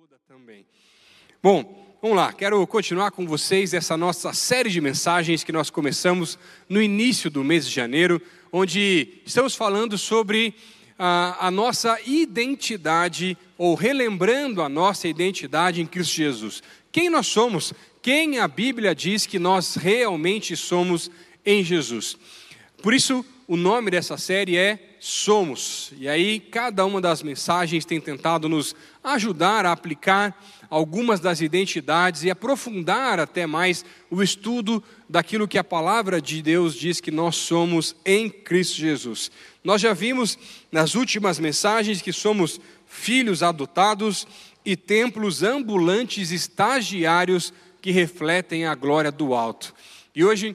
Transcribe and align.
toda 0.00 0.18
também. 0.26 0.64
Bom, 1.42 1.94
vamos 2.00 2.16
lá, 2.16 2.32
quero 2.32 2.66
continuar 2.66 3.10
com 3.10 3.26
vocês 3.26 3.74
essa 3.74 3.98
nossa 3.98 4.32
série 4.32 4.70
de 4.70 4.80
mensagens 4.80 5.44
que 5.44 5.52
nós 5.52 5.68
começamos 5.68 6.38
no 6.70 6.80
início 6.80 7.30
do 7.30 7.44
mês 7.44 7.66
de 7.66 7.74
janeiro, 7.74 8.18
onde 8.50 9.20
estamos 9.26 9.54
falando 9.54 9.98
sobre 9.98 10.54
a, 10.98 11.48
a 11.48 11.50
nossa 11.50 12.00
identidade, 12.06 13.36
ou 13.58 13.74
relembrando 13.74 14.62
a 14.62 14.70
nossa 14.70 15.06
identidade 15.06 15.82
em 15.82 15.86
Cristo 15.86 16.14
Jesus. 16.14 16.62
Quem 16.90 17.10
nós 17.10 17.26
somos, 17.26 17.74
quem 18.00 18.38
a 18.38 18.48
Bíblia 18.48 18.94
diz 18.94 19.26
que 19.26 19.38
nós 19.38 19.74
realmente 19.74 20.56
somos 20.56 21.10
em 21.44 21.62
Jesus. 21.62 22.16
Por 22.82 22.94
isso, 22.94 23.22
o 23.50 23.56
nome 23.56 23.90
dessa 23.90 24.16
série 24.16 24.56
é 24.56 24.78
Somos. 25.00 25.92
E 25.98 26.08
aí, 26.08 26.38
cada 26.38 26.86
uma 26.86 27.00
das 27.00 27.20
mensagens 27.20 27.84
tem 27.84 28.00
tentado 28.00 28.48
nos 28.48 28.76
ajudar 29.02 29.66
a 29.66 29.72
aplicar 29.72 30.40
algumas 30.70 31.18
das 31.18 31.40
identidades 31.40 32.22
e 32.22 32.30
aprofundar 32.30 33.18
até 33.18 33.48
mais 33.48 33.84
o 34.08 34.22
estudo 34.22 34.80
daquilo 35.08 35.48
que 35.48 35.58
a 35.58 35.64
palavra 35.64 36.22
de 36.22 36.40
Deus 36.40 36.76
diz 36.76 37.00
que 37.00 37.10
nós 37.10 37.34
somos 37.34 37.96
em 38.06 38.30
Cristo 38.30 38.76
Jesus. 38.76 39.32
Nós 39.64 39.80
já 39.80 39.92
vimos 39.92 40.38
nas 40.70 40.94
últimas 40.94 41.40
mensagens 41.40 42.00
que 42.00 42.12
somos 42.12 42.60
filhos 42.86 43.42
adotados 43.42 44.28
e 44.64 44.76
templos 44.76 45.42
ambulantes 45.42 46.30
estagiários 46.30 47.52
que 47.82 47.90
refletem 47.90 48.64
a 48.64 48.76
glória 48.76 49.10
do 49.10 49.34
alto. 49.34 49.74
E 50.14 50.24
hoje 50.24 50.54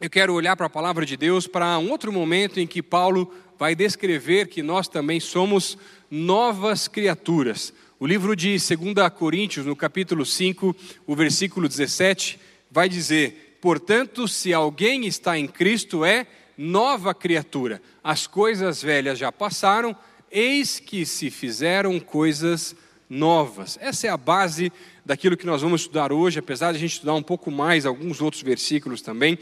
eu 0.00 0.08
quero 0.08 0.32
olhar 0.32 0.54
para 0.54 0.66
a 0.66 0.70
palavra 0.70 1.04
de 1.04 1.16
Deus 1.16 1.48
para 1.48 1.76
um 1.78 1.90
outro 1.90 2.12
momento 2.12 2.60
em 2.60 2.66
que 2.68 2.80
Paulo 2.80 3.34
vai 3.58 3.74
descrever 3.74 4.46
que 4.46 4.62
nós 4.62 4.86
também 4.86 5.18
somos 5.18 5.76
novas 6.08 6.86
criaturas. 6.86 7.72
O 7.98 8.06
livro 8.06 8.36
de 8.36 8.50
2 8.50 8.68
Coríntios, 9.16 9.66
no 9.66 9.74
capítulo 9.74 10.24
5, 10.24 10.74
o 11.04 11.16
versículo 11.16 11.68
17, 11.68 12.38
vai 12.70 12.88
dizer: 12.88 13.58
Portanto, 13.60 14.28
se 14.28 14.54
alguém 14.54 15.04
está 15.04 15.36
em 15.36 15.48
Cristo, 15.48 16.04
é 16.04 16.28
nova 16.56 17.12
criatura. 17.12 17.82
As 18.02 18.24
coisas 18.24 18.80
velhas 18.80 19.18
já 19.18 19.32
passaram, 19.32 19.96
eis 20.30 20.78
que 20.78 21.04
se 21.04 21.28
fizeram 21.28 21.98
coisas 21.98 22.76
novas. 23.10 23.76
Essa 23.80 24.06
é 24.06 24.10
a 24.10 24.16
base 24.16 24.72
daquilo 25.04 25.36
que 25.36 25.46
nós 25.46 25.62
vamos 25.62 25.80
estudar 25.80 26.12
hoje, 26.12 26.38
apesar 26.38 26.70
de 26.70 26.78
a 26.78 26.80
gente 26.80 26.92
estudar 26.92 27.14
um 27.14 27.22
pouco 27.22 27.50
mais 27.50 27.84
alguns 27.84 28.20
outros 28.20 28.42
versículos 28.42 29.02
também. 29.02 29.38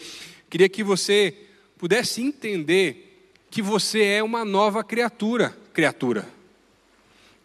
Queria 0.48 0.68
que 0.68 0.84
você 0.84 1.34
pudesse 1.78 2.22
entender 2.22 3.30
que 3.50 3.60
você 3.60 4.02
é 4.02 4.22
uma 4.22 4.44
nova 4.44 4.84
criatura, 4.84 5.56
criatura. 5.72 6.28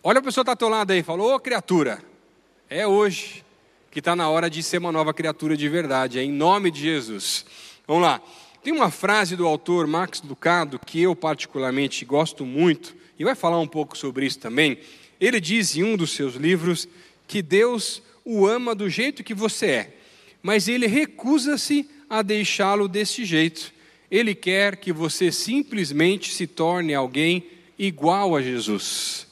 Olha 0.04 0.20
a 0.20 0.22
pessoa 0.22 0.44
que 0.44 0.52
está 0.52 0.54
ao 0.54 0.58
teu 0.58 0.70
lado 0.70 0.92
aí, 0.92 1.04
falou, 1.04 1.36
ô 1.36 1.40
criatura, 1.40 2.04
é 2.70 2.88
hoje 2.88 3.44
que 3.92 4.00
está 4.00 4.16
na 4.16 4.30
hora 4.30 4.50
de 4.50 4.64
ser 4.64 4.78
uma 4.78 4.92
nova 4.92 5.14
criatura 5.14 5.58
de 5.58 5.68
verdade, 5.68 6.18
é 6.18 6.24
em 6.24 6.32
nome 6.32 6.72
de 6.72 6.82
Jesus. 6.82 7.46
Vamos 7.86 8.04
lá. 8.04 8.22
Tem 8.64 8.72
uma 8.72 8.90
frase 8.90 9.36
do 9.36 9.46
autor 9.46 9.86
Max 9.88 10.22
Lucado 10.22 10.80
que 10.80 11.02
eu 11.02 11.16
particularmente 11.16 12.06
gosto 12.06 12.46
muito, 12.46 12.96
e 13.20 13.24
vai 13.24 13.36
falar 13.36 13.60
um 13.60 13.68
pouco 13.68 13.98
sobre 13.98 14.26
isso 14.26 14.40
também. 14.40 14.80
Ele 15.20 15.40
diz 15.40 15.76
em 15.76 15.84
um 15.84 15.98
dos 15.98 16.12
seus 16.12 16.36
livros 16.36 16.88
que 17.28 17.42
Deus 17.42 18.02
o 18.24 18.48
ama 18.48 18.74
do 18.74 18.90
jeito 18.90 19.24
que 19.24 19.34
você 19.34 19.66
é, 19.66 19.98
mas 20.42 20.68
ele 20.68 20.88
recusa-se 20.88 21.90
a 22.12 22.22
deixá-lo 22.22 22.90
desse 22.90 23.24
jeito. 23.24 23.74
Ele 24.12 24.36
quer 24.36 24.76
que 24.76 24.92
você 24.92 25.32
simplesmente 25.32 26.34
se 26.34 26.46
torne 26.46 26.94
alguém 26.94 27.46
igual 27.80 28.36
a 28.36 28.42
Jesus. 28.42 29.26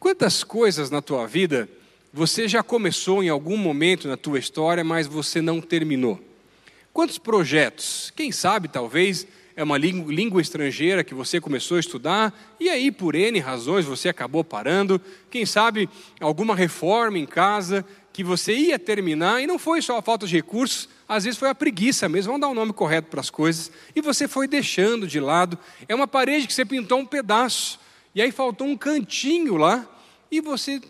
Quantas 0.00 0.42
coisas 0.42 0.90
na 0.90 1.02
tua 1.02 1.26
vida 1.26 1.68
você 2.10 2.48
já 2.48 2.62
começou 2.62 3.22
em 3.22 3.28
algum 3.28 3.58
momento 3.58 4.08
na 4.08 4.16
tua 4.16 4.38
história, 4.38 4.82
mas 4.82 5.06
você 5.06 5.42
não 5.42 5.60
terminou? 5.60 6.18
Quantos 6.90 7.18
projetos? 7.18 8.10
Quem 8.16 8.32
sabe, 8.32 8.68
talvez, 8.68 9.26
é 9.54 9.62
uma 9.62 9.76
língua 9.76 10.40
estrangeira 10.40 11.04
que 11.04 11.14
você 11.14 11.38
começou 11.38 11.76
a 11.76 11.80
estudar 11.80 12.54
e 12.58 12.70
aí, 12.70 12.90
por 12.90 13.14
N 13.14 13.38
razões, 13.40 13.84
você 13.84 14.08
acabou 14.08 14.42
parando. 14.42 14.98
Quem 15.30 15.44
sabe, 15.44 15.86
alguma 16.18 16.56
reforma 16.56 17.18
em 17.18 17.26
casa 17.26 17.84
que 18.10 18.24
você 18.24 18.54
ia 18.54 18.78
terminar 18.78 19.42
e 19.42 19.46
não 19.46 19.58
foi 19.58 19.80
só 19.80 19.98
a 19.98 20.02
falta 20.02 20.26
de 20.26 20.34
recursos, 20.34 20.88
às 21.12 21.24
vezes 21.24 21.38
foi 21.38 21.50
a 21.50 21.54
preguiça 21.54 22.08
mesmo, 22.08 22.32
vamos 22.32 22.40
dar 22.40 22.48
o 22.48 22.52
um 22.52 22.54
nome 22.54 22.72
correto 22.72 23.08
para 23.08 23.20
as 23.20 23.28
coisas, 23.28 23.70
e 23.94 24.00
você 24.00 24.26
foi 24.26 24.48
deixando 24.48 25.06
de 25.06 25.20
lado. 25.20 25.58
É 25.86 25.94
uma 25.94 26.08
parede 26.08 26.46
que 26.46 26.54
você 26.54 26.64
pintou 26.64 26.98
um 26.98 27.04
pedaço, 27.04 27.78
e 28.14 28.22
aí 28.22 28.32
faltou 28.32 28.66
um 28.66 28.76
cantinho 28.76 29.56
lá, 29.56 29.86
e 30.30 30.40
você 30.40 30.80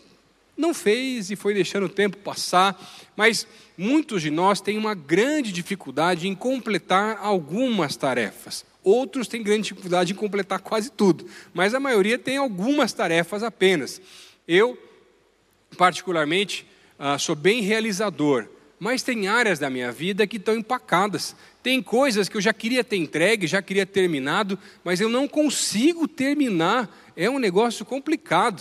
não 0.57 0.73
fez 0.73 1.33
e 1.33 1.35
foi 1.35 1.55
deixando 1.55 1.87
o 1.87 1.89
tempo 1.89 2.19
passar, 2.19 2.81
mas 3.17 3.49
muitos 3.77 4.23
de 4.23 4.31
nós 4.31 4.61
têm 4.61 4.79
uma 4.79 4.95
grande 4.95 5.51
dificuldade 5.51 6.29
em 6.29 6.37
completar 6.37 7.19
algumas 7.21 7.97
tarefas. 7.97 8.65
Outros 8.85 9.27
têm 9.27 9.43
grande 9.43 9.63
dificuldade 9.63 10.13
em 10.13 10.17
completar 10.17 10.61
quase 10.61 10.93
tudo, 10.93 11.27
mas 11.53 11.75
a 11.75 11.81
maioria 11.81 12.17
tem 12.17 12.37
algumas 12.37 12.93
tarefas 12.93 13.43
apenas. 13.43 14.01
Eu, 14.47 14.79
particularmente, 15.77 16.65
ah, 16.97 17.19
sou 17.19 17.35
bem 17.35 17.61
realizador, 17.61 18.49
mas 18.83 19.05
tem 19.05 19.29
áreas 19.29 19.61
da 19.61 19.71
minha 19.71 19.93
vida 19.93 20.27
que 20.27 20.39
estão 20.39 20.57
empacadas. 20.57 21.37
Tem 21.63 21.81
coisas 21.81 22.29
que 22.29 22.37
eu 22.37 22.41
já 22.41 22.53
queria 22.53 22.83
ter 22.83 22.97
entregue, 22.97 23.47
já 23.47 23.63
queria 23.63 23.87
terminado, 23.87 24.59
mas 24.83 25.01
eu 25.01 25.09
não 25.09 25.29
consigo 25.29 26.09
terminar. 26.09 26.93
É 27.17 27.31
um 27.31 27.39
negócio 27.39 27.85
complicado. 27.85 28.61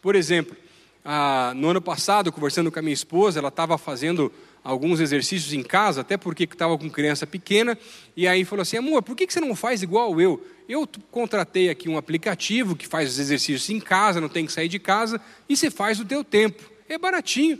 Por 0.00 0.14
exemplo, 0.14 0.56
ah, 1.04 1.52
no 1.56 1.70
ano 1.70 1.82
passado, 1.82 2.30
conversando 2.30 2.70
com 2.70 2.78
a 2.78 2.82
minha 2.82 2.94
esposa, 2.94 3.40
ela 3.40 3.48
estava 3.48 3.76
fazendo 3.76 4.32
alguns 4.62 5.00
exercícios 5.00 5.52
em 5.52 5.64
casa, 5.64 6.02
até 6.02 6.16
porque 6.16 6.44
estava 6.44 6.78
com 6.78 6.88
criança 6.88 7.26
pequena, 7.26 7.76
e 8.16 8.28
aí 8.28 8.44
falou 8.44 8.62
assim: 8.62 8.76
amor, 8.76 9.02
por 9.02 9.16
que 9.16 9.26
você 9.28 9.40
não 9.40 9.56
faz 9.56 9.82
igual 9.82 10.20
eu? 10.20 10.46
Eu 10.68 10.88
contratei 11.10 11.70
aqui 11.70 11.88
um 11.88 11.98
aplicativo 11.98 12.76
que 12.76 12.86
faz 12.86 13.10
os 13.10 13.18
exercícios 13.18 13.68
em 13.68 13.80
casa, 13.80 14.20
não 14.20 14.28
tem 14.28 14.46
que 14.46 14.52
sair 14.52 14.68
de 14.68 14.78
casa, 14.78 15.20
e 15.48 15.56
você 15.56 15.72
faz 15.72 15.98
o 15.98 16.04
teu 16.04 16.22
tempo. 16.22 16.62
É 16.88 16.96
baratinho. 16.96 17.58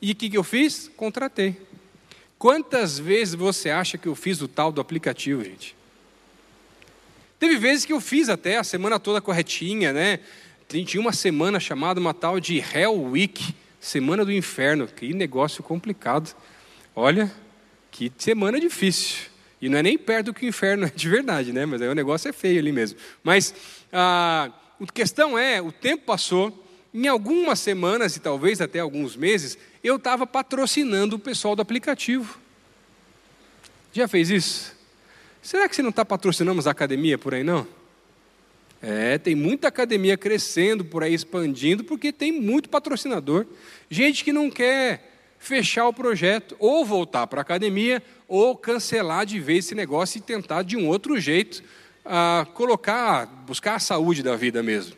E 0.00 0.12
o 0.12 0.14
que, 0.14 0.34
eu 0.34 0.44
fiz? 0.44 0.90
Contratei. 0.96 1.56
Quantas 2.38 2.98
vezes 2.98 3.34
você 3.34 3.70
acha 3.70 3.96
que 3.96 4.06
eu 4.06 4.14
fiz 4.14 4.40
o 4.42 4.48
tal 4.48 4.70
do 4.70 4.80
aplicativo, 4.80 5.42
gente? 5.42 5.74
Teve 7.38 7.56
vezes 7.56 7.84
que 7.84 7.92
eu 7.92 8.00
fiz 8.00 8.28
até 8.28 8.58
a 8.58 8.64
semana 8.64 8.98
toda 8.98 9.20
corretinha, 9.20 9.92
né? 9.92 10.20
Tinha 10.68 11.00
uma 11.00 11.12
semana 11.12 11.60
chamada 11.60 12.00
uma 12.00 12.12
tal 12.12 12.40
de 12.40 12.58
Hell 12.58 13.00
Week, 13.10 13.54
Semana 13.80 14.24
do 14.24 14.32
Inferno. 14.32 14.86
Que 14.86 15.12
negócio 15.14 15.62
complicado. 15.62 16.34
Olha, 16.94 17.32
que 17.90 18.12
semana 18.18 18.58
difícil. 18.60 19.28
E 19.60 19.68
não 19.68 19.78
é 19.78 19.82
nem 19.82 19.96
perto 19.96 20.26
do 20.26 20.34
que 20.34 20.44
o 20.44 20.48
inferno 20.48 20.86
é 20.86 20.90
de 20.94 21.08
verdade, 21.08 21.52
né? 21.52 21.64
Mas 21.64 21.80
aí 21.80 21.88
o 21.88 21.94
negócio 21.94 22.28
é 22.28 22.32
feio 22.32 22.58
ali 22.58 22.72
mesmo. 22.72 22.98
Mas 23.22 23.54
a 23.92 24.50
questão 24.92 25.38
é, 25.38 25.60
o 25.62 25.72
tempo 25.72 26.04
passou, 26.04 26.65
em 27.04 27.08
algumas 27.08 27.60
semanas 27.60 28.16
e 28.16 28.20
talvez 28.20 28.58
até 28.58 28.78
alguns 28.78 29.16
meses, 29.16 29.58
eu 29.84 29.96
estava 29.96 30.26
patrocinando 30.26 31.16
o 31.16 31.18
pessoal 31.18 31.54
do 31.54 31.60
aplicativo. 31.60 32.38
Já 33.92 34.08
fez 34.08 34.30
isso? 34.30 34.74
Será 35.42 35.68
que 35.68 35.76
você 35.76 35.82
não 35.82 35.90
está 35.90 36.06
patrocinando 36.06 36.66
a 36.66 36.72
academia 36.72 37.18
por 37.18 37.34
aí, 37.34 37.44
não? 37.44 37.66
É, 38.80 39.18
tem 39.18 39.34
muita 39.34 39.68
academia 39.68 40.16
crescendo 40.16 40.86
por 40.86 41.02
aí, 41.02 41.12
expandindo, 41.12 41.84
porque 41.84 42.10
tem 42.10 42.32
muito 42.32 42.70
patrocinador. 42.70 43.44
Gente 43.90 44.24
que 44.24 44.32
não 44.32 44.50
quer 44.50 45.34
fechar 45.38 45.86
o 45.86 45.92
projeto, 45.92 46.56
ou 46.58 46.82
voltar 46.82 47.26
para 47.26 47.40
a 47.40 47.42
academia, 47.42 48.02
ou 48.26 48.56
cancelar 48.56 49.26
de 49.26 49.38
vez 49.38 49.66
esse 49.66 49.74
negócio 49.74 50.16
e 50.16 50.22
tentar 50.22 50.62
de 50.62 50.78
um 50.78 50.88
outro 50.88 51.20
jeito 51.20 51.62
ah, 52.06 52.46
colocar, 52.54 53.26
buscar 53.46 53.74
a 53.74 53.80
saúde 53.80 54.22
da 54.22 54.34
vida 54.34 54.62
mesmo. 54.62 54.96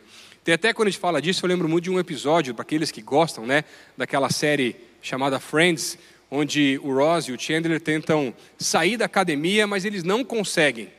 Tem 0.49 0.55
até 0.55 0.73
quando 0.73 0.87
a 0.87 0.89
gente 0.89 0.99
fala 0.99 1.21
disso, 1.21 1.45
eu 1.45 1.47
lembro 1.47 1.69
muito 1.69 1.83
de 1.83 1.91
um 1.91 1.99
episódio, 1.99 2.55
para 2.55 2.63
aqueles 2.63 2.89
que 2.89 3.03
gostam, 3.03 3.45
né, 3.45 3.63
daquela 3.95 4.31
série 4.31 4.75
chamada 4.99 5.39
Friends, 5.39 5.95
onde 6.31 6.79
o 6.83 6.91
Ross 6.91 7.25
e 7.25 7.31
o 7.31 7.39
Chandler 7.39 7.79
tentam 7.79 8.33
sair 8.57 8.97
da 8.97 9.05
academia, 9.05 9.67
mas 9.67 9.85
eles 9.85 10.03
não 10.03 10.25
conseguem. 10.25 10.89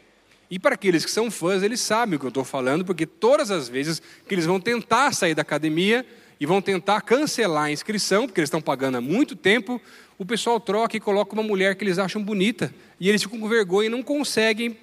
E 0.49 0.57
para 0.57 0.77
aqueles 0.77 1.05
que 1.05 1.11
são 1.11 1.33
fãs, 1.33 1.65
eles 1.65 1.81
sabem 1.81 2.15
o 2.15 2.21
que 2.21 2.27
eu 2.27 2.29
estou 2.29 2.45
falando, 2.45 2.85
porque 2.85 3.05
todas 3.05 3.51
as 3.51 3.69
vezes 3.69 4.01
que 4.29 4.33
eles 4.33 4.47
vão 4.47 4.61
tentar 4.61 5.13
sair 5.15 5.35
da 5.35 5.43
academia 5.43 6.07
e 6.39 6.47
vão 6.47 6.63
tentar 6.63 7.01
cancelar 7.01 7.65
a 7.65 7.73
inscrição, 7.73 8.29
porque 8.29 8.39
eles 8.39 8.47
estão 8.47 8.63
pagando 8.63 8.99
há 8.99 9.01
muito 9.01 9.35
tempo, 9.35 9.83
o 10.17 10.25
pessoal 10.25 10.61
troca 10.61 10.97
e 10.97 11.01
coloca 11.01 11.33
uma 11.33 11.43
mulher 11.43 11.75
que 11.75 11.83
eles 11.83 11.99
acham 11.99 12.23
bonita. 12.23 12.73
E 13.01 13.09
eles 13.09 13.21
ficam 13.21 13.41
com 13.41 13.49
vergonha 13.49 13.89
e 13.89 13.91
não 13.91 14.01
conseguem 14.01 14.79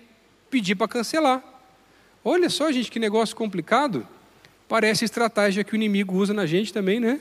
pedir 0.50 0.75
para 0.75 0.89
cancelar. 0.89 1.42
Olha 2.21 2.50
só, 2.50 2.69
gente, 2.69 2.92
que 2.92 3.00
negócio 3.00 3.33
complicado. 3.33 4.06
Parece 4.68 5.06
estratégia 5.06 5.64
que 5.64 5.74
o 5.74 5.75
inimigo 5.75 6.16
usa 6.16 6.34
na 6.34 6.46
gente 6.46 6.74
também, 6.74 7.00
né? 7.00 7.19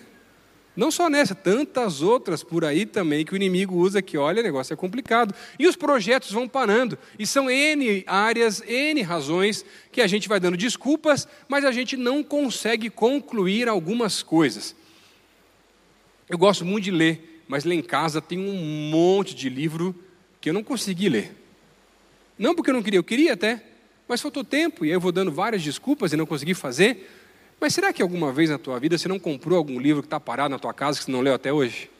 Não 0.77 0.91
só 0.91 1.09
nessa, 1.09 1.35
tantas 1.35 2.03
outras 2.03 2.43
por 2.43 2.63
aí 2.63 2.85
também 2.85 3.25
que 3.25 3.33
o 3.33 3.37
inimigo 3.37 3.75
usa 3.77 4.03
que, 4.03 4.19
olha, 4.19 4.41
o 4.41 4.45
negócio 4.45 4.75
é 4.75 4.77
complicado. 4.77 5.35
E 5.59 5.67
os 5.67 5.75
projetos 5.75 6.31
vão 6.33 6.47
parando. 6.47 6.99
E 7.19 7.27
são 7.27 7.49
N 7.49 8.05
áreas, 8.07 8.63
N 8.67 9.01
razões 9.01 9.65
que 9.91 10.03
a 10.03 10.07
gente 10.07 10.29
vai 10.29 10.39
dando 10.39 10.57
desculpas, 10.57 11.27
mas 11.49 11.65
a 11.65 11.73
gente 11.73 11.97
não 11.97 12.23
consegue 12.23 12.91
concluir 12.91 13.69
algumas 13.69 14.23
coisas. 14.23 14.77
Eu 16.29 16.37
gosto 16.37 16.65
muito 16.65 16.85
de 16.85 16.91
ler, 16.91 17.43
mas 17.49 17.65
lá 17.65 17.73
em 17.73 17.83
casa 17.83 18.21
tem 18.21 18.39
um 18.39 18.91
monte 18.91 19.35
de 19.35 19.49
livro 19.49 19.95
que 20.43 20.51
eu 20.51 20.55
não 20.55 20.63
consegui 20.63 21.09
ler. 21.09 21.35
Não 22.39 22.55
porque 22.55 22.69
eu 22.69 22.75
não 22.75 22.83
queria, 22.83 22.99
eu 22.99 23.05
queria 23.05 23.33
até, 23.33 23.65
mas 24.07 24.21
faltou 24.21 24.45
tempo 24.45 24.85
e 24.85 24.89
aí 24.89 24.95
eu 24.95 25.01
vou 25.01 25.11
dando 25.11 25.33
várias 25.33 25.63
desculpas 25.63 26.13
e 26.13 26.17
não 26.17 26.27
consegui 26.27 26.53
fazer. 26.53 27.09
Mas 27.61 27.75
será 27.75 27.93
que 27.93 28.03
alguma 28.03 28.32
vez 28.32 28.50
na 28.50 28.58
tua 28.58 28.79
vida 28.79 28.99
você 28.99 29.08
não 29.08 29.19
comprou 29.19 29.56
algum 29.56 29.81
livro 29.81 30.03
que 30.03 30.06
está 30.06 30.20
parado 30.20 30.50
na 30.50 30.58
tua 30.58 30.75
casa 30.75 30.99
que 30.99 31.05
você 31.05 31.11
não 31.11 31.20
leu 31.20 31.35
até 31.35 31.53
hoje? 31.53 31.91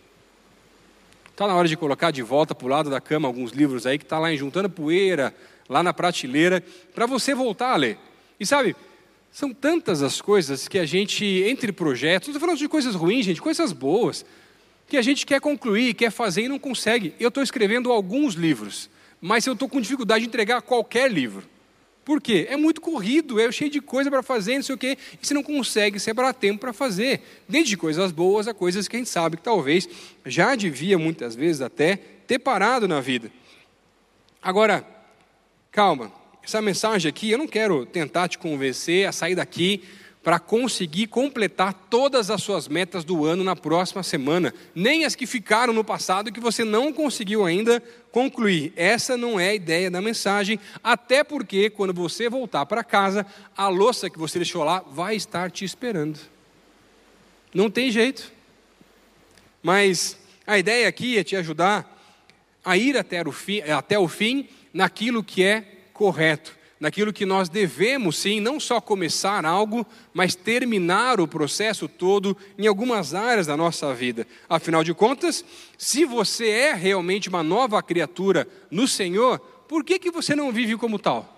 Está 1.31 1.47
na 1.47 1.55
hora 1.55 1.69
de 1.69 1.77
colocar 1.77 2.11
de 2.11 2.23
volta 2.23 2.55
para 2.55 2.67
o 2.67 2.69
lado 2.71 2.91
da 2.91 3.01
cama 3.01 3.29
alguns 3.29 3.53
livros 3.53 3.87
aí 3.87 3.99
que 3.99 4.05
está 4.05 4.19
lá 4.19 4.35
juntando 4.35 4.71
poeira, 4.71 5.35
lá 5.69 5.83
na 5.83 5.93
prateleira, 5.93 6.63
para 6.95 7.07
você 7.07 7.35
voltar 7.35 7.73
a 7.73 7.77
ler. 7.77 7.99
E 8.39 8.47
sabe, 8.47 8.77
são 9.33 9.53
tantas 9.53 10.03
as 10.03 10.21
coisas 10.21 10.67
que 10.69 10.79
a 10.79 10.87
gente, 10.87 11.25
entre 11.25 11.73
projetos, 11.73 12.29
não 12.29 12.33
estou 12.33 12.41
falando 12.41 12.59
de 12.59 12.69
coisas 12.69 12.95
ruins, 12.95 13.27
gente, 13.27 13.41
coisas 13.41 13.73
boas, 13.73 14.25
que 14.89 14.97
a 14.97 15.03
gente 15.03 15.27
quer 15.27 15.41
concluir, 15.41 15.95
quer 15.95 16.11
fazer 16.11 16.43
e 16.43 16.49
não 16.49 16.59
consegue. 16.59 17.15
Eu 17.19 17.29
estou 17.29 17.43
escrevendo 17.43 17.93
alguns 17.93 18.35
livros, 18.35 18.89
mas 19.21 19.47
eu 19.47 19.53
estou 19.53 19.69
com 19.69 19.81
dificuldade 19.81 20.23
de 20.23 20.29
entregar 20.29 20.63
qualquer 20.63 21.11
livro. 21.11 21.43
Por 22.07 22.21
quê? 22.21 22.47
É 22.49 22.57
muito 22.57 22.81
corrido, 22.81 23.41
é 23.41 23.51
cheio 23.51 23.69
de 23.69 23.81
coisa 23.81 24.09
para 24.09 24.23
fazer, 24.23 24.55
não 24.55 24.63
sei 24.63 24.77
o 24.77 24.79
quê, 24.79 24.97
e 25.21 25.27
você 25.27 25.35
não 25.35 25.43
consegue 25.43 25.99
separar 25.99 26.33
tempo 26.33 26.61
para 26.61 26.73
fazer. 26.73 27.21
Desde 27.49 27.77
coisas 27.77 28.13
boas 28.13 28.47
a 28.47 28.55
coisas 28.55 28.87
que 28.87 28.95
a 28.95 28.99
gente 29.01 29.11
sabe 29.11 29.37
que 29.37 29.43
talvez 29.43 29.89
já 30.25 30.55
devia, 30.55 30.97
muitas 30.97 31.35
vezes 31.35 31.61
até, 31.61 31.97
ter 32.25 32.39
parado 32.39 32.87
na 32.87 33.01
vida. 33.01 33.29
Agora, 34.41 34.87
calma, 35.73 36.13
essa 36.45 36.63
mensagem 36.63 37.09
aqui, 37.09 37.29
eu 37.29 37.39
não 37.39 37.49
quero 37.49 37.85
tentar 37.85 38.29
te 38.29 38.39
convencer 38.39 39.09
a 39.09 39.11
sair 39.11 39.35
daqui 39.35 39.83
para 40.27 40.41
conseguir 40.41 41.07
completar 41.07 41.73
todas 41.89 42.33
as 42.33 42.43
suas 42.43 42.67
metas 42.67 43.05
do 43.05 43.25
ano 43.25 43.45
na 43.45 43.55
próxima 43.55 44.03
semana, 44.03 44.53
nem 44.75 45.05
as 45.05 45.15
que 45.15 45.25
ficaram 45.25 45.73
no 45.73 45.85
passado 45.85 46.33
que 46.33 46.41
você 46.41 46.65
não 46.65 46.93
conseguiu 46.93 47.45
ainda 47.45 47.81
concluir. 48.11 48.73
Essa 48.75 49.17
não 49.17 49.39
é 49.39 49.51
a 49.51 49.55
ideia 49.55 49.89
da 49.89 50.03
mensagem, 50.03 50.59
até 50.83 51.23
porque 51.23 51.71
quando 51.71 51.95
você 51.95 52.29
voltar 52.29 52.67
para 52.67 52.83
casa, 52.83 53.25
a 53.57 53.69
louça 53.69 54.11
que 54.11 54.19
você 54.19 54.41
deixou 54.41 54.65
lá 54.65 54.81
vai 54.91 55.15
estar 55.15 55.49
te 55.49 55.65
esperando. 55.65 56.19
Não 57.55 57.71
tem 57.71 57.93
jeito. 57.93 58.33
Mas 59.63 60.19
a 60.45 60.59
ideia 60.59 60.89
aqui 60.89 61.17
é 61.19 61.23
te 61.23 61.37
ajudar 61.37 61.89
a 62.65 62.77
ir 62.77 62.97
até 62.97 63.23
o 63.23 63.31
fim, 63.31 63.61
até 63.61 63.97
o 63.97 64.09
fim 64.09 64.49
naquilo 64.75 65.23
que 65.23 65.45
é 65.45 65.61
correto 65.93 66.56
naquilo 66.79 67.13
que 67.13 67.25
nós 67.25 67.49
devemos 67.49 68.19
sim, 68.19 68.41
não 68.41 68.61
só 68.61 68.81
começar 68.81 69.45
algo, 69.45 69.87
mas 70.13 70.35
terminar 70.35 71.21
o 71.21 71.29
processo 71.29 71.89
todo 71.89 72.37
em 72.59 72.67
algumas 72.67 73.15
áreas 73.15 73.47
da 73.47 73.57
nossa 73.57 73.95
vida. 73.95 74.27
Afinal 74.49 74.85
de 74.85 74.93
contas, 74.93 75.45
se 75.79 76.05
você 76.05 76.49
é 76.49 76.75
realmente 76.75 77.29
uma 77.29 77.43
nova 77.43 77.83
criatura 77.83 78.47
no 78.71 78.87
Senhor, 78.87 79.39
por 79.69 79.85
que, 79.85 79.99
que 79.99 80.11
você 80.11 80.35
não 80.35 80.53
vive 80.53 80.77
como 80.77 80.99
tal? 80.99 81.35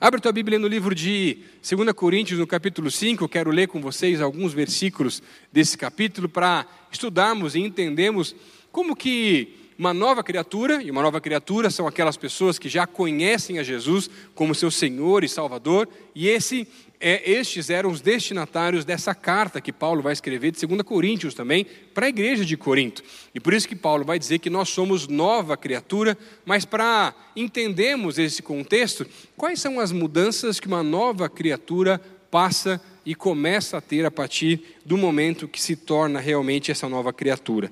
Abre 0.00 0.20
tua 0.20 0.30
Bíblia 0.30 0.60
no 0.60 0.68
livro 0.68 0.94
de 0.94 1.38
2 1.68 1.92
Coríntios, 1.92 2.38
no 2.38 2.46
capítulo 2.46 2.88
5. 2.88 3.24
Eu 3.24 3.28
quero 3.28 3.50
ler 3.50 3.66
com 3.66 3.80
vocês 3.80 4.20
alguns 4.20 4.52
versículos 4.52 5.20
desse 5.52 5.76
capítulo 5.76 6.28
para 6.28 6.64
estudarmos 6.92 7.56
e 7.56 7.60
entendermos 7.60 8.36
como 8.70 8.94
que 8.94 9.57
uma 9.78 9.94
nova 9.94 10.24
criatura, 10.24 10.82
e 10.82 10.90
uma 10.90 11.00
nova 11.00 11.20
criatura 11.20 11.70
são 11.70 11.86
aquelas 11.86 12.16
pessoas 12.16 12.58
que 12.58 12.68
já 12.68 12.84
conhecem 12.84 13.60
a 13.60 13.62
Jesus 13.62 14.10
como 14.34 14.52
seu 14.52 14.72
Senhor 14.72 15.22
e 15.22 15.28
Salvador, 15.28 15.88
e 16.16 16.26
esse, 16.26 16.66
é, 16.98 17.30
estes 17.30 17.70
eram 17.70 17.88
os 17.88 18.00
destinatários 18.00 18.84
dessa 18.84 19.14
carta 19.14 19.60
que 19.60 19.72
Paulo 19.72 20.02
vai 20.02 20.12
escrever 20.12 20.50
de 20.50 20.66
2 20.66 20.82
Coríntios 20.82 21.32
também, 21.32 21.64
para 21.94 22.06
a 22.06 22.08
igreja 22.08 22.44
de 22.44 22.56
Corinto. 22.56 23.04
E 23.32 23.38
por 23.38 23.54
isso 23.54 23.68
que 23.68 23.76
Paulo 23.76 24.04
vai 24.04 24.18
dizer 24.18 24.40
que 24.40 24.50
nós 24.50 24.68
somos 24.68 25.06
nova 25.06 25.56
criatura, 25.56 26.18
mas 26.44 26.64
para 26.64 27.14
entendermos 27.36 28.18
esse 28.18 28.42
contexto, 28.42 29.06
quais 29.36 29.60
são 29.60 29.78
as 29.78 29.92
mudanças 29.92 30.58
que 30.58 30.66
uma 30.66 30.82
nova 30.82 31.28
criatura 31.28 32.00
passa 32.32 32.82
e 33.06 33.14
começa 33.14 33.78
a 33.78 33.80
ter 33.80 34.04
a 34.04 34.10
partir 34.10 34.60
do 34.84 34.98
momento 34.98 35.46
que 35.46 35.62
se 35.62 35.76
torna 35.76 36.18
realmente 36.18 36.72
essa 36.72 36.88
nova 36.88 37.12
criatura. 37.12 37.70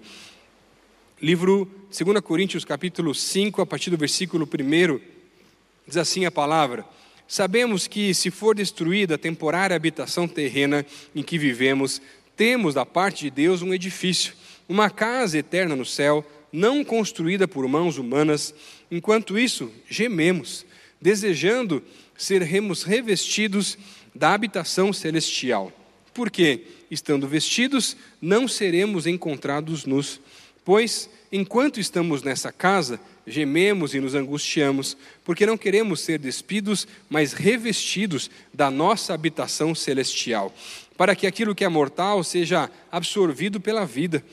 Livro 1.21 1.69
2 2.05 2.21
Coríntios, 2.21 2.63
capítulo 2.63 3.15
5, 3.15 3.63
a 3.63 3.65
partir 3.65 3.89
do 3.89 3.97
versículo 3.97 4.47
1, 4.47 5.01
diz 5.87 5.97
assim 5.97 6.27
a 6.27 6.31
palavra: 6.31 6.85
Sabemos 7.27 7.87
que, 7.87 8.13
se 8.13 8.31
for 8.31 8.55
destruída 8.55 9.15
a 9.15 9.19
temporária 9.19 9.75
habitação 9.75 10.29
terrena 10.29 10.85
em 11.15 11.23
que 11.23 11.39
vivemos, 11.39 12.03
temos 12.37 12.75
da 12.75 12.85
parte 12.85 13.25
de 13.25 13.31
Deus 13.31 13.63
um 13.63 13.73
edifício, 13.73 14.35
uma 14.69 14.91
casa 14.91 15.39
eterna 15.39 15.75
no 15.75 15.87
céu, 15.87 16.23
não 16.53 16.85
construída 16.85 17.49
por 17.49 17.67
mãos 17.67 17.97
humanas. 17.97 18.55
Enquanto 18.91 19.39
isso, 19.39 19.73
gememos, 19.89 20.67
desejando 21.01 21.83
sermos 22.15 22.83
revestidos 22.83 23.79
da 24.15 24.35
habitação 24.35 24.93
celestial. 24.93 25.73
Porque, 26.13 26.65
estando 26.91 27.27
vestidos, 27.27 27.97
não 28.21 28.47
seremos 28.47 29.07
encontrados 29.07 29.87
nus 29.87 30.21
Pois, 30.67 31.09
enquanto 31.31 31.81
estamos 31.81 32.23
nessa 32.23 32.53
casa, 32.53 33.01
gememos 33.27 33.95
e 33.95 34.01
nos 34.01 34.15
angustiamos, 34.15 34.97
porque 35.25 35.47
não 35.47 35.59
queremos 35.59 36.01
ser 36.01 36.19
despidos, 36.19 36.87
mas 37.09 37.33
revestidos 37.33 38.31
da 38.53 38.71
nossa 38.71 39.15
habitação 39.15 39.75
celestial, 39.75 40.55
para 40.97 41.15
que 41.15 41.27
aquilo 41.27 41.55
que 41.55 41.65
é 41.65 41.69
mortal 41.69 42.23
seja 42.23 42.71
absorvido 42.91 43.61
pela 43.61 43.85
vida. 43.85 44.25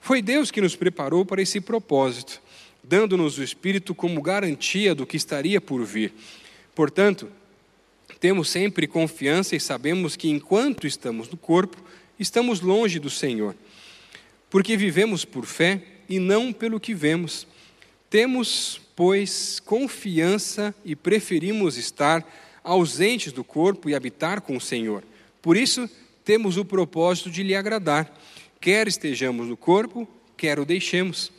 Foi 0.00 0.22
Deus 0.22 0.50
que 0.50 0.60
nos 0.60 0.74
preparou 0.74 1.24
para 1.24 1.42
esse 1.42 1.60
propósito, 1.60 2.40
dando-nos 2.82 3.38
o 3.38 3.42
Espírito 3.42 3.94
como 3.94 4.22
garantia 4.22 4.94
do 4.94 5.06
que 5.06 5.16
estaria 5.16 5.60
por 5.60 5.84
vir. 5.84 6.12
Portanto, 6.74 7.28
temos 8.18 8.48
sempre 8.48 8.86
confiança 8.86 9.54
e 9.54 9.60
sabemos 9.60 10.16
que 10.16 10.28
enquanto 10.28 10.86
estamos 10.86 11.28
no 11.28 11.36
corpo, 11.36 11.76
estamos 12.18 12.60
longe 12.60 12.98
do 12.98 13.10
Senhor 13.10 13.54
porque 14.50 14.76
vivemos 14.76 15.24
por 15.24 15.44
fé 15.44 15.82
e 16.08 16.18
não 16.18 16.52
pelo 16.52 16.80
que 16.80 16.94
vemos. 16.94 17.46
Temos, 18.08 18.80
pois, 18.96 19.60
confiança 19.60 20.74
e 20.84 20.96
preferimos 20.96 21.76
estar 21.76 22.26
ausentes 22.64 23.32
do 23.32 23.44
corpo 23.44 23.88
e 23.88 23.94
habitar 23.94 24.40
com 24.40 24.56
o 24.56 24.60
Senhor. 24.60 25.02
Por 25.42 25.56
isso, 25.56 25.88
temos 26.24 26.56
o 26.56 26.64
propósito 26.64 27.30
de 27.30 27.42
lhe 27.42 27.54
agradar, 27.54 28.12
quer 28.60 28.88
estejamos 28.88 29.48
no 29.48 29.56
corpo, 29.56 30.08
quer 30.36 30.58
o 30.58 30.64
deixemos. 30.64 31.32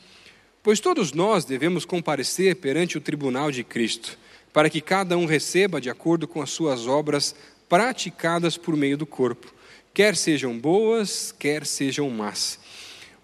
Pois 0.62 0.80
todos 0.80 1.12
nós 1.12 1.44
devemos 1.44 1.84
comparecer 1.84 2.56
perante 2.56 2.98
o 2.98 3.00
tribunal 3.00 3.50
de 3.50 3.64
Cristo, 3.64 4.18
para 4.52 4.68
que 4.68 4.80
cada 4.80 5.16
um 5.16 5.26
receba 5.26 5.80
de 5.80 5.88
acordo 5.88 6.26
com 6.26 6.42
as 6.42 6.50
suas 6.50 6.86
obras 6.86 7.34
praticadas 7.68 8.56
por 8.56 8.76
meio 8.76 8.98
do 8.98 9.06
corpo, 9.06 9.54
quer 9.94 10.16
sejam 10.16 10.58
boas, 10.58 11.32
quer 11.38 11.64
sejam 11.64 12.10
más. 12.10 12.58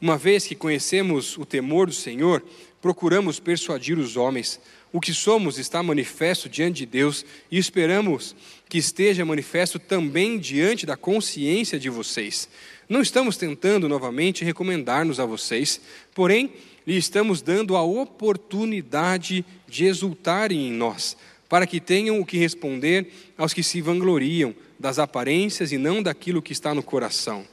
Uma 0.01 0.19
vez 0.19 0.47
que 0.47 0.55
conhecemos 0.55 1.39
o 1.39 1.47
temor 1.47 1.87
do 1.87 1.93
Senhor, 1.93 2.45
procuramos 2.83 3.41
persuadir 3.41 3.99
os 3.99 4.17
homens. 4.17 4.61
O 4.93 5.01
que 5.01 5.13
somos 5.13 5.59
está 5.59 5.83
manifesto 5.83 6.49
diante 6.49 6.79
de 6.79 6.87
Deus 6.87 7.25
e 7.51 7.59
esperamos 7.59 8.37
que 8.69 8.79
esteja 8.79 9.25
manifesto 9.25 9.79
também 9.79 10.39
diante 10.39 10.85
da 10.85 10.97
consciência 10.97 11.79
de 11.79 11.89
vocês. 11.89 12.49
Não 12.89 13.01
estamos 13.01 13.37
tentando 13.37 13.89
novamente 13.89 14.45
recomendar-nos 14.45 15.19
a 15.19 15.27
vocês, 15.27 15.81
porém, 16.15 16.53
lhe 16.87 16.97
estamos 16.97 17.43
dando 17.43 17.75
a 17.75 17.83
oportunidade 17.83 19.45
de 19.67 19.87
exultarem 19.87 20.69
em 20.69 20.73
nós, 20.73 21.17
para 21.49 21.67
que 21.67 21.81
tenham 21.81 22.21
o 22.21 22.27
que 22.27 22.39
responder 22.39 23.11
aos 23.37 23.53
que 23.53 23.63
se 23.63 23.81
vangloriam 23.81 24.55
das 24.79 24.99
aparências 24.99 25.73
e 25.73 25.79
não 25.79 26.03
daquilo 26.03 26.43
que 26.43 26.53
está 26.53 26.75
no 26.75 26.83
coração. 26.83 27.45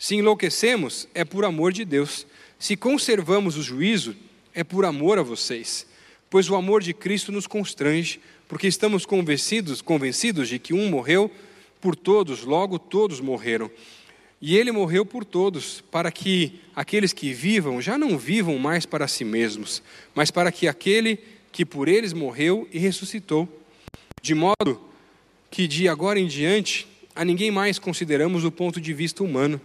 Se 0.00 0.16
enlouquecemos, 0.16 1.06
é 1.14 1.26
por 1.26 1.44
amor 1.44 1.74
de 1.74 1.84
Deus. 1.84 2.26
Se 2.58 2.74
conservamos 2.74 3.58
o 3.58 3.62
juízo, 3.62 4.16
é 4.54 4.64
por 4.64 4.86
amor 4.86 5.18
a 5.18 5.22
vocês. 5.22 5.86
Pois 6.30 6.48
o 6.48 6.56
amor 6.56 6.82
de 6.82 6.94
Cristo 6.94 7.30
nos 7.30 7.46
constrange, 7.46 8.18
porque 8.48 8.66
estamos 8.66 9.04
convencidos, 9.04 9.82
convencidos 9.82 10.48
de 10.48 10.58
que 10.58 10.72
um 10.72 10.88
morreu 10.88 11.30
por 11.82 11.94
todos, 11.94 12.44
logo 12.44 12.78
todos 12.78 13.20
morreram. 13.20 13.70
E 14.40 14.56
ele 14.56 14.72
morreu 14.72 15.04
por 15.04 15.22
todos, 15.22 15.82
para 15.90 16.10
que 16.10 16.58
aqueles 16.74 17.12
que 17.12 17.34
vivam 17.34 17.78
já 17.78 17.98
não 17.98 18.16
vivam 18.16 18.56
mais 18.56 18.86
para 18.86 19.06
si 19.06 19.22
mesmos, 19.22 19.82
mas 20.14 20.30
para 20.30 20.50
que 20.50 20.66
aquele 20.66 21.18
que 21.52 21.62
por 21.62 21.88
eles 21.88 22.14
morreu 22.14 22.66
e 22.72 22.78
ressuscitou. 22.78 23.46
De 24.22 24.34
modo 24.34 24.80
que 25.50 25.68
de 25.68 25.90
agora 25.90 26.18
em 26.18 26.26
diante 26.26 26.88
a 27.14 27.24
ninguém 27.24 27.50
mais 27.50 27.78
consideramos 27.78 28.44
o 28.44 28.50
ponto 28.50 28.80
de 28.80 28.92
vista 28.92 29.22
humano. 29.22 29.60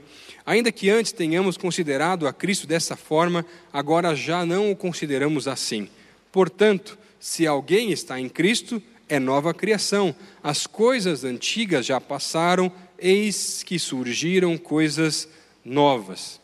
Ainda 0.45 0.71
que 0.71 0.89
antes 0.89 1.11
tenhamos 1.11 1.57
considerado 1.57 2.27
a 2.27 2.33
Cristo 2.33 2.67
dessa 2.67 2.95
forma, 2.95 3.45
agora 3.71 4.15
já 4.15 4.45
não 4.45 4.71
o 4.71 4.75
consideramos 4.75 5.47
assim. 5.47 5.89
Portanto, 6.31 6.97
se 7.19 7.47
alguém 7.47 7.91
está 7.91 8.19
em 8.19 8.29
Cristo, 8.29 8.81
é 9.07 9.19
nova 9.19 9.53
criação. 9.53 10.15
As 10.43 10.67
coisas 10.67 11.23
antigas 11.23 11.85
já 11.85 11.99
passaram, 11.99 12.71
eis 12.99 13.63
que 13.63 13.79
surgiram 13.79 14.57
coisas 14.57 15.27
novas. 15.63 16.39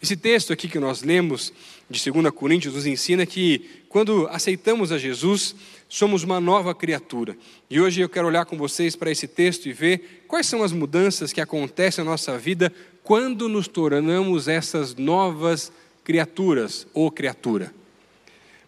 Esse 0.00 0.16
texto 0.16 0.52
aqui 0.52 0.68
que 0.68 0.78
nós 0.78 1.02
lemos 1.02 1.52
de 1.90 2.10
2 2.10 2.30
Coríntios 2.30 2.74
nos 2.74 2.86
ensina 2.86 3.26
que 3.26 3.82
quando 3.88 4.28
aceitamos 4.28 4.92
a 4.92 4.98
Jesus, 4.98 5.56
somos 5.88 6.22
uma 6.22 6.38
nova 6.40 6.74
criatura. 6.74 7.36
E 7.70 7.80
hoje 7.80 8.00
eu 8.00 8.08
quero 8.08 8.26
olhar 8.26 8.44
com 8.44 8.56
vocês 8.56 8.94
para 8.94 9.10
esse 9.10 9.26
texto 9.26 9.66
e 9.66 9.72
ver 9.72 10.24
quais 10.28 10.46
são 10.46 10.62
as 10.62 10.72
mudanças 10.72 11.32
que 11.32 11.40
acontecem 11.40 12.04
na 12.04 12.10
nossa 12.10 12.36
vida 12.36 12.72
quando 13.02 13.48
nos 13.48 13.66
tornamos 13.66 14.48
essas 14.48 14.94
novas 14.94 15.72
criaturas 16.04 16.86
ou 16.92 17.10
criatura. 17.10 17.72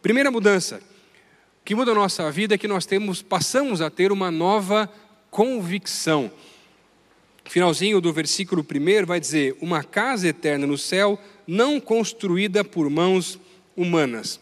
Primeira 0.00 0.30
mudança 0.30 0.80
que 1.64 1.74
muda 1.74 1.92
a 1.92 1.94
nossa 1.94 2.30
vida 2.30 2.54
é 2.54 2.58
que 2.58 2.66
nós 2.66 2.86
temos, 2.86 3.22
passamos 3.22 3.82
a 3.82 3.90
ter 3.90 4.10
uma 4.10 4.30
nova 4.30 4.90
convicção. 5.30 6.30
Finalzinho 7.44 8.00
do 8.00 8.12
versículo 8.12 8.64
1 8.64 9.06
vai 9.06 9.20
dizer: 9.20 9.56
Uma 9.60 9.84
casa 9.84 10.28
eterna 10.28 10.66
no 10.66 10.78
céu, 10.78 11.20
não 11.46 11.78
construída 11.78 12.64
por 12.64 12.88
mãos 12.88 13.38
humanas. 13.76 14.40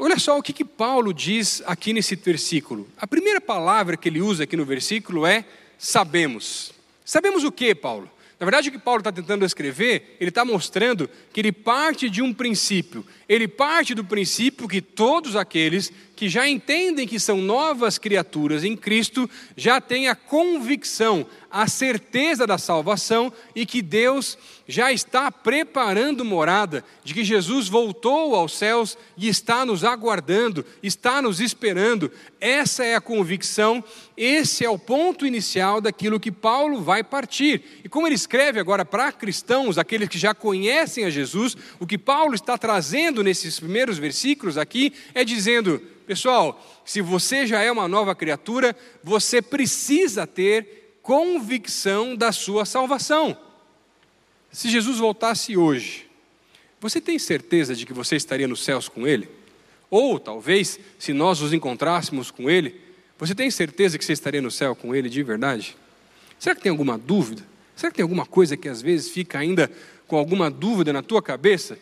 Olha 0.00 0.18
só 0.18 0.38
o 0.38 0.42
que, 0.42 0.52
que 0.52 0.64
Paulo 0.64 1.12
diz 1.12 1.60
aqui 1.66 1.92
nesse 1.92 2.14
versículo. 2.14 2.88
A 2.96 3.06
primeira 3.06 3.40
palavra 3.40 3.96
que 3.96 4.08
ele 4.08 4.20
usa 4.20 4.44
aqui 4.44 4.56
no 4.56 4.64
versículo 4.64 5.26
é 5.26 5.44
sabemos. 5.76 6.72
Sabemos 7.04 7.42
o 7.42 7.50
que, 7.50 7.74
Paulo? 7.74 8.08
Na 8.38 8.44
verdade, 8.44 8.68
o 8.68 8.72
que 8.72 8.78
Paulo 8.78 9.00
está 9.00 9.10
tentando 9.10 9.44
escrever, 9.44 10.16
ele 10.20 10.28
está 10.28 10.44
mostrando 10.44 11.10
que 11.32 11.40
ele 11.40 11.50
parte 11.50 12.08
de 12.08 12.22
um 12.22 12.32
princípio. 12.32 13.04
Ele 13.28 13.48
parte 13.48 13.92
do 13.92 14.04
princípio 14.04 14.68
que 14.68 14.80
todos 14.80 15.34
aqueles 15.34 15.92
que 16.18 16.28
já 16.28 16.48
entendem 16.48 17.06
que 17.06 17.20
são 17.20 17.40
novas 17.40 17.96
criaturas 17.96 18.64
em 18.64 18.76
Cristo 18.76 19.30
já 19.56 19.80
têm 19.80 20.08
a 20.08 20.16
convicção, 20.16 21.24
a 21.48 21.68
certeza 21.68 22.44
da 22.44 22.58
salvação 22.58 23.32
e 23.54 23.64
que 23.64 23.80
Deus 23.80 24.36
já 24.66 24.92
está 24.92 25.30
preparando 25.30 26.24
morada, 26.24 26.84
de 27.04 27.14
que 27.14 27.22
Jesus 27.22 27.68
voltou 27.68 28.34
aos 28.34 28.52
céus 28.52 28.98
e 29.16 29.28
está 29.28 29.64
nos 29.64 29.84
aguardando, 29.84 30.66
está 30.82 31.22
nos 31.22 31.40
esperando. 31.40 32.10
Essa 32.40 32.84
é 32.84 32.96
a 32.96 33.00
convicção, 33.00 33.82
esse 34.16 34.64
é 34.64 34.68
o 34.68 34.76
ponto 34.78 35.24
inicial 35.24 35.80
daquilo 35.80 36.18
que 36.18 36.32
Paulo 36.32 36.82
vai 36.82 37.04
partir. 37.04 37.62
E 37.84 37.88
como 37.88 38.08
ele 38.08 38.16
escreve 38.16 38.58
agora 38.58 38.84
para 38.84 39.12
cristãos, 39.12 39.78
aqueles 39.78 40.08
que 40.08 40.18
já 40.18 40.34
conhecem 40.34 41.04
a 41.04 41.10
Jesus, 41.10 41.56
o 41.78 41.86
que 41.86 41.96
Paulo 41.96 42.34
está 42.34 42.58
trazendo 42.58 43.22
nesses 43.22 43.60
primeiros 43.60 43.98
versículos 43.98 44.58
aqui 44.58 44.92
é 45.14 45.24
dizendo: 45.24 45.80
pessoal, 46.08 46.58
se 46.86 47.02
você 47.02 47.46
já 47.46 47.60
é 47.60 47.70
uma 47.70 47.86
nova 47.86 48.14
criatura, 48.14 48.74
você 49.04 49.42
precisa 49.42 50.26
ter 50.26 50.96
convicção 51.02 52.16
da 52.16 52.32
sua 52.32 52.64
salvação. 52.64 53.36
Se 54.50 54.70
Jesus 54.70 54.98
voltasse 54.98 55.54
hoje, 55.54 56.08
você 56.80 56.98
tem 56.98 57.18
certeza 57.18 57.74
de 57.74 57.84
que 57.84 57.92
você 57.92 58.16
estaria 58.16 58.48
nos 58.48 58.64
céus 58.64 58.88
com 58.88 59.06
Ele? 59.06 59.28
Ou 59.90 60.18
talvez, 60.18 60.80
se 60.98 61.12
nós 61.12 61.40
nos 61.40 61.52
encontrássemos 61.52 62.30
com 62.30 62.48
Ele, 62.48 62.80
você 63.18 63.34
tem 63.34 63.50
certeza 63.50 63.98
que 63.98 64.04
você 64.04 64.14
estaria 64.14 64.40
no 64.40 64.50
céu 64.50 64.74
com 64.74 64.94
Ele 64.94 65.10
de 65.10 65.22
verdade? 65.22 65.76
Será 66.38 66.54
que 66.54 66.62
tem 66.62 66.70
alguma 66.70 66.96
dúvida? 66.96 67.42
Será 67.76 67.90
que 67.90 67.96
tem 67.96 68.02
alguma 68.02 68.24
coisa 68.24 68.56
que 68.56 68.68
às 68.68 68.80
vezes 68.80 69.10
fica 69.10 69.38
ainda 69.38 69.70
com 70.06 70.16
alguma 70.16 70.50
dúvida 70.50 70.90
na 70.90 71.02
tua 71.02 71.20
cabeça? 71.20 71.78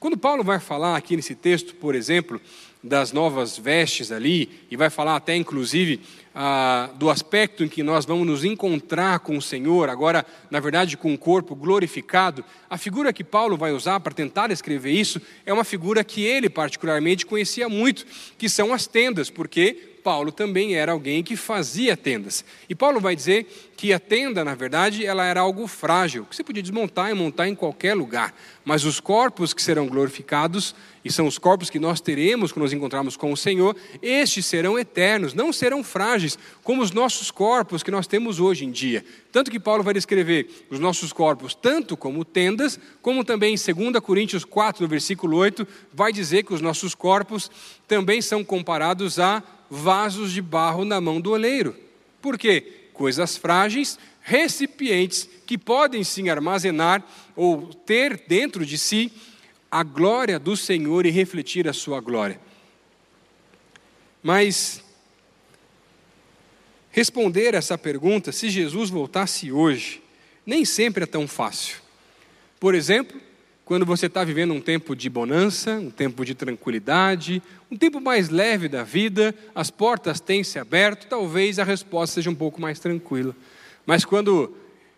Quando 0.00 0.16
Paulo 0.16 0.42
vai 0.42 0.58
falar 0.58 0.96
aqui 0.96 1.14
nesse 1.14 1.34
texto, 1.34 1.74
por 1.74 1.94
exemplo, 1.94 2.40
das 2.82 3.12
novas 3.12 3.58
vestes 3.58 4.10
ali, 4.10 4.48
e 4.70 4.74
vai 4.74 4.88
falar 4.88 5.14
até 5.14 5.36
inclusive 5.36 6.00
ah, 6.34 6.88
do 6.94 7.10
aspecto 7.10 7.62
em 7.62 7.68
que 7.68 7.82
nós 7.82 8.06
vamos 8.06 8.26
nos 8.26 8.42
encontrar 8.42 9.18
com 9.18 9.36
o 9.36 9.42
Senhor, 9.42 9.90
agora, 9.90 10.24
na 10.50 10.58
verdade, 10.58 10.96
com 10.96 11.12
o 11.12 11.18
corpo 11.18 11.54
glorificado, 11.54 12.42
a 12.70 12.78
figura 12.78 13.12
que 13.12 13.22
Paulo 13.22 13.58
vai 13.58 13.72
usar 13.72 14.00
para 14.00 14.14
tentar 14.14 14.50
escrever 14.50 14.92
isso 14.92 15.20
é 15.44 15.52
uma 15.52 15.64
figura 15.64 16.02
que 16.02 16.22
ele 16.22 16.48
particularmente 16.48 17.26
conhecia 17.26 17.68
muito, 17.68 18.06
que 18.38 18.48
são 18.48 18.72
as 18.72 18.86
tendas, 18.86 19.28
porque 19.28 19.90
Paulo 20.02 20.32
também 20.32 20.76
era 20.76 20.92
alguém 20.92 21.22
que 21.22 21.36
fazia 21.36 21.94
tendas. 21.94 22.42
E 22.70 22.74
Paulo 22.74 23.00
vai 23.00 23.14
dizer 23.14 23.69
que 23.80 23.94
a 23.94 23.98
tenda, 23.98 24.44
na 24.44 24.54
verdade, 24.54 25.06
ela 25.06 25.24
era 25.24 25.40
algo 25.40 25.66
frágil, 25.66 26.26
que 26.26 26.36
você 26.36 26.44
podia 26.44 26.62
desmontar 26.62 27.10
e 27.10 27.14
montar 27.14 27.48
em 27.48 27.54
qualquer 27.54 27.94
lugar. 27.94 28.34
Mas 28.62 28.84
os 28.84 29.00
corpos 29.00 29.54
que 29.54 29.62
serão 29.62 29.86
glorificados, 29.86 30.74
e 31.02 31.10
são 31.10 31.26
os 31.26 31.38
corpos 31.38 31.70
que 31.70 31.78
nós 31.78 31.98
teremos 31.98 32.52
quando 32.52 32.64
nos 32.64 32.74
encontrarmos 32.74 33.16
com 33.16 33.32
o 33.32 33.36
Senhor, 33.38 33.74
estes 34.02 34.44
serão 34.44 34.78
eternos, 34.78 35.32
não 35.32 35.50
serão 35.50 35.82
frágeis, 35.82 36.38
como 36.62 36.82
os 36.82 36.90
nossos 36.90 37.30
corpos 37.30 37.82
que 37.82 37.90
nós 37.90 38.06
temos 38.06 38.38
hoje 38.38 38.66
em 38.66 38.70
dia. 38.70 39.02
Tanto 39.32 39.50
que 39.50 39.58
Paulo 39.58 39.82
vai 39.82 39.94
descrever 39.94 40.66
os 40.68 40.78
nossos 40.78 41.10
corpos 41.10 41.54
tanto 41.54 41.96
como 41.96 42.22
tendas, 42.22 42.78
como 43.00 43.24
também 43.24 43.54
em 43.54 43.90
2 43.90 43.98
Coríntios 44.04 44.44
4, 44.44 44.82
no 44.82 44.88
versículo 44.90 45.38
8, 45.38 45.66
vai 45.90 46.12
dizer 46.12 46.44
que 46.44 46.52
os 46.52 46.60
nossos 46.60 46.94
corpos 46.94 47.50
também 47.88 48.20
são 48.20 48.44
comparados 48.44 49.18
a 49.18 49.42
vasos 49.70 50.32
de 50.32 50.42
barro 50.42 50.84
na 50.84 51.00
mão 51.00 51.18
do 51.18 51.30
oleiro. 51.30 51.74
Por 52.20 52.36
quê? 52.36 52.79
Coisas 53.00 53.34
frágeis, 53.34 53.98
recipientes 54.20 55.26
que 55.46 55.56
podem 55.56 56.04
sim 56.04 56.28
armazenar 56.28 57.02
ou 57.34 57.72
ter 57.72 58.26
dentro 58.28 58.66
de 58.66 58.76
si 58.76 59.10
a 59.70 59.82
glória 59.82 60.38
do 60.38 60.54
Senhor 60.54 61.06
e 61.06 61.10
refletir 61.10 61.66
a 61.66 61.72
sua 61.72 61.98
glória. 61.98 62.38
Mas 64.22 64.84
responder 66.90 67.54
essa 67.54 67.78
pergunta, 67.78 68.32
se 68.32 68.50
Jesus 68.50 68.90
voltasse 68.90 69.50
hoje, 69.50 70.02
nem 70.44 70.66
sempre 70.66 71.04
é 71.04 71.06
tão 71.06 71.26
fácil. 71.26 71.78
Por 72.60 72.74
exemplo, 72.74 73.18
quando 73.70 73.86
você 73.86 74.06
está 74.06 74.24
vivendo 74.24 74.52
um 74.52 74.60
tempo 74.60 74.96
de 74.96 75.08
bonança, 75.08 75.78
um 75.78 75.90
tempo 75.90 76.24
de 76.24 76.34
tranquilidade, 76.34 77.40
um 77.70 77.76
tempo 77.76 78.00
mais 78.00 78.28
leve 78.28 78.68
da 78.68 78.82
vida, 78.82 79.32
as 79.54 79.70
portas 79.70 80.18
têm 80.18 80.42
se 80.42 80.58
aberto, 80.58 81.06
talvez 81.06 81.56
a 81.56 81.62
resposta 81.62 82.14
seja 82.14 82.30
um 82.30 82.34
pouco 82.34 82.60
mais 82.60 82.80
tranquila. 82.80 83.32
Mas 83.86 84.04
quando 84.04 84.52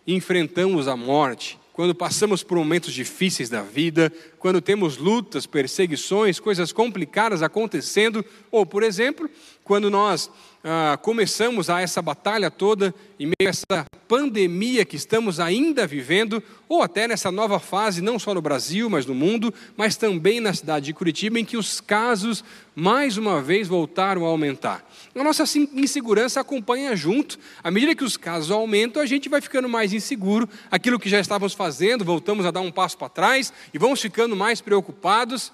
enfrentamos 0.07 0.87
a 0.87 0.97
morte, 0.97 1.59
quando 1.71 1.93
passamos 1.93 2.41
por 2.41 2.57
momentos 2.57 2.95
difíceis 2.95 3.47
da 3.47 3.61
vida, 3.61 4.11
quando 4.39 4.59
temos 4.59 4.97
lutas, 4.97 5.45
perseguições, 5.45 6.39
coisas 6.39 6.71
complicadas 6.71 7.43
acontecendo, 7.43 8.25
ou, 8.49 8.65
por 8.65 8.81
exemplo, 8.81 9.29
quando 9.63 9.87
nós 9.91 10.31
ah, 10.63 10.97
começamos 11.01 11.69
a 11.69 11.81
essa 11.81 12.01
batalha 12.01 12.49
toda, 12.49 12.95
em 13.19 13.25
meio 13.25 13.47
a 13.47 13.49
essa 13.49 13.85
pandemia 14.07 14.85
que 14.85 14.95
estamos 14.95 15.39
ainda 15.39 15.85
vivendo, 15.85 16.41
ou 16.69 16.81
até 16.81 17.05
nessa 17.05 17.29
nova 17.29 17.59
fase, 17.59 18.01
não 18.01 18.17
só 18.17 18.33
no 18.33 18.41
Brasil, 18.41 18.89
mas 18.89 19.05
no 19.05 19.13
mundo, 19.13 19.53
mas 19.75 19.97
também 19.97 20.39
na 20.39 20.53
cidade 20.53 20.85
de 20.85 20.93
Curitiba, 20.93 21.37
em 21.37 21.43
que 21.43 21.57
os 21.57 21.81
casos 21.81 22.45
mais 22.73 23.17
uma 23.17 23.41
vez 23.41 23.67
voltaram 23.67 24.25
a 24.25 24.29
aumentar. 24.29 24.87
A 25.13 25.23
nossa 25.23 25.43
insegurança 25.73 26.39
acompanha 26.39 26.95
junto. 26.95 27.37
À 27.61 27.69
medida 27.69 27.93
que 27.93 28.03
os 28.03 28.15
casos 28.15 28.49
aumentam, 28.49 29.01
a 29.01 29.05
gente 29.05 29.27
vai 29.27 29.41
ficando 29.41 29.67
mais 29.67 29.91
inseguro. 29.91 30.49
Aquilo 30.71 30.99
que 30.99 31.09
já 31.09 31.19
estávamos 31.19 31.53
fazendo, 31.53 32.05
voltamos 32.05 32.45
a 32.45 32.51
dar 32.51 32.61
um 32.61 32.71
passo 32.71 32.97
para 32.97 33.09
trás 33.09 33.51
e 33.73 33.77
vamos 33.77 34.01
ficando 34.01 34.35
mais 34.35 34.61
preocupados. 34.61 35.51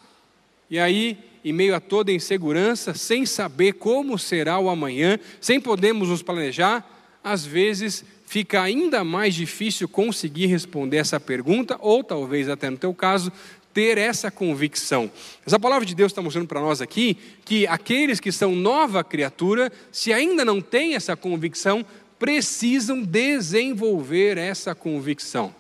E 0.70 0.80
aí 0.80 1.18
em 1.44 1.54
meio 1.54 1.76
a 1.76 1.80
toda 1.80 2.12
insegurança, 2.12 2.94
sem 2.94 3.26
saber 3.26 3.74
como 3.74 4.18
será 4.18 4.60
o 4.60 4.70
amanhã, 4.70 5.20
sem 5.40 5.60
podermos 5.60 6.10
nos 6.10 6.22
planejar, 6.22 6.88
às 7.24 7.46
vezes 7.46 8.04
fica 8.26 8.62
ainda 8.62 9.04
mais 9.04 9.34
difícil 9.34 9.88
conseguir 9.88 10.46
responder 10.46 10.98
essa 10.98 11.20
pergunta, 11.20 11.78
ou 11.80 12.04
talvez 12.04 12.48
até 12.48 12.70
no 12.70 12.78
teu 12.78 12.94
caso, 12.94 13.32
ter 13.74 13.98
essa 13.98 14.30
convicção. 14.30 15.12
Essa 15.46 15.60
palavra 15.60 15.86
de 15.86 15.96
Deus 15.96 16.12
está 16.12 16.22
mostrando 16.22 16.48
para 16.48 16.62
nós 16.62 16.82
aqui 16.82 17.18
que 17.46 17.66
aqueles 17.68 18.20
que 18.20 18.32
são 18.32 18.56
nova 18.56 19.04
criatura, 19.04 19.72
se 19.92 20.12
ainda 20.12 20.44
não 20.44 20.62
têm 20.62 20.96
essa 20.96 21.16
convicção, 21.16 21.86
precisam 22.18 23.02
desenvolver 23.02 24.38
essa 24.38 24.76
convicção. 24.76 25.54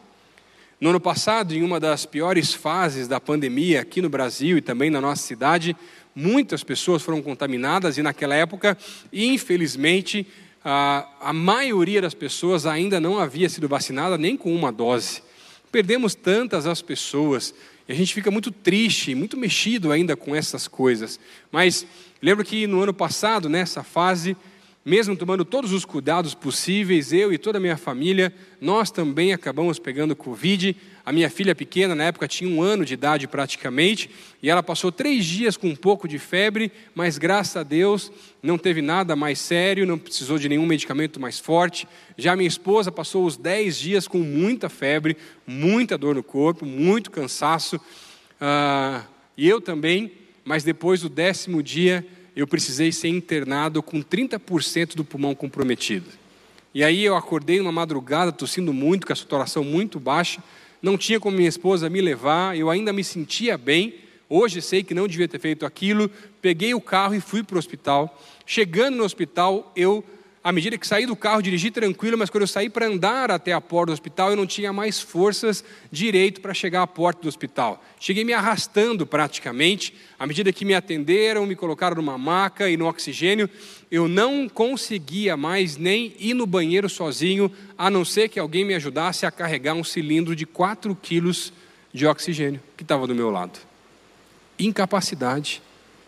No 0.79 0.91
ano 0.91 0.99
passado, 0.99 1.53
em 1.53 1.61
uma 1.61 1.77
das 1.77 2.05
piores 2.05 2.53
fases 2.53 3.05
da 3.05 3.19
pandemia 3.19 3.81
aqui 3.81 4.01
no 4.01 4.07
Brasil 4.07 4.57
e 4.57 4.61
também 4.61 4.89
na 4.89 5.01
nossa 5.01 5.21
cidade, 5.21 5.75
muitas 6.15 6.63
pessoas 6.63 7.01
foram 7.01 7.21
contaminadas 7.21 7.97
e 7.97 8.01
naquela 8.01 8.33
época, 8.33 8.77
infelizmente, 9.11 10.25
a, 10.63 11.05
a 11.19 11.33
maioria 11.33 12.01
das 12.01 12.13
pessoas 12.13 12.65
ainda 12.65 12.97
não 12.97 13.19
havia 13.19 13.49
sido 13.49 13.67
vacinada 13.67 14.17
nem 14.17 14.37
com 14.37 14.55
uma 14.55 14.71
dose. 14.71 15.21
Perdemos 15.69 16.15
tantas 16.15 16.65
as 16.65 16.81
pessoas 16.81 17.53
e 17.85 17.91
a 17.91 17.95
gente 17.95 18.13
fica 18.13 18.31
muito 18.31 18.49
triste, 18.49 19.13
muito 19.13 19.35
mexido 19.35 19.91
ainda 19.91 20.15
com 20.15 20.33
essas 20.33 20.65
coisas. 20.65 21.19
Mas 21.51 21.85
lembro 22.21 22.45
que 22.45 22.65
no 22.67 22.81
ano 22.81 22.93
passado, 22.93 23.49
nessa 23.49 23.83
fase, 23.83 24.37
mesmo 24.89 25.15
tomando 25.15 25.45
todos 25.45 25.71
os 25.71 25.85
cuidados 25.85 26.33
possíveis, 26.33 27.13
eu 27.13 27.31
e 27.31 27.37
toda 27.37 27.59
a 27.59 27.61
minha 27.61 27.77
família, 27.77 28.33
nós 28.59 28.89
também 28.89 29.31
acabamos 29.31 29.77
pegando 29.77 30.15
Covid. 30.15 30.75
A 31.05 31.11
minha 31.11 31.29
filha 31.29 31.53
pequena, 31.53 31.93
na 31.93 32.05
época, 32.05 32.27
tinha 32.27 32.49
um 32.49 32.63
ano 32.63 32.83
de 32.83 32.95
idade 32.95 33.27
praticamente, 33.27 34.09
e 34.41 34.49
ela 34.49 34.63
passou 34.63 34.91
três 34.91 35.25
dias 35.25 35.55
com 35.55 35.67
um 35.67 35.75
pouco 35.75 36.07
de 36.07 36.17
febre, 36.17 36.71
mas 36.95 37.19
graças 37.19 37.55
a 37.55 37.61
Deus 37.61 38.11
não 38.41 38.57
teve 38.57 38.81
nada 38.81 39.15
mais 39.15 39.37
sério, 39.37 39.85
não 39.85 39.99
precisou 39.99 40.39
de 40.39 40.49
nenhum 40.49 40.65
medicamento 40.65 41.19
mais 41.19 41.37
forte. 41.37 41.87
Já 42.17 42.35
minha 42.35 42.47
esposa 42.47 42.91
passou 42.91 43.27
os 43.27 43.37
dez 43.37 43.77
dias 43.77 44.07
com 44.07 44.17
muita 44.17 44.69
febre, 44.69 45.15
muita 45.45 45.99
dor 45.99 46.15
no 46.15 46.23
corpo, 46.23 46.65
muito 46.65 47.11
cansaço, 47.11 47.79
ah, 48.41 49.03
e 49.37 49.47
eu 49.47 49.61
também, 49.61 50.11
mas 50.43 50.63
depois 50.63 51.01
do 51.01 51.09
décimo 51.09 51.61
dia 51.61 52.03
eu 52.35 52.47
precisei 52.47 52.91
ser 52.91 53.09
internado 53.09 53.81
com 53.81 54.01
30% 54.01 54.95
do 54.95 55.03
pulmão 55.03 55.35
comprometido. 55.35 56.07
E 56.73 56.83
aí 56.83 57.03
eu 57.03 57.15
acordei 57.15 57.57
numa 57.57 57.71
madrugada 57.71 58.31
tossindo 58.31 58.71
muito, 58.71 59.07
com 59.07 59.13
a 59.13 59.15
saturação 59.15 59.63
muito 59.63 59.99
baixa, 59.99 60.43
não 60.81 60.97
tinha 60.97 61.19
como 61.19 61.35
minha 61.35 61.49
esposa 61.49 61.89
me 61.89 61.99
levar, 61.99 62.57
eu 62.57 62.69
ainda 62.69 62.93
me 62.93 63.03
sentia 63.03 63.57
bem. 63.57 63.95
Hoje 64.29 64.61
sei 64.61 64.83
que 64.83 64.93
não 64.93 65.07
devia 65.07 65.27
ter 65.27 65.39
feito 65.39 65.65
aquilo. 65.65 66.09
Peguei 66.41 66.73
o 66.73 66.79
carro 66.79 67.15
e 67.15 67.19
fui 67.19 67.43
para 67.43 67.55
o 67.55 67.59
hospital. 67.59 68.17
Chegando 68.45 68.95
no 68.95 69.03
hospital, 69.03 69.71
eu 69.75 70.03
à 70.41 70.51
medida 70.51 70.77
que 70.77 70.87
saí 70.87 71.05
do 71.05 71.15
carro, 71.15 71.41
dirigi 71.41 71.69
tranquilo, 71.69 72.17
mas 72.17 72.29
quando 72.29 72.43
eu 72.43 72.47
saí 72.47 72.69
para 72.69 72.87
andar 72.87 73.29
até 73.29 73.51
a 73.51 73.59
porta 73.59 73.87
do 73.87 73.93
hospital, 73.93 74.29
eu 74.29 74.37
não 74.37 74.47
tinha 74.47 74.71
mais 74.71 75.01
forças 75.01 75.63
direito 75.91 76.39
para 76.39 76.53
chegar 76.53 76.81
à 76.81 76.87
porta 76.87 77.21
do 77.21 77.27
hospital. 77.27 77.83
Cheguei 77.99 78.23
me 78.23 78.31
arrastando 78.31 79.05
praticamente, 79.05 79.93
à 80.17 80.25
medida 80.25 80.53
que 80.53 80.63
me 80.63 80.73
atenderam, 80.73 81.45
me 81.45 81.55
colocaram 81.55 81.97
numa 81.97 82.17
maca 82.17 82.69
e 82.69 82.77
no 82.77 82.87
oxigênio, 82.87 83.49
eu 83.91 84.07
não 84.07 84.47
conseguia 84.47 85.35
mais 85.35 85.75
nem 85.75 86.15
ir 86.17 86.33
no 86.33 86.45
banheiro 86.45 86.87
sozinho, 86.87 87.51
a 87.77 87.89
não 87.89 88.05
ser 88.05 88.29
que 88.29 88.39
alguém 88.39 88.63
me 88.63 88.75
ajudasse 88.75 89.25
a 89.25 89.31
carregar 89.31 89.73
um 89.73 89.83
cilindro 89.83 90.35
de 90.35 90.45
4 90.45 90.95
quilos 91.01 91.51
de 91.93 92.07
oxigênio 92.07 92.61
que 92.77 92.83
estava 92.83 93.05
do 93.05 93.13
meu 93.13 93.29
lado. 93.29 93.59
Incapacidade, 94.57 95.61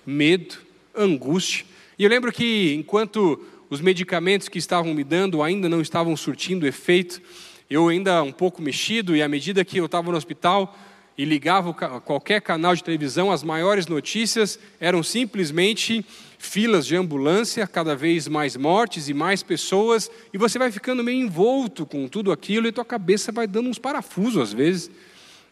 medo, 0.05 0.57
angústia. 0.95 1.65
E 1.97 2.03
eu 2.03 2.09
lembro 2.09 2.31
que 2.31 2.73
enquanto 2.73 3.39
os 3.71 3.79
medicamentos 3.79 4.49
que 4.49 4.59
estavam 4.59 4.93
me 4.93 5.01
dando 5.03 5.41
ainda 5.41 5.69
não 5.69 5.79
estavam 5.79 6.15
surtindo 6.17 6.67
efeito. 6.67 7.21
Eu 7.69 7.87
ainda 7.87 8.21
um 8.21 8.31
pouco 8.33 8.61
mexido, 8.61 9.15
e 9.15 9.23
à 9.23 9.29
medida 9.29 9.63
que 9.63 9.77
eu 9.77 9.85
estava 9.85 10.11
no 10.11 10.17
hospital 10.17 10.77
e 11.17 11.23
ligava 11.23 11.73
qualquer 12.01 12.41
canal 12.41 12.75
de 12.75 12.83
televisão, 12.83 13.31
as 13.31 13.43
maiores 13.43 13.87
notícias 13.87 14.59
eram 14.77 15.01
simplesmente 15.01 16.05
filas 16.37 16.85
de 16.85 16.97
ambulância, 16.97 17.65
cada 17.65 17.95
vez 17.95 18.27
mais 18.27 18.57
mortes 18.57 19.07
e 19.07 19.13
mais 19.13 19.41
pessoas, 19.41 20.11
e 20.33 20.37
você 20.37 20.59
vai 20.59 20.69
ficando 20.69 21.01
meio 21.01 21.23
envolto 21.23 21.85
com 21.85 22.09
tudo 22.09 22.33
aquilo 22.33 22.67
e 22.67 22.73
tua 22.73 22.83
cabeça 22.83 23.31
vai 23.31 23.47
dando 23.47 23.69
uns 23.69 23.79
parafusos 23.79 24.41
às 24.41 24.53
vezes. 24.53 24.91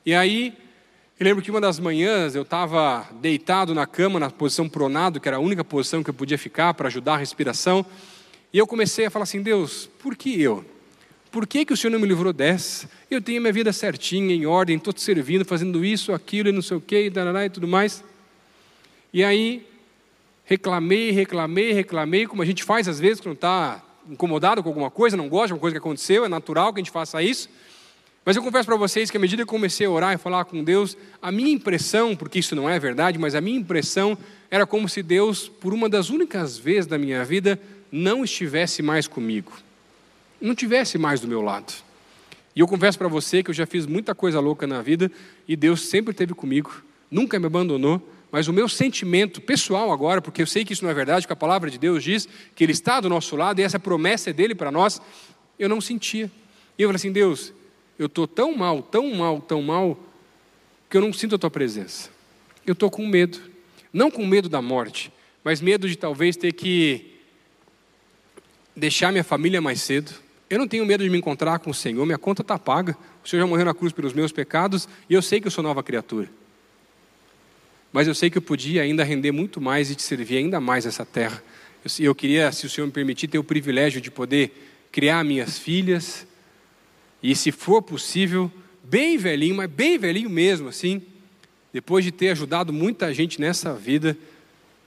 E 0.06 0.14
aí, 0.14 0.54
eu 1.20 1.26
lembro 1.26 1.44
que 1.44 1.52
uma 1.52 1.60
das 1.60 1.80
manhãs 1.80 2.34
eu 2.34 2.44
estava 2.44 3.06
deitado 3.20 3.76
na 3.76 3.86
cama, 3.86 4.22
na 4.22 4.30
posição 4.30 4.70
pronado, 4.70 5.20
que 5.20 5.28
era 5.28 5.36
a 5.36 5.40
única 5.40 5.66
posição 5.66 6.02
que 6.02 6.10
eu 6.10 6.14
podia 6.14 6.38
ficar 6.38 6.74
para 6.74 6.88
ajudar 6.88 7.16
a 7.16 7.18
respiração. 7.18 7.86
E 8.54 8.58
eu 8.58 8.66
comecei 8.66 9.06
a 9.06 9.10
falar 9.10 9.24
assim: 9.24 9.42
Deus, 9.42 9.90
por 10.00 10.16
que 10.16 10.42
eu? 10.42 10.64
Por 11.30 11.46
que, 11.46 11.66
que 11.66 11.74
o 11.74 11.78
Senhor 11.78 11.92
não 11.92 12.00
me 12.00 12.08
livrou 12.08 12.32
dessa? 12.32 12.90
Eu 13.12 13.22
tenho 13.22 13.42
minha 13.42 13.52
vida 13.52 13.74
certinha, 13.74 14.34
em 14.34 14.46
ordem, 14.46 14.78
estou 14.78 14.94
te 14.94 15.02
servindo, 15.02 15.44
fazendo 15.44 15.84
isso, 15.84 16.14
aquilo 16.14 16.48
e 16.48 16.52
não 16.54 16.62
sei 16.62 16.78
o 16.78 16.82
quê, 16.82 17.12
e, 17.14 17.46
e 17.46 17.50
tudo 17.50 17.68
mais. 17.68 18.02
E 19.14 19.22
aí, 19.22 19.68
reclamei, 20.46 21.12
reclamei, 21.12 21.74
reclamei, 21.74 22.28
como 22.28 22.42
a 22.42 22.46
gente 22.46 22.64
faz 22.64 22.88
às 22.88 22.98
vezes 22.98 23.20
quando 23.20 23.36
está 23.36 23.84
incomodado 24.10 24.64
com 24.64 24.70
alguma 24.70 24.90
coisa, 24.90 25.18
não 25.18 25.28
gosta 25.28 25.48
de 25.48 25.54
uma 25.54 25.60
coisa 25.60 25.74
que 25.74 25.80
aconteceu, 25.80 26.24
é 26.24 26.30
natural 26.30 26.74
que 26.74 26.80
a 26.80 26.84
gente 26.84 26.92
faça 26.92 27.22
isso. 27.22 27.50
Mas 28.26 28.36
eu 28.36 28.44
confesso 28.44 28.66
para 28.66 28.76
vocês 28.76 29.10
que 29.10 29.18
à 29.18 29.20
medida 29.20 29.44
que 29.44 29.50
comecei 29.50 29.88
a 29.88 29.90
orar 29.90 30.14
e 30.14 30.18
falar 30.18 30.46
com 30.46 30.64
Deus, 30.64 30.98
a 31.22 31.32
minha 31.32 31.52
impressão, 31.52 32.16
porque 32.16 32.40
isso 32.40 32.56
não 32.56 32.70
é 32.70 32.78
verdade, 32.78 33.18
mas 33.18 33.34
a 33.34 33.42
minha 33.42 33.58
impressão 33.58 34.18
era 34.52 34.66
como 34.66 34.90
se 34.90 35.02
Deus, 35.02 35.48
por 35.48 35.74
uma 35.74 35.88
das 35.88 36.10
únicas 36.10 36.58
vezes 36.58 36.86
da 36.86 36.98
minha 36.98 37.24
vida, 37.24 37.60
não 37.92 38.24
estivesse 38.24 38.82
mais 38.82 39.08
comigo, 39.08 39.52
não 40.40 40.54
tivesse 40.54 40.98
mais 40.98 41.20
do 41.20 41.28
meu 41.28 41.42
lado. 41.42 41.74
E 42.56 42.60
eu 42.60 42.68
confesso 42.68 42.98
para 42.98 43.08
você 43.08 43.42
que 43.42 43.50
eu 43.50 43.54
já 43.54 43.66
fiz 43.66 43.86
muita 43.86 44.14
coisa 44.14 44.40
louca 44.40 44.68
na 44.68 44.82
vida 44.82 45.12
e 45.48 45.56
Deus 45.56 45.88
sempre 45.88 46.12
esteve 46.12 46.34
comigo, 46.34 46.84
nunca 47.10 47.40
me 47.40 47.46
abandonou. 47.46 48.02
Mas 48.32 48.48
o 48.48 48.54
meu 48.54 48.70
sentimento 48.70 49.42
pessoal 49.42 49.92
agora, 49.92 50.22
porque 50.22 50.42
eu 50.42 50.46
sei 50.46 50.64
que 50.64 50.74
isso 50.74 50.84
não 50.84 50.92
é 50.92 50.94
verdade, 50.94 51.26
que 51.26 51.34
a 51.34 51.36
palavra 51.36 51.70
de 51.70 51.80
Deus 51.80 52.04
diz 52.04 52.28
que 52.54 52.64
Ele 52.64 52.74
está 52.74 53.00
do 53.00 53.10
nosso 53.10 53.36
lado 53.36 53.60
e 53.60 53.64
essa 53.64 53.80
promessa 53.80 54.30
é 54.30 54.34
dele 54.34 54.54
para 54.54 54.72
nós, 54.72 55.02
eu 55.58 55.68
não 55.68 55.82
sentia. 55.82 56.30
E 56.78 56.84
eu 56.84 56.90
falei 56.90 56.98
assim: 56.98 57.12
Deus, 57.12 57.52
eu 58.00 58.06
estou 58.06 58.26
tão 58.26 58.56
mal, 58.56 58.82
tão 58.82 59.14
mal, 59.14 59.42
tão 59.42 59.62
mal, 59.62 60.00
que 60.90 60.96
eu 60.96 61.02
não 61.02 61.12
sinto 61.12 61.36
a 61.36 61.38
tua 61.38 61.52
presença. 61.52 62.10
Eu 62.66 62.72
estou 62.72 62.90
com 62.90 63.06
medo. 63.06 63.42
Não 63.92 64.10
com 64.10 64.26
medo 64.26 64.48
da 64.48 64.62
morte, 64.62 65.12
mas 65.44 65.60
medo 65.60 65.90
de 65.90 65.98
talvez 65.98 66.38
ter 66.38 66.54
que 66.54 67.18
deixar 68.76 69.12
minha 69.12 69.24
família 69.24 69.60
mais 69.60 69.82
cedo. 69.82 70.14
Eu 70.50 70.58
não 70.58 70.68
tenho 70.68 70.86
medo 70.86 71.04
de 71.04 71.10
me 71.10 71.18
encontrar 71.18 71.60
com 71.60 71.72
o 71.72 71.74
Senhor, 71.74 72.06
minha 72.06 72.18
conta 72.18 72.42
está 72.42 72.58
paga. 72.58 72.96
O 73.24 73.28
Senhor 73.28 73.42
já 73.42 73.48
morreu 73.48 73.66
na 73.66 73.74
cruz 73.74 73.92
pelos 73.92 74.14
meus 74.14 74.32
pecados 74.32 74.88
e 75.10 75.14
eu 75.14 75.22
sei 75.22 75.42
que 75.42 75.48
eu 75.48 75.52
sou 75.52 75.64
nova 75.64 75.84
criatura. 75.84 76.30
Mas 77.92 78.08
eu 78.08 78.16
sei 78.16 78.30
que 78.30 78.38
eu 78.38 78.42
podia 78.42 78.84
ainda 78.84 79.04
render 79.04 79.32
muito 79.32 79.60
mais 79.60 79.92
e 79.92 79.96
te 79.96 80.04
servir 80.04 80.38
ainda 80.38 80.62
mais 80.62 80.86
essa 80.86 81.06
terra. 81.06 81.44
Eu, 81.84 82.06
eu 82.06 82.16
queria, 82.16 82.52
se 82.52 82.66
o 82.66 82.70
Senhor 82.70 82.88
me 82.88 82.94
permitir, 82.94 83.28
ter 83.28 83.40
o 83.40 83.44
privilégio 83.44 84.00
de 84.00 84.10
poder 84.10 84.88
criar 84.92 85.24
minhas 85.24 85.58
filhas 85.58 86.26
e, 87.22 87.36
se 87.36 87.52
for 87.52 87.82
possível, 87.82 88.52
bem 88.84 89.18
velhinho, 89.18 89.56
mas 89.56 89.70
bem 89.70 89.98
velhinho 89.98 90.30
mesmo, 90.30 90.70
assim, 90.70 91.02
depois 91.72 92.04
de 92.04 92.12
ter 92.12 92.30
ajudado 92.30 92.74
muita 92.74 93.14
gente 93.14 93.40
nessa 93.40 93.74
vida, 93.74 94.18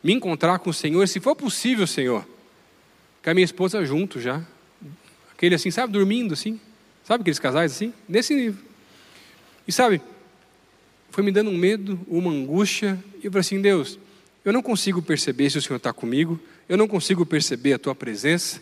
me 0.03 0.13
encontrar 0.13 0.59
com 0.59 0.71
o 0.71 0.75
Senhor, 0.75 1.07
se 1.07 1.21
for 1.21 1.37
possível, 1.37 1.87
Senhor, 1.87 2.27
com 3.23 3.31
a 3.31 3.35
minha 3.35 3.45
esposa 3.45 3.85
junto 3.85 4.21
já. 4.21 4.45
Aquele 5.33 5.55
assim, 5.55 5.71
sabe, 5.71 5.93
dormindo 5.93 6.35
assim. 6.35 6.61
Sabe 7.05 7.23
aqueles 7.23 7.39
casais 7.39 7.73
assim? 7.73 7.93
Nesse 8.09 8.35
nível. 8.35 8.63
E 9.67 9.73
sabe, 9.73 10.01
foi 11.11 11.23
me 11.23 11.31
dando 11.31 11.51
um 11.51 11.57
medo, 11.57 12.01
uma 12.09 12.31
angústia, 12.31 13.03
e 13.23 13.27
eu 13.27 13.31
falei 13.31 13.41
assim: 13.41 13.61
Deus, 13.61 13.99
eu 14.45 14.53
não 14.53 14.63
consigo 14.63 15.03
perceber 15.03 15.51
se 15.51 15.59
o 15.59 15.63
Senhor 15.63 15.77
está 15.77 15.93
comigo, 15.93 16.41
eu 16.69 16.77
não 16.77 16.89
consigo 16.89 17.25
perceber 17.25 17.75
a 17.75 17.79
tua 17.79 17.95
presença. 17.95 18.61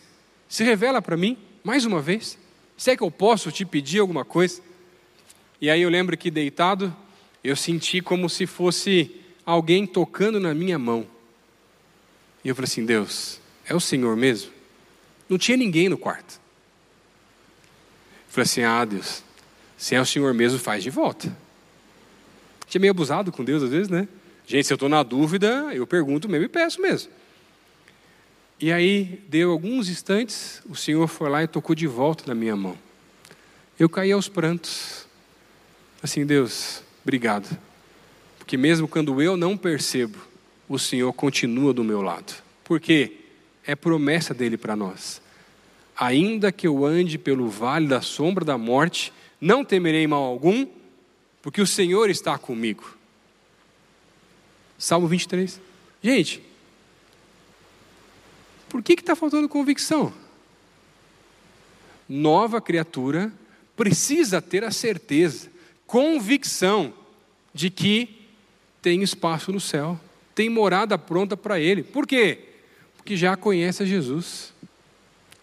Se 0.49 0.65
revela 0.65 1.01
para 1.01 1.17
mim, 1.17 1.39
mais 1.63 1.85
uma 1.85 2.03
vez. 2.03 2.39
Se 2.81 2.93
é 2.93 2.97
que 2.97 3.03
eu 3.03 3.11
posso 3.11 3.53
te 3.53 3.67
pedir 3.67 3.99
alguma 3.99 4.25
coisa. 4.25 4.63
E 5.61 5.69
aí 5.69 5.83
eu 5.83 5.91
lembro 5.91 6.17
que 6.17 6.31
deitado, 6.31 6.97
eu 7.45 7.55
senti 7.55 8.01
como 8.01 8.27
se 8.27 8.47
fosse 8.47 9.21
alguém 9.45 9.87
tocando 9.87 10.41
na 10.41 10.55
minha 10.55 10.79
mão. 10.79 11.07
E 12.43 12.49
eu 12.49 12.55
falei 12.55 12.65
assim: 12.65 12.87
Deus, 12.87 13.39
é 13.67 13.75
o 13.75 13.81
Senhor 13.81 14.17
mesmo? 14.17 14.51
Não 15.29 15.37
tinha 15.37 15.59
ninguém 15.59 15.91
no 15.91 15.99
quarto. 15.99 16.41
Eu 18.27 18.31
falei 18.33 18.45
assim: 18.45 18.63
Ah, 18.63 18.83
Deus, 18.83 19.23
se 19.77 19.95
é 19.95 20.01
o 20.01 20.07
Senhor 20.07 20.33
mesmo, 20.33 20.59
faz 20.59 20.83
de 20.83 20.89
volta. 20.89 21.31
Tinha 22.67 22.81
meio 22.81 22.93
abusado 22.93 23.31
com 23.31 23.45
Deus 23.45 23.63
às 23.63 23.69
vezes, 23.69 23.91
né? 23.91 24.09
Gente, 24.47 24.67
se 24.67 24.73
eu 24.73 24.77
estou 24.77 24.89
na 24.89 25.03
dúvida, 25.03 25.69
eu 25.75 25.87
pergunto 25.87 26.31
mesmo 26.31 26.47
e 26.47 26.49
peço 26.49 26.81
mesmo. 26.81 27.13
E 28.61 28.71
aí, 28.73 29.23
deu 29.29 29.51
alguns 29.51 29.89
instantes, 29.89 30.63
o 30.69 30.77
Senhor 30.77 31.07
foi 31.09 31.31
lá 31.31 31.43
e 31.43 31.49
tocou 31.49 31.75
de 31.75 31.87
volta 31.87 32.25
na 32.27 32.35
minha 32.35 32.55
mão. 32.55 32.77
Eu 33.79 33.89
caí 33.89 34.13
aos 34.13 34.29
prantos. 34.29 35.07
Assim, 36.03 36.27
Deus, 36.27 36.83
obrigado. 37.03 37.59
Porque 38.39 38.57
mesmo 38.57 38.87
quando 38.87 39.23
eu 39.23 39.37
não 39.37 39.57
percebo, 39.57 40.19
o 40.69 40.79
Senhor 40.79 41.13
continua 41.15 41.73
do 41.73 41.83
meu 41.83 42.03
lado. 42.03 42.35
Por 42.63 42.79
quê? 42.79 43.21
é 43.71 43.75
promessa 43.75 44.35
dele 44.35 44.57
para 44.57 44.75
nós. 44.75 45.21
Ainda 45.97 46.51
que 46.51 46.67
eu 46.67 46.85
ande 46.85 47.19
pelo 47.19 47.49
vale 47.49 47.87
da 47.87 48.01
sombra 48.01 48.45
da 48.45 48.57
morte, 48.57 49.13
não 49.41 49.65
temerei 49.65 50.07
mal 50.07 50.23
algum, 50.23 50.67
porque 51.43 51.61
o 51.61 51.67
Senhor 51.67 52.09
está 52.11 52.39
comigo. 52.39 52.97
Salmo 54.79 55.07
23. 55.07 55.61
Gente, 56.03 56.43
por 58.71 58.83
que 58.83 58.95
está 58.95 59.15
faltando 59.17 59.49
convicção? 59.49 60.13
Nova 62.09 62.61
criatura 62.61 63.33
precisa 63.77 64.41
ter 64.41 64.65
a 64.65 64.71
certeza, 64.71 65.51
convicção 65.87 66.95
de 67.53 67.69
que 67.69 68.27
tem 68.81 69.03
espaço 69.03 69.53
no 69.53 69.61
céu, 69.61 70.01
tem 70.35 70.49
morada 70.49 70.97
pronta 70.97 71.37
para 71.37 71.61
ele. 71.61 71.83
Por 71.83 72.07
quê? 72.07 72.47
que 73.11 73.17
já 73.17 73.37
conhece 73.37 73.83
a 73.83 73.87
Jesus. 73.87 74.53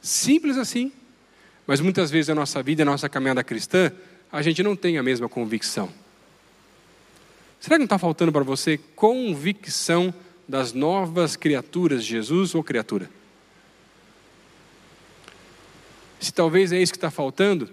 Simples 0.02 0.58
assim. 0.58 0.90
Mas 1.68 1.82
muitas 1.82 2.10
vezes 2.10 2.30
a 2.30 2.36
nossa 2.36 2.64
vida, 2.64 2.84
a 2.84 2.86
nossa 2.86 3.10
caminhada 3.10 3.44
cristã, 3.44 3.92
a 4.32 4.42
gente 4.42 4.64
não 4.64 4.74
tem 4.74 4.98
a 4.98 5.04
mesma 5.04 5.28
convicção. 5.28 5.90
Será 7.60 7.76
que 7.76 7.80
não 7.80 7.86
está 7.86 7.98
faltando 7.98 8.32
para 8.32 8.44
você 8.44 8.78
convicção 8.96 10.14
das 10.48 10.72
novas 10.72 11.36
criaturas 11.36 12.06
Jesus 12.06 12.56
ou 12.56 12.64
criatura? 12.64 13.10
Se 16.20 16.34
talvez 16.34 16.72
é 16.72 16.82
isso 16.82 16.92
que 16.92 16.98
está 16.98 17.12
faltando, 17.12 17.70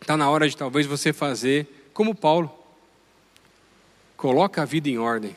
está 0.00 0.16
na 0.16 0.30
hora 0.30 0.48
de 0.48 0.56
talvez 0.56 0.86
você 0.86 1.12
fazer 1.12 1.90
como 1.92 2.14
Paulo. 2.14 2.52
Coloca 4.16 4.62
a 4.62 4.64
vida 4.64 4.88
em 4.88 4.98
ordem. 4.98 5.36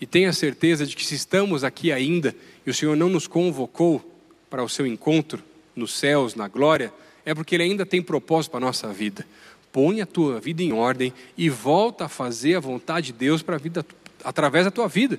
E 0.00 0.06
tenha 0.06 0.32
certeza 0.32 0.86
de 0.86 0.94
que 0.94 1.04
se 1.04 1.14
estamos 1.14 1.64
aqui 1.64 1.90
ainda 1.90 2.34
e 2.66 2.70
o 2.70 2.74
Senhor 2.74 2.96
não 2.96 3.08
nos 3.08 3.26
convocou 3.26 4.04
para 4.50 4.62
o 4.62 4.68
seu 4.68 4.86
encontro 4.86 5.42
nos 5.74 5.94
céus, 5.94 6.34
na 6.34 6.46
glória, 6.46 6.92
é 7.24 7.34
porque 7.34 7.54
Ele 7.54 7.64
ainda 7.64 7.86
tem 7.86 8.02
propósito 8.02 8.52
para 8.52 8.58
a 8.58 8.66
nossa 8.66 8.92
vida. 8.92 9.26
Põe 9.72 10.00
a 10.00 10.06
tua 10.06 10.40
vida 10.40 10.62
em 10.62 10.72
ordem 10.72 11.12
e 11.36 11.48
volta 11.48 12.04
a 12.04 12.08
fazer 12.08 12.56
a 12.56 12.60
vontade 12.60 13.06
de 13.06 13.12
Deus 13.14 13.42
para 13.42 13.56
a 13.56 13.58
vida 13.58 13.84
através 14.22 14.64
da 14.64 14.70
tua 14.70 14.88
vida. 14.88 15.18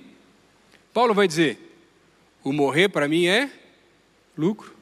Paulo 0.93 1.13
vai 1.13 1.27
dizer: 1.27 1.59
o 2.43 2.53
morrer 2.53 2.89
para 2.89 3.07
mim 3.07 3.25
é 3.25 3.49
lucro. 4.37 4.74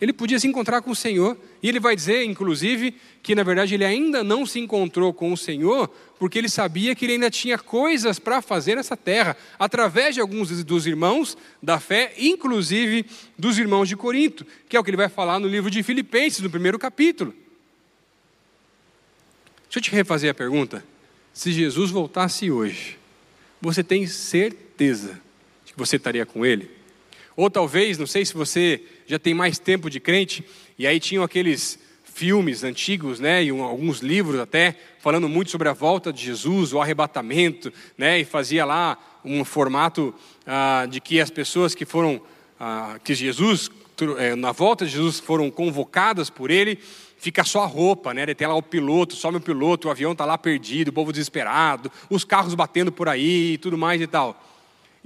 Ele 0.00 0.12
podia 0.12 0.38
se 0.38 0.46
encontrar 0.46 0.82
com 0.82 0.90
o 0.90 0.96
Senhor, 0.96 1.38
e 1.62 1.68
ele 1.68 1.80
vai 1.80 1.96
dizer, 1.96 2.22
inclusive, 2.24 2.94
que 3.22 3.34
na 3.34 3.42
verdade 3.42 3.74
ele 3.74 3.84
ainda 3.84 4.22
não 4.22 4.44
se 4.44 4.58
encontrou 4.58 5.12
com 5.12 5.32
o 5.32 5.36
Senhor, 5.36 5.88
porque 6.18 6.38
ele 6.38 6.50
sabia 6.50 6.94
que 6.94 7.06
ele 7.06 7.14
ainda 7.14 7.30
tinha 7.30 7.58
coisas 7.58 8.18
para 8.18 8.42
fazer 8.42 8.76
nessa 8.76 8.96
terra, 8.96 9.36
através 9.58 10.14
de 10.14 10.20
alguns 10.20 10.62
dos 10.64 10.86
irmãos 10.86 11.36
da 11.62 11.80
fé, 11.80 12.12
inclusive 12.18 13.06
dos 13.38 13.58
irmãos 13.58 13.88
de 13.88 13.96
Corinto, 13.96 14.46
que 14.68 14.76
é 14.76 14.80
o 14.80 14.84
que 14.84 14.90
ele 14.90 14.96
vai 14.98 15.08
falar 15.08 15.38
no 15.38 15.48
livro 15.48 15.70
de 15.70 15.82
Filipenses, 15.82 16.40
no 16.40 16.50
primeiro 16.50 16.78
capítulo. 16.78 17.32
Deixa 19.64 19.78
eu 19.78 19.82
te 19.82 19.90
refazer 19.90 20.30
a 20.30 20.34
pergunta. 20.34 20.84
Se 21.32 21.52
Jesus 21.52 21.90
voltasse 21.90 22.50
hoje, 22.50 22.98
você 23.60 23.82
tem 23.82 24.06
certeza 24.06 25.20
de 25.64 25.72
que 25.72 25.78
você 25.78 25.96
estaria 25.96 26.24
com 26.24 26.44
ele? 26.44 26.70
Ou 27.34 27.50
talvez, 27.50 27.98
não 27.98 28.06
sei 28.06 28.24
se 28.24 28.32
você 28.32 28.82
já 29.06 29.18
tem 29.18 29.34
mais 29.34 29.58
tempo 29.58 29.88
de 29.88 30.00
crente, 30.00 30.44
e 30.78 30.86
aí 30.86 31.00
tinham 31.00 31.24
aqueles 31.24 31.78
filmes 32.04 32.64
antigos, 32.64 33.20
né, 33.20 33.44
e 33.44 33.52
um, 33.52 33.62
alguns 33.62 34.00
livros 34.00 34.40
até, 34.40 34.74
falando 35.00 35.28
muito 35.28 35.50
sobre 35.50 35.68
a 35.68 35.74
volta 35.74 36.12
de 36.12 36.24
Jesus, 36.24 36.72
o 36.72 36.80
arrebatamento, 36.80 37.72
né, 37.96 38.18
e 38.18 38.24
fazia 38.24 38.64
lá 38.64 38.98
um 39.22 39.44
formato 39.44 40.14
ah, 40.46 40.86
de 40.88 41.00
que 41.00 41.20
as 41.20 41.28
pessoas 41.28 41.74
que 41.74 41.84
foram, 41.84 42.20
ah, 42.58 42.98
que 43.04 43.14
Jesus, 43.14 43.70
eh, 44.18 44.34
na 44.34 44.52
volta 44.52 44.86
de 44.86 44.92
Jesus 44.92 45.20
foram 45.20 45.50
convocadas 45.50 46.30
por 46.30 46.50
ele, 46.50 46.78
fica 47.18 47.42
só 47.44 47.64
a 47.64 47.66
roupa, 47.66 48.14
né? 48.14 48.26
Tem 48.34 48.46
lá 48.46 48.54
o 48.54 48.62
piloto, 48.62 49.16
some 49.16 49.38
o 49.38 49.40
piloto, 49.40 49.88
o 49.88 49.90
avião 49.90 50.12
está 50.12 50.24
lá 50.24 50.38
perdido, 50.38 50.88
o 50.88 50.92
povo 50.92 51.12
desesperado, 51.12 51.90
os 52.08 52.24
carros 52.24 52.54
batendo 52.54 52.92
por 52.92 53.08
aí 53.08 53.54
e 53.54 53.58
tudo 53.58 53.76
mais 53.76 54.00
e 54.00 54.06
tal. 54.06 54.40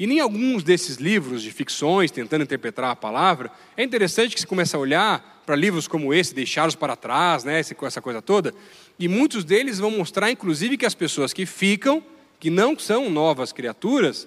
E 0.00 0.06
nem 0.06 0.18
alguns 0.18 0.62
desses 0.62 0.96
livros 0.96 1.42
de 1.42 1.50
ficções, 1.50 2.10
tentando 2.10 2.42
interpretar 2.42 2.90
a 2.90 2.96
palavra, 2.96 3.52
é 3.76 3.84
interessante 3.84 4.34
que 4.34 4.40
se 4.40 4.46
comece 4.46 4.74
a 4.74 4.78
olhar 4.78 5.42
para 5.44 5.54
livros 5.54 5.86
como 5.86 6.14
esse, 6.14 6.34
Deixá-los 6.34 6.74
para 6.74 6.96
trás, 6.96 7.44
né, 7.44 7.60
essa 7.60 8.00
coisa 8.00 8.22
toda, 8.22 8.54
e 8.98 9.06
muitos 9.06 9.44
deles 9.44 9.78
vão 9.78 9.90
mostrar, 9.90 10.30
inclusive, 10.30 10.78
que 10.78 10.86
as 10.86 10.94
pessoas 10.94 11.34
que 11.34 11.44
ficam, 11.44 12.02
que 12.38 12.48
não 12.48 12.78
são 12.78 13.10
novas 13.10 13.52
criaturas, 13.52 14.26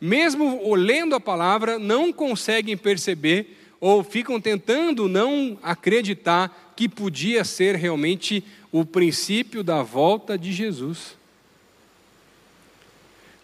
mesmo 0.00 0.74
lendo 0.74 1.14
a 1.14 1.20
palavra, 1.20 1.78
não 1.78 2.10
conseguem 2.10 2.74
perceber 2.74 3.54
ou 3.78 4.02
ficam 4.02 4.40
tentando 4.40 5.10
não 5.10 5.58
acreditar 5.62 6.72
que 6.74 6.88
podia 6.88 7.44
ser 7.44 7.74
realmente 7.74 8.42
o 8.72 8.82
princípio 8.82 9.62
da 9.62 9.82
volta 9.82 10.38
de 10.38 10.54
Jesus 10.54 11.18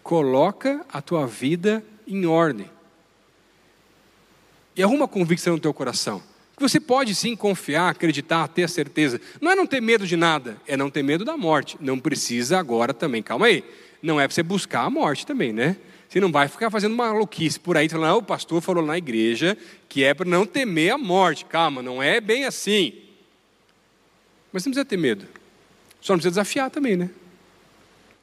coloca 0.03 0.85
a 0.91 1.01
tua 1.01 1.25
vida 1.25 1.83
em 2.05 2.25
ordem. 2.25 2.69
E 4.75 4.83
arruma 4.83 5.07
convicção 5.07 5.53
no 5.53 5.59
teu 5.59 5.73
coração. 5.73 6.21
Que 6.55 6.61
você 6.61 6.79
pode 6.79 7.15
sim 7.15 7.35
confiar, 7.35 7.89
acreditar, 7.89 8.47
ter 8.47 8.63
a 8.63 8.67
certeza. 8.67 9.19
Não 9.41 9.51
é 9.51 9.55
não 9.55 9.65
ter 9.65 9.81
medo 9.81 10.05
de 10.05 10.15
nada, 10.15 10.57
é 10.67 10.75
não 10.75 10.89
ter 10.89 11.01
medo 11.01 11.23
da 11.23 11.37
morte. 11.37 11.77
Não 11.79 11.97
precisa 11.97 12.59
agora 12.59 12.93
também. 12.93 13.23
Calma 13.23 13.47
aí. 13.47 13.63
Não 14.01 14.19
é 14.19 14.27
para 14.27 14.35
você 14.35 14.43
buscar 14.43 14.81
a 14.81 14.89
morte 14.89 15.25
também, 15.25 15.53
né? 15.53 15.77
Você 16.09 16.19
não 16.19 16.31
vai 16.31 16.47
ficar 16.47 16.69
fazendo 16.69 16.95
maluquice 16.95 17.59
por 17.59 17.75
aí, 17.75 17.89
falando, 17.89 18.11
ah, 18.11 18.15
o 18.17 18.21
pastor 18.21 18.61
falou 18.61 18.85
na 18.85 18.97
igreja 18.97 19.57
que 19.89 20.03
é 20.03 20.13
para 20.13 20.29
não 20.29 20.45
temer 20.45 20.91
a 20.91 20.97
morte. 20.97 21.45
Calma, 21.45 21.81
não 21.81 22.03
é 22.03 22.19
bem 22.19 22.45
assim. 22.45 22.93
Mas 24.51 24.65
não 24.65 24.71
precisa 24.71 24.85
ter 24.85 24.97
medo. 24.97 25.25
Só 26.01 26.13
não 26.13 26.19
precisa 26.19 26.41
desafiar 26.41 26.69
também, 26.69 26.97
né? 26.97 27.09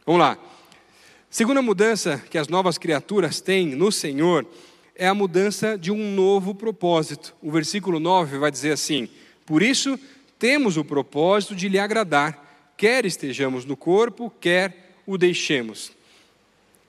Vamos 0.05 0.21
lá. 0.21 0.39
Segunda 1.33 1.63
mudança 1.63 2.21
que 2.29 2.37
as 2.37 2.49
novas 2.49 2.77
criaturas 2.77 3.41
têm 3.41 3.77
no 3.77 3.93
Senhor 3.93 4.45
é 4.97 5.07
a 5.07 5.15
mudança 5.15 5.79
de 5.79 5.93
um 5.93 6.13
novo 6.13 6.57
propósito. 6.57 7.37
O 7.41 7.53
versículo 7.53 8.01
9 8.01 8.37
vai 8.37 8.51
dizer 8.51 8.73
assim: 8.73 9.09
Por 9.47 9.63
isso 9.63 9.97
temos 10.41 10.77
o 10.77 10.85
propósito 10.85 11.55
de 11.55 11.69
lhe 11.69 11.79
agradar, 11.79 12.73
quer 12.77 13.07
estejamos 13.07 13.65
no 13.65 13.77
corpo, 13.77 14.29
quer 14.41 14.97
o 15.07 15.17
deixemos. 15.17 15.93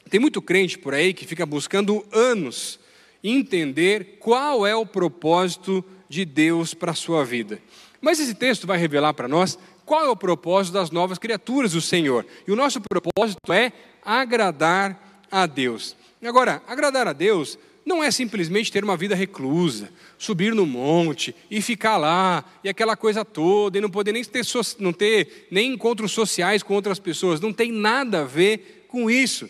Tem 0.10 0.20
muito 0.20 0.42
crente 0.42 0.76
por 0.76 0.96
aí 0.96 1.14
que 1.14 1.28
fica 1.28 1.46
buscando 1.46 2.04
anos 2.12 2.80
entender 3.24 4.18
qual 4.20 4.66
é 4.66 4.76
o 4.76 4.88
propósito 4.88 5.86
de 6.10 6.26
Deus 6.26 6.74
para 6.74 6.94
a 6.94 6.96
sua 6.96 7.24
vida. 7.24 7.62
Mas 8.02 8.20
esse 8.20 8.34
texto 8.34 8.66
vai 8.66 8.80
revelar 8.80 9.14
para 9.14 9.28
nós 9.28 9.60
qual 9.86 10.06
é 10.06 10.10
o 10.10 10.16
propósito 10.16 10.74
das 10.74 10.92
novas 10.92 11.18
criaturas 11.18 11.74
do 11.74 11.82
Senhor. 11.82 12.26
E 12.48 12.52
o 12.52 12.56
nosso 12.56 12.80
propósito 12.82 13.52
é 13.52 13.72
agradar 14.04 15.26
a 15.30 15.46
Deus. 15.46 15.96
Agora, 16.24 16.62
agradar 16.68 17.08
a 17.08 17.14
Deus 17.14 17.58
não 17.86 18.04
é 18.04 18.12
simplesmente 18.12 18.72
ter 18.72 18.84
uma 18.84 18.96
vida 18.96 19.16
reclusa, 19.16 19.90
subir 20.18 20.54
no 20.54 20.66
monte 20.66 21.36
e 21.50 21.62
ficar 21.62 21.98
lá, 21.98 22.46
e 22.64 22.70
aquela 22.70 22.96
coisa 22.96 23.26
toda, 23.26 23.78
e 23.78 23.82
não 23.82 23.90
poder 23.90 24.12
nem 24.12 24.24
ter, 24.24 24.46
não 24.80 24.94
ter 24.94 25.48
nem 25.50 25.74
encontros 25.74 26.12
sociais 26.12 26.62
com 26.62 26.76
outras 26.76 27.00
pessoas. 27.00 27.42
Não 27.42 27.52
tem 27.52 27.72
nada 27.72 28.22
a 28.22 28.26
ver 28.26 28.86
com 28.88 29.10
isso. 29.10 29.50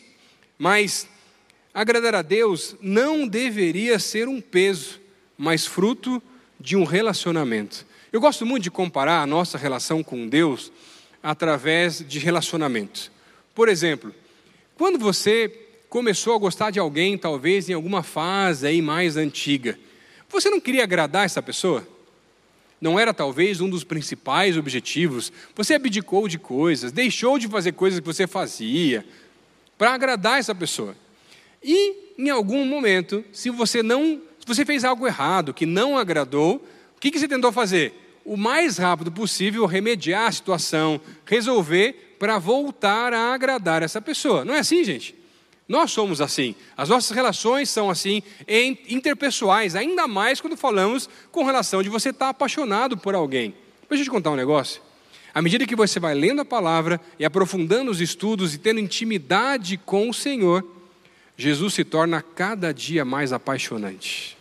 Mas 0.57 1.07
agradar 1.73 2.15
a 2.15 2.21
Deus 2.21 2.75
não 2.81 3.27
deveria 3.27 3.99
ser 3.99 4.27
um 4.27 4.39
peso, 4.39 4.99
mas 5.37 5.65
fruto 5.65 6.21
de 6.59 6.77
um 6.77 6.83
relacionamento. 6.83 7.85
Eu 8.11 8.19
gosto 8.19 8.45
muito 8.45 8.63
de 8.63 8.71
comparar 8.71 9.21
a 9.21 9.25
nossa 9.25 9.57
relação 9.57 10.03
com 10.03 10.27
Deus 10.27 10.69
através 11.23 12.05
de 12.05 12.19
relacionamentos. 12.19 13.09
Por 13.55 13.69
exemplo, 13.69 14.13
quando 14.75 14.99
você 14.99 15.47
começou 15.87 16.35
a 16.35 16.37
gostar 16.37 16.71
de 16.71 16.79
alguém, 16.79 17.17
talvez 17.17 17.69
em 17.69 17.73
alguma 17.73 18.03
fase 18.03 18.67
aí 18.67 18.81
mais 18.81 19.15
antiga, 19.15 19.79
você 20.27 20.49
não 20.49 20.59
queria 20.59 20.83
agradar 20.83 21.23
essa 21.23 21.41
pessoa? 21.41 21.87
Não 22.81 22.99
era 22.99 23.13
talvez 23.13 23.61
um 23.61 23.69
dos 23.69 23.85
principais 23.85 24.57
objetivos? 24.57 25.31
Você 25.55 25.75
abdicou 25.75 26.27
de 26.27 26.37
coisas, 26.37 26.91
deixou 26.91 27.39
de 27.39 27.47
fazer 27.47 27.71
coisas 27.71 28.01
que 28.01 28.05
você 28.05 28.27
fazia 28.27 29.05
para 29.77 29.93
agradar 29.93 30.37
essa 30.37 30.53
pessoa. 30.53 30.97
E 31.63 32.13
em 32.17 32.29
algum 32.29 32.65
momento, 32.65 33.23
se 33.31 33.49
você 33.49 33.81
não, 33.81 34.21
se 34.37 34.45
você 34.45 34.65
fez 34.65 34.83
algo 34.83 35.07
errado, 35.07 35.53
que 35.53 35.65
não 35.65 35.97
agradou, 35.97 36.55
o 36.97 36.99
que, 36.99 37.09
que 37.09 37.17
você 37.17 37.27
tentou 37.27 37.53
fazer? 37.53 38.00
O 38.23 38.37
mais 38.37 38.77
rápido 38.77 39.11
possível 39.11 39.65
remediar 39.65 40.27
a 40.27 40.31
situação, 40.31 41.01
resolver 41.25 42.15
para 42.19 42.37
voltar 42.37 43.13
a 43.13 43.33
agradar 43.33 43.81
essa 43.81 43.99
pessoa. 43.99 44.45
Não 44.45 44.53
é 44.53 44.59
assim, 44.59 44.83
gente? 44.83 45.15
Nós 45.67 45.91
somos 45.91 46.19
assim. 46.21 46.53
As 46.75 46.89
nossas 46.89 47.15
relações 47.15 47.69
são 47.69 47.89
assim, 47.89 48.21
interpessoais, 48.89 49.75
ainda 49.75 50.07
mais 50.07 50.41
quando 50.41 50.57
falamos 50.57 51.09
com 51.31 51.45
relação 51.45 51.81
de 51.81 51.89
você 51.89 52.09
estar 52.09 52.29
apaixonado 52.29 52.97
por 52.97 53.15
alguém. 53.15 53.55
Deixa 53.89 54.01
eu 54.01 54.05
te 54.05 54.11
contar 54.11 54.31
um 54.31 54.35
negócio. 54.35 54.81
À 55.33 55.41
medida 55.41 55.65
que 55.65 55.75
você 55.75 55.99
vai 55.99 56.13
lendo 56.13 56.41
a 56.41 56.45
palavra 56.45 56.99
e 57.17 57.23
aprofundando 57.23 57.89
os 57.89 58.01
estudos 58.01 58.53
e 58.53 58.57
tendo 58.57 58.81
intimidade 58.81 59.77
com 59.77 60.09
o 60.09 60.13
Senhor, 60.13 60.65
Jesus 61.37 61.73
se 61.73 61.85
torna 61.85 62.21
cada 62.21 62.73
dia 62.73 63.05
mais 63.05 63.31
apaixonante. 63.31 64.37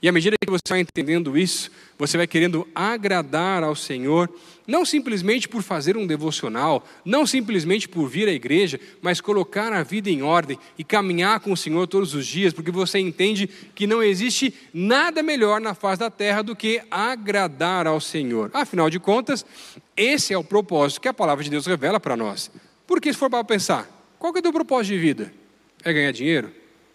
E 0.00 0.08
à 0.08 0.12
medida 0.12 0.36
que 0.40 0.50
você 0.50 0.62
vai 0.68 0.80
entendendo 0.80 1.36
isso, 1.36 1.70
você 1.98 2.16
vai 2.16 2.26
querendo 2.26 2.66
agradar 2.72 3.64
ao 3.64 3.74
Senhor, 3.74 4.32
não 4.66 4.84
simplesmente 4.84 5.48
por 5.48 5.62
fazer 5.62 5.96
um 5.96 6.06
devocional, 6.06 6.86
não 7.04 7.26
simplesmente 7.26 7.88
por 7.88 8.08
vir 8.08 8.28
à 8.28 8.32
igreja, 8.32 8.78
mas 9.02 9.20
colocar 9.20 9.72
a 9.72 9.82
vida 9.82 10.08
em 10.08 10.22
ordem 10.22 10.58
e 10.78 10.84
caminhar 10.84 11.40
com 11.40 11.50
o 11.50 11.56
Senhor 11.56 11.86
todos 11.88 12.14
os 12.14 12.26
dias, 12.26 12.52
porque 12.52 12.70
você 12.70 12.98
entende 12.98 13.48
que 13.74 13.86
não 13.86 14.02
existe 14.02 14.54
nada 14.72 15.22
melhor 15.22 15.60
na 15.60 15.74
face 15.74 15.98
da 15.98 16.10
terra 16.10 16.42
do 16.42 16.54
que 16.54 16.80
agradar 16.90 17.86
ao 17.86 18.00
Senhor. 18.00 18.50
Afinal 18.54 18.88
de 18.88 19.00
contas, 19.00 19.44
esse 19.96 20.32
é 20.32 20.38
o 20.38 20.44
propósito 20.44 21.00
que 21.00 21.08
a 21.08 21.14
palavra 21.14 21.42
de 21.42 21.50
Deus 21.50 21.66
revela 21.66 21.98
para 21.98 22.16
nós. 22.16 22.50
Porque 22.86 23.12
se 23.12 23.18
for 23.18 23.28
para 23.28 23.42
pensar, 23.42 23.88
qual 24.18 24.32
que 24.32 24.38
é 24.38 24.40
o 24.40 24.42
teu 24.42 24.52
propósito 24.52 24.92
de 24.92 24.98
vida? 24.98 25.32
É 25.82 25.92
ganhar 25.92 26.12
dinheiro? 26.12 26.52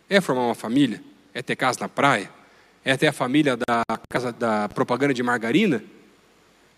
É 0.10 0.22
formar 0.22 0.46
uma 0.46 0.56
família? 0.56 1.04
É 1.34 1.42
ter 1.42 1.56
casa 1.56 1.80
na 1.82 1.90
praia? 1.90 2.43
É 2.86 2.98
ter 2.98 3.08
a 3.08 3.14
família 3.14 3.56
da 3.56 3.84
casa 4.10 4.32
da 4.32 4.68
propaganda 4.70 5.14
de 5.14 5.24
margarina? 5.24 5.84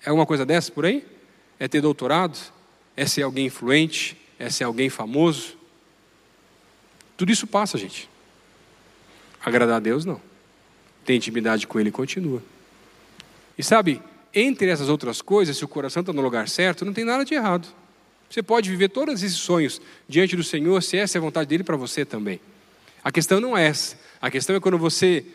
É 0.03 0.09
alguma 0.09 0.25
coisa 0.25 0.45
dessa 0.45 0.71
por 0.71 0.85
aí? 0.85 1.05
É 1.59 1.67
ter 1.67 1.81
doutorado? 1.81 2.37
É 2.95 3.05
ser 3.05 3.23
alguém 3.23 3.47
influente? 3.47 4.17
É 4.37 4.49
ser 4.49 4.65
alguém 4.65 4.89
famoso? 4.89 5.57
Tudo 7.17 7.31
isso 7.31 7.47
passa, 7.47 7.77
gente. 7.77 8.09
Agradar 9.43 9.77
a 9.77 9.79
Deus, 9.79 10.05
não. 10.05 10.21
Ter 11.05 11.15
intimidade 11.15 11.65
com 11.65 11.79
Ele 11.79 11.91
continua. 11.91 12.41
E 13.57 13.63
sabe, 13.63 14.01
entre 14.33 14.69
essas 14.69 14.89
outras 14.89 15.21
coisas, 15.21 15.57
se 15.57 15.63
o 15.63 15.67
coração 15.67 16.01
está 16.01 16.11
no 16.11 16.21
lugar 16.21 16.49
certo, 16.49 16.83
não 16.83 16.93
tem 16.93 17.05
nada 17.05 17.23
de 17.23 17.33
errado. 17.33 17.67
Você 18.29 18.43
pode 18.43 18.69
viver 18.69 18.89
todos 18.89 19.23
esses 19.23 19.37
sonhos 19.37 19.81
diante 20.09 20.35
do 20.35 20.43
Senhor, 20.43 20.81
se 20.83 20.97
essa 20.97 21.17
é 21.17 21.19
a 21.19 21.21
vontade 21.21 21.47
dele 21.47 21.63
para 21.63 21.77
você 21.77 22.03
também. 22.03 22.39
A 23.03 23.11
questão 23.11 23.39
não 23.39 23.55
é 23.57 23.67
essa. 23.67 23.97
A 24.21 24.29
questão 24.29 24.55
é 24.55 24.59
quando 24.59 24.77
você 24.77 25.25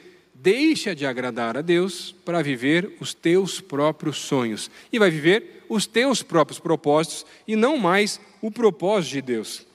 deixa 0.42 0.94
de 0.94 1.04
agradar 1.04 1.56
a 1.56 1.60
Deus 1.60 2.14
para 2.24 2.42
viver 2.42 2.96
os 2.98 3.12
teus 3.12 3.60
próprios 3.60 4.16
sonhos 4.16 4.70
e 4.90 4.98
vai 4.98 5.10
viver 5.10 5.64
os 5.68 5.86
teus 5.86 6.22
próprios 6.22 6.58
propósitos 6.58 7.26
e 7.46 7.54
não 7.54 7.76
mais 7.76 8.18
o 8.40 8.50
propósito 8.50 9.12
de 9.12 9.22
Deus. 9.22 9.66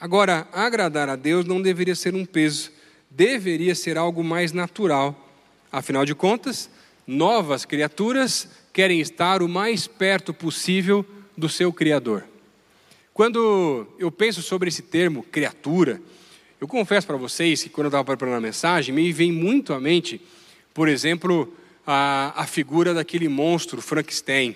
Agora, 0.00 0.48
agradar 0.52 1.08
a 1.08 1.16
Deus 1.16 1.44
não 1.44 1.60
deveria 1.60 1.94
ser 1.94 2.14
um 2.14 2.24
peso, 2.24 2.72
deveria 3.10 3.74
ser 3.74 3.98
algo 3.98 4.24
mais 4.24 4.52
natural. 4.52 5.28
Afinal 5.70 6.06
de 6.06 6.14
contas, 6.14 6.70
novas 7.06 7.64
criaturas 7.66 8.48
querem 8.72 9.00
estar 9.00 9.42
o 9.42 9.48
mais 9.48 9.86
perto 9.86 10.32
possível 10.32 11.04
do 11.36 11.48
seu 11.48 11.72
Criador. 11.72 12.24
Quando 13.12 13.86
eu 13.98 14.10
penso 14.10 14.40
sobre 14.40 14.70
esse 14.70 14.82
termo, 14.82 15.22
criatura, 15.24 16.00
eu 16.62 16.68
confesso 16.68 17.08
para 17.08 17.16
vocês 17.16 17.60
que 17.60 17.68
quando 17.68 17.86
eu 17.86 17.88
estava 17.88 18.04
preparando 18.04 18.36
a 18.36 18.40
mensagem, 18.40 18.94
me 18.94 19.10
vem 19.12 19.32
muito 19.32 19.72
à 19.72 19.80
mente, 19.80 20.20
por 20.72 20.86
exemplo, 20.86 21.52
a, 21.84 22.40
a 22.40 22.46
figura 22.46 22.94
daquele 22.94 23.28
monstro 23.28 23.82
Frankenstein, 23.82 24.54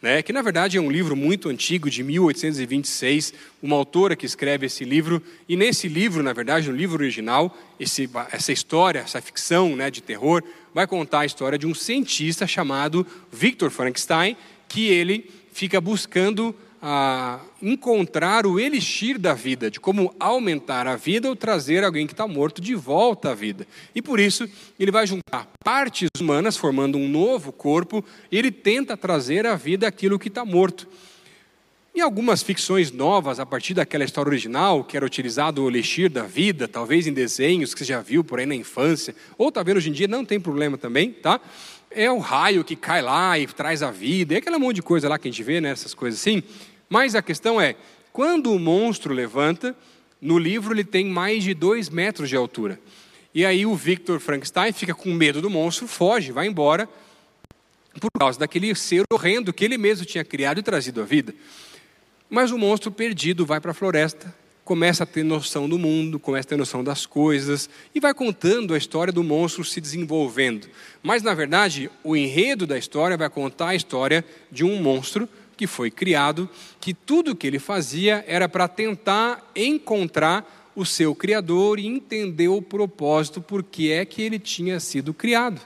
né, 0.00 0.22
que 0.22 0.32
na 0.32 0.42
verdade 0.42 0.78
é 0.78 0.80
um 0.80 0.88
livro 0.88 1.16
muito 1.16 1.48
antigo, 1.48 1.90
de 1.90 2.04
1826, 2.04 3.34
uma 3.60 3.74
autora 3.74 4.14
que 4.14 4.24
escreve 4.24 4.66
esse 4.66 4.84
livro, 4.84 5.20
e 5.48 5.56
nesse 5.56 5.88
livro, 5.88 6.22
na 6.22 6.32
verdade, 6.32 6.70
no 6.70 6.76
livro 6.76 7.02
original, 7.02 7.58
esse, 7.80 8.08
essa 8.30 8.52
história, 8.52 9.00
essa 9.00 9.20
ficção 9.20 9.74
né, 9.74 9.90
de 9.90 10.00
terror, 10.00 10.44
vai 10.72 10.86
contar 10.86 11.22
a 11.22 11.26
história 11.26 11.58
de 11.58 11.66
um 11.66 11.74
cientista 11.74 12.46
chamado 12.46 13.04
Victor 13.32 13.72
Frankenstein, 13.72 14.36
que 14.68 14.86
ele 14.86 15.28
fica 15.52 15.80
buscando 15.80 16.54
a 16.82 17.40
encontrar 17.60 18.46
o 18.46 18.58
elixir 18.58 19.18
da 19.18 19.34
vida, 19.34 19.70
de 19.70 19.78
como 19.78 20.14
aumentar 20.18 20.86
a 20.86 20.96
vida 20.96 21.28
ou 21.28 21.36
trazer 21.36 21.84
alguém 21.84 22.06
que 22.06 22.14
está 22.14 22.26
morto 22.26 22.60
de 22.60 22.74
volta 22.74 23.30
à 23.30 23.34
vida. 23.34 23.66
E 23.94 24.00
por 24.00 24.18
isso, 24.18 24.48
ele 24.78 24.90
vai 24.90 25.06
juntar 25.06 25.46
partes 25.62 26.08
humanas, 26.18 26.56
formando 26.56 26.96
um 26.96 27.08
novo 27.08 27.52
corpo, 27.52 28.04
e 28.32 28.38
ele 28.38 28.50
tenta 28.50 28.96
trazer 28.96 29.46
à 29.46 29.56
vida 29.56 29.86
aquilo 29.86 30.18
que 30.18 30.28
está 30.28 30.44
morto. 30.44 30.88
Em 31.92 32.00
algumas 32.00 32.40
ficções 32.40 32.92
novas, 32.92 33.40
a 33.40 33.44
partir 33.44 33.74
daquela 33.74 34.04
história 34.04 34.30
original, 34.30 34.84
que 34.84 34.96
era 34.96 35.04
utilizado 35.04 35.62
o 35.62 35.68
elixir 35.68 36.08
da 36.08 36.22
vida, 36.22 36.68
talvez 36.68 37.06
em 37.06 37.12
desenhos 37.12 37.74
que 37.74 37.80
você 37.80 37.84
já 37.84 38.00
viu 38.00 38.22
por 38.22 38.38
aí 38.38 38.46
na 38.46 38.54
infância, 38.54 39.14
ou 39.36 39.50
talvez 39.50 39.76
hoje 39.76 39.90
em 39.90 39.92
dia, 39.92 40.06
não 40.06 40.24
tem 40.24 40.38
problema 40.38 40.78
também, 40.78 41.12
tá? 41.12 41.40
É 41.90 42.08
o 42.08 42.18
raio 42.18 42.62
que 42.62 42.76
cai 42.76 43.02
lá 43.02 43.36
e 43.36 43.46
traz 43.48 43.82
a 43.82 43.90
vida, 43.90 44.34
é 44.34 44.38
aquele 44.38 44.56
monte 44.56 44.76
de 44.76 44.82
coisa 44.82 45.08
lá 45.08 45.18
que 45.18 45.26
a 45.26 45.30
gente 45.30 45.42
vê, 45.42 45.60
né, 45.60 45.70
essas 45.70 45.92
coisas 45.92 46.20
assim. 46.20 46.44
Mas 46.90 47.14
a 47.14 47.22
questão 47.22 47.60
é, 47.60 47.76
quando 48.12 48.52
o 48.52 48.58
monstro 48.58 49.14
levanta, 49.14 49.76
no 50.20 50.36
livro 50.36 50.74
ele 50.74 50.82
tem 50.82 51.06
mais 51.06 51.44
de 51.44 51.54
dois 51.54 51.88
metros 51.88 52.28
de 52.28 52.34
altura. 52.34 52.80
E 53.32 53.46
aí 53.46 53.64
o 53.64 53.76
Victor 53.76 54.18
Frankenstein 54.18 54.72
fica 54.72 54.92
com 54.92 55.14
medo 55.14 55.40
do 55.40 55.48
monstro, 55.48 55.86
foge, 55.86 56.32
vai 56.32 56.48
embora, 56.48 56.88
por 58.00 58.10
causa 58.18 58.40
daquele 58.40 58.74
ser 58.74 59.04
horrendo 59.12 59.52
que 59.52 59.64
ele 59.64 59.78
mesmo 59.78 60.04
tinha 60.04 60.24
criado 60.24 60.58
e 60.58 60.62
trazido 60.64 61.00
à 61.00 61.04
vida. 61.04 61.32
Mas 62.28 62.50
o 62.50 62.58
monstro 62.58 62.90
perdido 62.90 63.46
vai 63.46 63.60
para 63.60 63.70
a 63.70 63.74
floresta, 63.74 64.34
começa 64.64 65.04
a 65.04 65.06
ter 65.06 65.22
noção 65.22 65.68
do 65.68 65.78
mundo, 65.78 66.18
começa 66.18 66.48
a 66.48 66.50
ter 66.50 66.56
noção 66.56 66.82
das 66.82 67.06
coisas 67.06 67.70
e 67.94 68.00
vai 68.00 68.12
contando 68.12 68.74
a 68.74 68.78
história 68.78 69.12
do 69.12 69.22
monstro 69.22 69.64
se 69.64 69.80
desenvolvendo. 69.80 70.68
Mas 71.00 71.22
na 71.22 71.34
verdade, 71.34 71.88
o 72.02 72.16
enredo 72.16 72.66
da 72.66 72.76
história 72.76 73.16
vai 73.16 73.30
contar 73.30 73.68
a 73.68 73.74
história 73.76 74.24
de 74.50 74.64
um 74.64 74.82
monstro 74.82 75.28
que 75.60 75.66
foi 75.66 75.90
criado, 75.90 76.48
que 76.80 76.94
tudo 76.94 77.36
que 77.36 77.46
ele 77.46 77.58
fazia 77.58 78.24
era 78.26 78.48
para 78.48 78.66
tentar 78.66 79.52
encontrar 79.54 80.70
o 80.74 80.86
seu 80.86 81.14
Criador 81.14 81.78
e 81.78 81.86
entender 81.86 82.48
o 82.48 82.62
propósito 82.62 83.42
por 83.42 83.62
que 83.62 83.92
é 83.92 84.06
que 84.06 84.22
ele 84.22 84.38
tinha 84.38 84.80
sido 84.80 85.12
criado. 85.12 85.60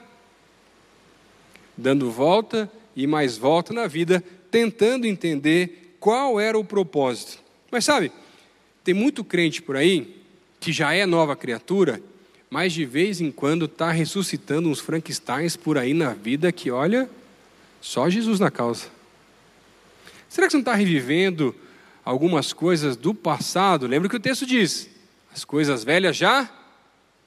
Dando 1.77 2.11
volta 2.11 2.69
e 2.93 3.07
mais 3.07 3.37
volta 3.37 3.73
na 3.73 3.87
vida, 3.87 4.21
tentando 4.51 5.07
entender 5.07 5.95
qual 5.97 6.41
era 6.41 6.59
o 6.59 6.65
propósito. 6.65 7.41
Mas 7.71 7.85
sabe, 7.85 8.11
tem 8.83 8.93
muito 8.93 9.23
crente 9.23 9.61
por 9.61 9.77
aí 9.77 10.13
que 10.59 10.73
já 10.73 10.93
é 10.93 11.05
nova 11.05 11.37
criatura, 11.37 12.01
mas 12.49 12.73
de 12.73 12.83
vez 12.83 13.21
em 13.21 13.31
quando 13.31 13.63
está 13.63 13.91
ressuscitando 13.91 14.67
uns 14.67 14.81
Frankensteins 14.81 15.55
por 15.55 15.77
aí 15.77 15.93
na 15.93 16.13
vida 16.13 16.51
que, 16.51 16.69
olha, 16.69 17.09
só 17.79 18.09
Jesus 18.09 18.41
na 18.41 18.51
causa. 18.51 18.93
Será 20.29 20.47
que 20.47 20.51
você 20.51 20.57
não 20.57 20.61
está 20.61 20.73
revivendo 20.73 21.55
algumas 22.03 22.53
coisas 22.53 22.95
do 22.95 23.13
passado? 23.13 23.87
Lembra 23.87 24.09
que 24.09 24.15
o 24.15 24.19
texto 24.19 24.45
diz: 24.45 24.89
as 25.33 25.43
coisas 25.45 25.83
velhas 25.83 26.15
já 26.15 26.49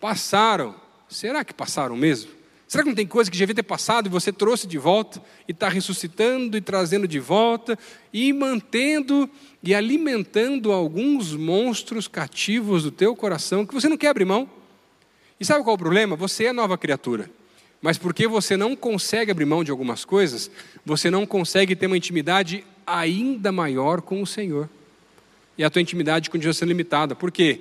passaram. 0.00 0.74
Será 1.08 1.44
que 1.44 1.54
passaram 1.54 1.96
mesmo? 1.96 2.38
Será 2.68 2.82
que 2.82 2.90
não 2.90 2.94
tem 2.94 3.06
coisa 3.06 3.30
que 3.30 3.36
já 3.36 3.42
devia 3.42 3.54
ter 3.54 3.62
passado 3.62 4.06
e 4.06 4.10
você 4.10 4.30
trouxe 4.30 4.66
de 4.66 4.76
volta 4.76 5.22
e 5.48 5.52
está 5.52 5.70
ressuscitando 5.70 6.54
e 6.54 6.60
trazendo 6.60 7.08
de 7.08 7.18
volta 7.18 7.78
e 8.12 8.30
mantendo 8.30 9.28
e 9.62 9.74
alimentando 9.74 10.70
alguns 10.70 11.34
monstros 11.34 12.06
cativos 12.06 12.82
do 12.82 12.90
teu 12.90 13.16
coração 13.16 13.64
que 13.64 13.72
você 13.72 13.88
não 13.88 13.96
quer 13.96 14.08
abrir 14.08 14.26
mão? 14.26 14.50
E 15.40 15.46
sabe 15.46 15.64
qual 15.64 15.72
é 15.72 15.76
o 15.76 15.78
problema? 15.78 16.14
Você 16.14 16.44
é 16.44 16.52
nova 16.52 16.76
criatura. 16.76 17.30
Mas 17.80 17.96
porque 17.96 18.26
você 18.26 18.54
não 18.54 18.76
consegue 18.76 19.30
abrir 19.30 19.46
mão 19.46 19.64
de 19.64 19.70
algumas 19.70 20.04
coisas, 20.04 20.50
você 20.84 21.10
não 21.10 21.24
consegue 21.24 21.74
ter 21.74 21.86
uma 21.86 21.96
intimidade 21.96 22.66
ainda 22.88 23.52
maior 23.52 24.00
com 24.00 24.22
o 24.22 24.26
Senhor. 24.26 24.68
E 25.56 25.64
a 25.64 25.70
tua 25.70 25.82
intimidade 25.82 26.30
continua 26.30 26.52
sendo 26.54 26.68
limitada. 26.68 27.14
Por 27.14 27.30
quê? 27.30 27.60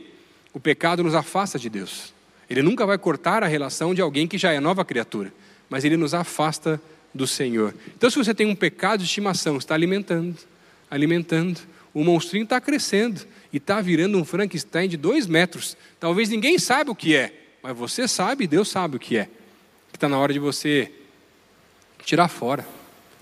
O 0.53 0.59
pecado 0.59 1.03
nos 1.03 1.15
afasta 1.15 1.57
de 1.57 1.69
Deus. 1.69 2.13
Ele 2.49 2.61
nunca 2.61 2.85
vai 2.85 2.97
cortar 2.97 3.43
a 3.43 3.47
relação 3.47 3.93
de 3.93 4.01
alguém 4.01 4.27
que 4.27 4.37
já 4.37 4.53
é 4.53 4.59
nova 4.59 4.85
criatura, 4.85 5.33
mas 5.69 5.83
ele 5.83 5.97
nos 5.97 6.13
afasta 6.13 6.81
do 7.13 7.27
Senhor. 7.27 7.73
Então, 7.95 8.09
se 8.09 8.17
você 8.17 8.33
tem 8.33 8.47
um 8.47 8.55
pecado 8.55 8.99
de 8.99 9.05
estimação, 9.05 9.57
está 9.57 9.73
alimentando, 9.73 10.37
alimentando, 10.89 11.59
o 11.93 12.03
monstrinho 12.03 12.43
está 12.43 12.61
crescendo 12.61 13.21
e 13.51 13.57
está 13.57 13.81
virando 13.81 14.17
um 14.17 14.23
Frankenstein 14.23 14.87
de 14.87 14.95
dois 14.95 15.25
metros. 15.25 15.75
Talvez 15.99 16.29
ninguém 16.29 16.59
saiba 16.59 16.91
o 16.91 16.95
que 16.95 17.15
é, 17.15 17.33
mas 17.61 17.75
você 17.75 18.07
sabe 18.07 18.43
e 18.43 18.47
Deus 18.47 18.69
sabe 18.69 18.97
o 18.97 18.99
que 18.99 19.17
é. 19.17 19.25
Que 19.89 19.97
está 19.97 20.07
na 20.07 20.17
hora 20.17 20.31
de 20.31 20.39
você 20.39 20.91
tirar 22.05 22.27
fora, 22.27 22.65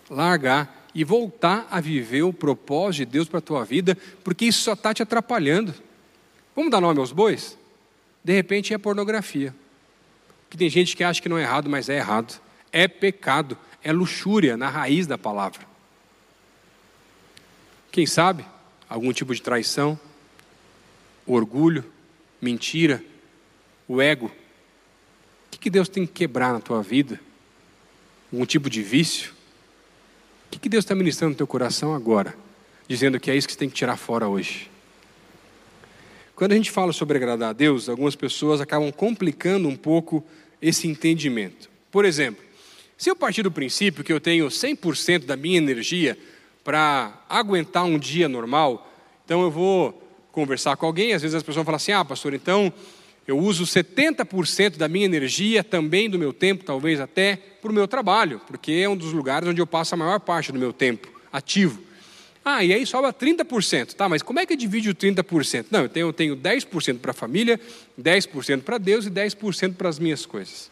largar 0.09 0.74
e 0.95 1.03
voltar 1.03 1.67
a 1.69 1.81
viver 1.81 2.23
o 2.23 2.31
propósito 2.31 3.05
de 3.05 3.11
Deus 3.11 3.27
para 3.27 3.39
a 3.39 3.41
tua 3.41 3.65
vida, 3.65 3.97
porque 4.23 4.45
isso 4.45 4.61
só 4.61 4.71
está 4.71 4.93
te 4.93 5.03
atrapalhando. 5.03 5.75
Vamos 6.55 6.71
dar 6.71 6.79
nome 6.79 7.01
aos 7.01 7.11
bois? 7.11 7.57
De 8.23 8.31
repente 8.31 8.73
é 8.73 8.77
pornografia. 8.77 9.53
Que 10.49 10.55
tem 10.55 10.69
gente 10.69 10.95
que 10.95 11.03
acha 11.03 11.21
que 11.21 11.27
não 11.27 11.37
é 11.37 11.41
errado, 11.41 11.69
mas 11.69 11.89
é 11.89 11.97
errado. 11.97 12.39
É 12.71 12.87
pecado, 12.87 13.57
é 13.83 13.91
luxúria 13.91 14.55
na 14.55 14.69
raiz 14.69 15.05
da 15.05 15.17
palavra. 15.17 15.67
Quem 17.91 18.05
sabe 18.05 18.45
algum 18.87 19.11
tipo 19.11 19.35
de 19.35 19.41
traição, 19.41 19.99
orgulho, 21.27 21.83
mentira, 22.41 23.03
o 23.85 24.01
ego. 24.01 24.31
O 25.53 25.57
que 25.57 25.69
Deus 25.69 25.89
tem 25.89 26.05
que 26.05 26.13
quebrar 26.13 26.53
na 26.53 26.61
tua 26.61 26.81
vida? 26.81 27.19
Algum 28.31 28.45
tipo 28.45 28.69
de 28.69 28.81
vício? 28.81 29.34
O 30.55 30.59
que 30.59 30.69
Deus 30.69 30.85
está 30.85 30.95
ministrando 30.95 31.31
no 31.31 31.37
teu 31.37 31.45
coração 31.45 31.93
agora? 31.93 32.33
Dizendo 32.87 33.19
que 33.19 33.29
é 33.29 33.35
isso 33.35 33.45
que 33.45 33.53
você 33.53 33.59
tem 33.59 33.69
que 33.69 33.75
tirar 33.75 33.97
fora 33.97 34.27
hoje. 34.27 34.71
Quando 36.33 36.53
a 36.53 36.55
gente 36.55 36.71
fala 36.71 36.93
sobre 36.93 37.17
agradar 37.17 37.49
a 37.49 37.53
Deus, 37.53 37.89
algumas 37.89 38.15
pessoas 38.15 38.61
acabam 38.61 38.91
complicando 38.91 39.67
um 39.67 39.75
pouco 39.75 40.23
esse 40.61 40.87
entendimento. 40.87 41.69
Por 41.91 42.05
exemplo, 42.05 42.43
se 42.97 43.09
eu 43.09 43.15
partir 43.15 43.43
do 43.43 43.51
princípio 43.51 44.03
que 44.03 44.11
eu 44.11 44.19
tenho 44.19 44.47
100% 44.47 45.25
da 45.25 45.35
minha 45.35 45.57
energia 45.57 46.17
para 46.63 47.13
aguentar 47.29 47.83
um 47.83 47.99
dia 47.99 48.29
normal, 48.29 48.91
então 49.23 49.41
eu 49.41 49.51
vou 49.51 50.01
conversar 50.31 50.77
com 50.77 50.85
alguém, 50.85 51.13
às 51.13 51.21
vezes 51.21 51.35
as 51.35 51.43
pessoas 51.43 51.65
falam 51.65 51.75
assim: 51.75 51.91
ah, 51.91 52.03
pastor, 52.03 52.33
então 52.33 52.73
eu 53.27 53.39
uso 53.39 53.63
70% 53.63 54.77
da 54.77 54.87
minha 54.87 55.05
energia, 55.05 55.63
também 55.63 56.09
do 56.09 56.19
meu 56.19 56.31
tempo, 56.31 56.63
talvez 56.63 56.99
até, 56.99 57.35
para 57.61 57.71
o 57.71 57.73
meu 57.73 57.87
trabalho, 57.87 58.39
porque 58.45 58.71
é 58.71 58.87
um 58.87 58.95
dos 58.95 59.11
lugares 59.11 59.47
onde 59.47 59.59
eu 59.59 59.65
passo 59.65 59.95
a 59.95 59.97
maior 59.97 60.19
parte 60.19 60.51
do 60.51 60.59
meu 60.59 60.71
tempo 60.71 61.07
ativo. 61.33 61.81
Ah, 62.43 62.63
e 62.63 62.71
aí 62.71 62.85
sobra 62.85 63.11
30%. 63.11 63.93
Tá, 63.93 64.07
mas 64.07 64.21
como 64.21 64.39
é 64.39 64.45
que 64.45 64.55
divide 64.55 64.91
o 64.91 64.95
30%? 64.95 65.65
Não, 65.71 65.81
eu 65.81 65.89
tenho, 65.89 66.07
eu 66.07 66.13
tenho 66.13 66.37
10% 66.37 66.99
para 66.99 67.09
a 67.09 67.13
família, 67.13 67.59
10% 67.99 68.61
para 68.61 68.77
Deus 68.77 69.07
e 69.07 69.09
10% 69.09 69.73
para 69.73 69.89
as 69.89 69.97
minhas 69.97 70.27
coisas. 70.27 70.69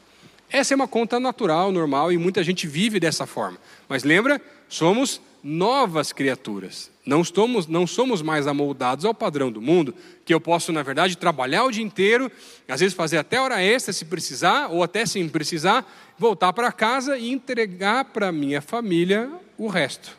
Essa 0.51 0.73
é 0.73 0.75
uma 0.75 0.87
conta 0.87 1.19
natural, 1.19 1.71
normal, 1.71 2.11
e 2.11 2.17
muita 2.19 2.43
gente 2.43 2.67
vive 2.67 2.99
dessa 2.99 3.25
forma. 3.25 3.57
Mas 3.89 4.03
lembra, 4.03 4.39
somos 4.69 5.19
novas 5.43 6.13
criaturas. 6.13 6.89
Não 7.05 7.23
somos, 7.23 7.67
não 7.67 7.85
somos 7.85 8.21
mais 8.21 8.47
amoldados 8.47 9.03
ao 9.03 9.13
padrão 9.13 9.51
do 9.51 9.61
mundo, 9.61 9.93
que 10.23 10.33
eu 10.33 10.39
posso, 10.39 10.71
na 10.71 10.81
verdade, 10.81 11.17
trabalhar 11.17 11.65
o 11.65 11.71
dia 11.71 11.83
inteiro, 11.83 12.31
às 12.67 12.79
vezes 12.79 12.95
fazer 12.95 13.17
até 13.17 13.41
hora 13.41 13.61
extra 13.61 13.91
se 13.91 14.05
precisar, 14.05 14.67
ou 14.71 14.81
até 14.81 15.05
sem 15.05 15.27
precisar, 15.27 15.85
voltar 16.17 16.53
para 16.53 16.71
casa 16.71 17.17
e 17.17 17.29
entregar 17.29 18.05
para 18.05 18.31
minha 18.31 18.61
família 18.61 19.29
o 19.57 19.67
resto. 19.67 20.17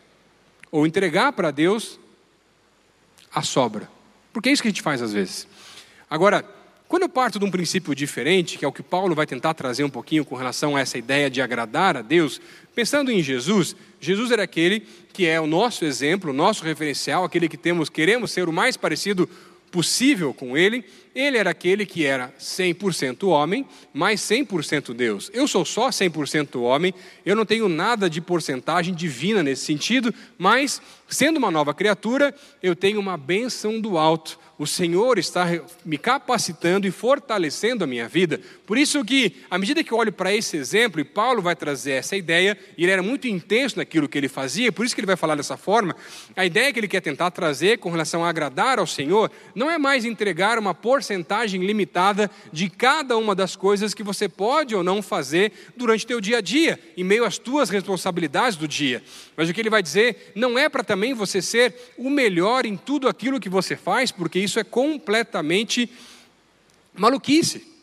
Ou 0.70 0.86
entregar 0.86 1.32
para 1.32 1.50
Deus 1.50 1.98
a 3.34 3.40
sobra. 3.40 3.88
Porque 4.32 4.50
é 4.50 4.52
isso 4.52 4.60
que 4.60 4.68
a 4.68 4.70
gente 4.70 4.82
faz 4.82 5.00
às 5.00 5.12
vezes. 5.12 5.48
Agora, 6.10 6.44
quando 6.94 7.02
eu 7.02 7.08
parto 7.08 7.40
de 7.40 7.44
um 7.44 7.50
princípio 7.50 7.92
diferente, 7.92 8.56
que 8.56 8.64
é 8.64 8.68
o 8.68 8.72
que 8.72 8.80
Paulo 8.80 9.16
vai 9.16 9.26
tentar 9.26 9.52
trazer 9.52 9.82
um 9.82 9.90
pouquinho 9.90 10.24
com 10.24 10.36
relação 10.36 10.76
a 10.76 10.80
essa 10.80 10.96
ideia 10.96 11.28
de 11.28 11.42
agradar 11.42 11.96
a 11.96 12.02
Deus, 12.02 12.40
pensando 12.72 13.10
em 13.10 13.20
Jesus, 13.20 13.74
Jesus 14.00 14.30
era 14.30 14.44
aquele 14.44 14.86
que 15.12 15.26
é 15.26 15.40
o 15.40 15.46
nosso 15.48 15.84
exemplo, 15.84 16.30
o 16.30 16.32
nosso 16.32 16.62
referencial, 16.62 17.24
aquele 17.24 17.48
que 17.48 17.56
temos, 17.56 17.88
queremos 17.88 18.30
ser 18.30 18.48
o 18.48 18.52
mais 18.52 18.76
parecido 18.76 19.28
possível 19.72 20.32
com 20.32 20.56
ele, 20.56 20.84
ele 21.16 21.36
era 21.36 21.50
aquele 21.50 21.84
que 21.84 22.06
era 22.06 22.32
100% 22.38 23.26
homem, 23.26 23.66
mas 23.92 24.20
100% 24.20 24.94
Deus. 24.94 25.32
Eu 25.34 25.48
sou 25.48 25.64
só 25.64 25.88
100% 25.88 26.60
homem, 26.62 26.94
eu 27.26 27.34
não 27.34 27.44
tenho 27.44 27.68
nada 27.68 28.08
de 28.08 28.20
porcentagem 28.20 28.94
divina 28.94 29.42
nesse 29.42 29.64
sentido, 29.64 30.14
mas, 30.38 30.80
sendo 31.08 31.38
uma 31.38 31.50
nova 31.50 31.74
criatura, 31.74 32.32
eu 32.62 32.76
tenho 32.76 33.00
uma 33.00 33.16
bênção 33.16 33.80
do 33.80 33.98
alto 33.98 34.38
o 34.58 34.66
Senhor 34.66 35.18
está 35.18 35.46
me 35.84 35.98
capacitando 35.98 36.86
e 36.86 36.90
fortalecendo 36.90 37.84
a 37.84 37.86
minha 37.86 38.08
vida. 38.08 38.40
Por 38.66 38.78
isso 38.78 39.04
que, 39.04 39.36
à 39.50 39.58
medida 39.58 39.82
que 39.82 39.92
eu 39.92 39.98
olho 39.98 40.12
para 40.12 40.34
esse 40.34 40.56
exemplo, 40.56 41.00
e 41.00 41.04
Paulo 41.04 41.42
vai 41.42 41.56
trazer 41.56 41.92
essa 41.92 42.16
ideia, 42.16 42.56
e 42.78 42.84
ele 42.84 42.92
era 42.92 43.02
muito 43.02 43.26
intenso 43.26 43.76
naquilo 43.78 44.08
que 44.08 44.16
ele 44.16 44.28
fazia, 44.28 44.70
por 44.70 44.86
isso 44.86 44.94
que 44.94 45.00
ele 45.00 45.06
vai 45.06 45.16
falar 45.16 45.34
dessa 45.34 45.56
forma, 45.56 45.96
a 46.36 46.46
ideia 46.46 46.72
que 46.72 46.78
ele 46.78 46.88
quer 46.88 47.00
tentar 47.00 47.30
trazer 47.30 47.78
com 47.78 47.90
relação 47.90 48.24
a 48.24 48.28
agradar 48.28 48.78
ao 48.78 48.86
Senhor, 48.86 49.30
não 49.54 49.70
é 49.70 49.76
mais 49.76 50.04
entregar 50.04 50.58
uma 50.58 50.74
porcentagem 50.74 51.64
limitada 51.64 52.30
de 52.52 52.70
cada 52.70 53.16
uma 53.16 53.34
das 53.34 53.56
coisas 53.56 53.92
que 53.92 54.02
você 54.02 54.28
pode 54.28 54.74
ou 54.74 54.84
não 54.84 55.02
fazer 55.02 55.52
durante 55.76 56.04
o 56.04 56.08
teu 56.08 56.20
dia 56.20 56.38
a 56.38 56.40
dia, 56.40 56.78
em 56.96 57.04
meio 57.04 57.24
às 57.24 57.38
tuas 57.38 57.70
responsabilidades 57.70 58.56
do 58.56 58.68
dia. 58.68 59.02
Mas 59.36 59.48
o 59.48 59.52
que 59.52 59.60
ele 59.60 59.70
vai 59.70 59.82
dizer 59.82 60.32
não 60.34 60.58
é 60.58 60.68
para 60.68 60.84
também 60.84 61.12
você 61.12 61.42
ser 61.42 61.74
o 61.98 62.08
melhor 62.08 62.64
em 62.64 62.76
tudo 62.76 63.08
aquilo 63.08 63.40
que 63.40 63.48
você 63.48 63.76
faz, 63.76 64.12
porque 64.12 64.43
isso 64.44 64.60
é 64.60 64.64
completamente 64.64 65.90
maluquice. 66.94 67.74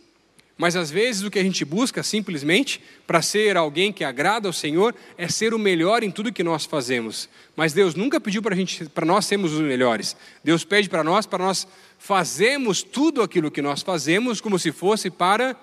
Mas 0.61 0.75
às 0.75 0.91
vezes 0.91 1.23
o 1.23 1.31
que 1.31 1.39
a 1.39 1.43
gente 1.43 1.65
busca 1.65 2.03
simplesmente 2.03 2.79
para 3.07 3.19
ser 3.23 3.57
alguém 3.57 3.91
que 3.91 4.03
agrada 4.03 4.47
ao 4.47 4.53
Senhor 4.53 4.93
é 5.17 5.27
ser 5.27 5.55
o 5.55 5.59
melhor 5.59 6.03
em 6.03 6.11
tudo 6.11 6.31
que 6.31 6.43
nós 6.43 6.65
fazemos. 6.65 7.27
Mas 7.55 7.73
Deus 7.73 7.95
nunca 7.95 8.21
pediu 8.21 8.43
para 8.43 8.55
gente, 8.55 8.85
para 8.89 9.03
nós 9.03 9.25
sermos 9.25 9.53
os 9.53 9.59
melhores. 9.59 10.15
Deus 10.43 10.63
pede 10.63 10.87
para 10.87 11.03
nós 11.03 11.25
para 11.25 11.43
nós 11.43 11.67
fazermos 11.97 12.83
tudo 12.83 13.23
aquilo 13.23 13.49
que 13.49 13.59
nós 13.59 13.81
fazemos 13.81 14.39
como 14.39 14.59
se 14.59 14.71
fosse 14.71 15.09
para 15.09 15.55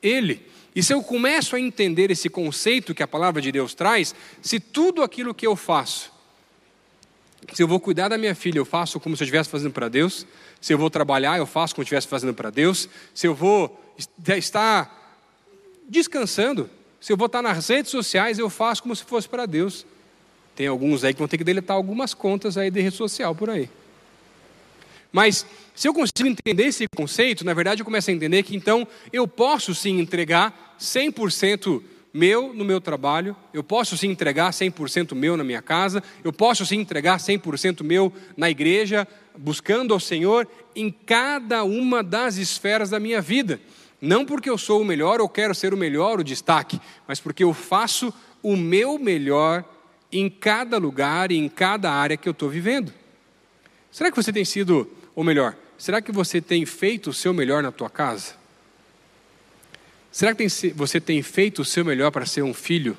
Ele. 0.00 0.46
E 0.72 0.84
se 0.84 0.94
eu 0.94 1.02
começo 1.02 1.56
a 1.56 1.60
entender 1.60 2.08
esse 2.12 2.28
conceito 2.28 2.94
que 2.94 3.02
a 3.02 3.08
palavra 3.08 3.42
de 3.42 3.50
Deus 3.50 3.74
traz, 3.74 4.14
se 4.40 4.60
tudo 4.60 5.02
aquilo 5.02 5.34
que 5.34 5.48
eu 5.48 5.56
faço 5.56 6.12
se 7.52 7.62
eu 7.62 7.68
vou 7.68 7.80
cuidar 7.80 8.08
da 8.08 8.18
minha 8.18 8.34
filha, 8.34 8.58
eu 8.58 8.64
faço 8.64 8.98
como 9.00 9.16
se 9.16 9.22
eu 9.22 9.24
estivesse 9.24 9.48
fazendo 9.48 9.72
para 9.72 9.88
Deus. 9.88 10.26
Se 10.60 10.72
eu 10.72 10.78
vou 10.78 10.90
trabalhar, 10.90 11.38
eu 11.38 11.46
faço 11.46 11.74
como 11.74 11.84
se 11.84 11.94
eu 11.94 11.98
estivesse 11.98 12.08
fazendo 12.08 12.34
para 12.34 12.50
Deus. 12.50 12.88
Se 13.14 13.26
eu 13.26 13.34
vou 13.34 13.94
estar 14.36 15.16
descansando, 15.88 16.68
se 17.00 17.12
eu 17.12 17.16
vou 17.16 17.26
estar 17.26 17.40
nas 17.40 17.68
redes 17.68 17.90
sociais, 17.90 18.38
eu 18.38 18.50
faço 18.50 18.82
como 18.82 18.94
se 18.94 19.04
fosse 19.04 19.28
para 19.28 19.46
Deus. 19.46 19.86
Tem 20.54 20.66
alguns 20.66 21.04
aí 21.04 21.12
que 21.14 21.18
vão 21.18 21.28
ter 21.28 21.38
que 21.38 21.44
deletar 21.44 21.76
algumas 21.76 22.12
contas 22.12 22.58
aí 22.58 22.70
de 22.70 22.80
rede 22.80 22.96
social 22.96 23.34
por 23.34 23.48
aí. 23.48 23.70
Mas 25.12 25.46
se 25.74 25.88
eu 25.88 25.94
consigo 25.94 26.26
entender 26.26 26.64
esse 26.64 26.86
conceito, 26.94 27.44
na 27.44 27.54
verdade 27.54 27.80
eu 27.80 27.84
começo 27.84 28.10
a 28.10 28.12
entender 28.12 28.42
que 28.42 28.56
então 28.56 28.86
eu 29.12 29.26
posso 29.26 29.74
sim 29.74 30.00
entregar 30.00 30.76
100% 30.78 31.82
meu 32.12 32.52
no 32.54 32.64
meu 32.64 32.80
trabalho, 32.80 33.36
eu 33.52 33.62
posso 33.62 33.96
sim 33.96 34.08
entregar 34.08 34.50
100% 34.50 35.14
meu 35.14 35.36
na 35.36 35.44
minha 35.44 35.62
casa, 35.62 36.02
eu 36.24 36.32
posso 36.32 36.64
sim 36.64 36.80
entregar 36.80 37.18
100% 37.18 37.82
meu 37.82 38.12
na 38.36 38.48
igreja, 38.50 39.06
buscando 39.36 39.92
ao 39.92 40.00
Senhor 40.00 40.48
em 40.74 40.90
cada 40.90 41.64
uma 41.64 42.02
das 42.02 42.36
esferas 42.36 42.90
da 42.90 42.98
minha 42.98 43.20
vida. 43.20 43.60
Não 44.00 44.24
porque 44.24 44.48
eu 44.48 44.56
sou 44.56 44.80
o 44.80 44.84
melhor 44.84 45.20
ou 45.20 45.28
quero 45.28 45.54
ser 45.54 45.74
o 45.74 45.76
melhor, 45.76 46.20
o 46.20 46.24
destaque, 46.24 46.80
mas 47.06 47.20
porque 47.20 47.44
eu 47.44 47.52
faço 47.52 48.12
o 48.42 48.56
meu 48.56 48.98
melhor 48.98 49.64
em 50.10 50.30
cada 50.30 50.78
lugar 50.78 51.30
e 51.30 51.36
em 51.36 51.48
cada 51.48 51.90
área 51.90 52.16
que 52.16 52.28
eu 52.28 52.32
estou 52.32 52.48
vivendo. 52.48 52.92
Será 53.90 54.10
que 54.10 54.16
você 54.16 54.32
tem 54.32 54.44
sido, 54.44 54.88
ou 55.14 55.24
melhor, 55.24 55.56
será 55.76 56.00
que 56.00 56.12
você 56.12 56.40
tem 56.40 56.64
feito 56.64 57.10
o 57.10 57.12
seu 57.14 57.34
melhor 57.34 57.62
na 57.62 57.72
tua 57.72 57.90
casa? 57.90 58.37
Será 60.10 60.34
que 60.34 60.46
você 60.74 61.00
tem 61.00 61.22
feito 61.22 61.62
o 61.62 61.64
seu 61.64 61.84
melhor 61.84 62.10
para 62.10 62.26
ser 62.26 62.42
um 62.42 62.54
filho? 62.54 62.96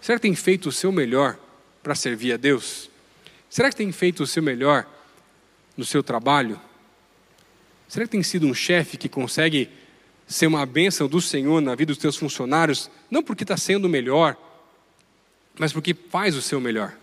Será 0.00 0.18
que 0.18 0.22
tem 0.22 0.34
feito 0.34 0.68
o 0.68 0.72
seu 0.72 0.90
melhor 0.90 1.38
para 1.82 1.94
servir 1.94 2.32
a 2.32 2.36
Deus? 2.36 2.90
Será 3.48 3.70
que 3.70 3.76
tem 3.76 3.92
feito 3.92 4.22
o 4.22 4.26
seu 4.26 4.42
melhor 4.42 4.86
no 5.76 5.84
seu 5.84 6.02
trabalho? 6.02 6.60
Será 7.86 8.06
que 8.06 8.12
tem 8.12 8.22
sido 8.22 8.46
um 8.46 8.54
chefe 8.54 8.96
que 8.96 9.08
consegue 9.08 9.68
ser 10.26 10.46
uma 10.46 10.64
bênção 10.64 11.06
do 11.06 11.20
Senhor 11.20 11.60
na 11.60 11.74
vida 11.74 11.92
dos 11.92 12.00
seus 12.00 12.16
funcionários, 12.16 12.90
não 13.10 13.22
porque 13.22 13.44
está 13.44 13.56
sendo 13.56 13.84
o 13.84 13.88
melhor, 13.88 14.36
mas 15.58 15.72
porque 15.72 15.94
faz 15.94 16.34
o 16.34 16.42
seu 16.42 16.60
melhor? 16.60 16.96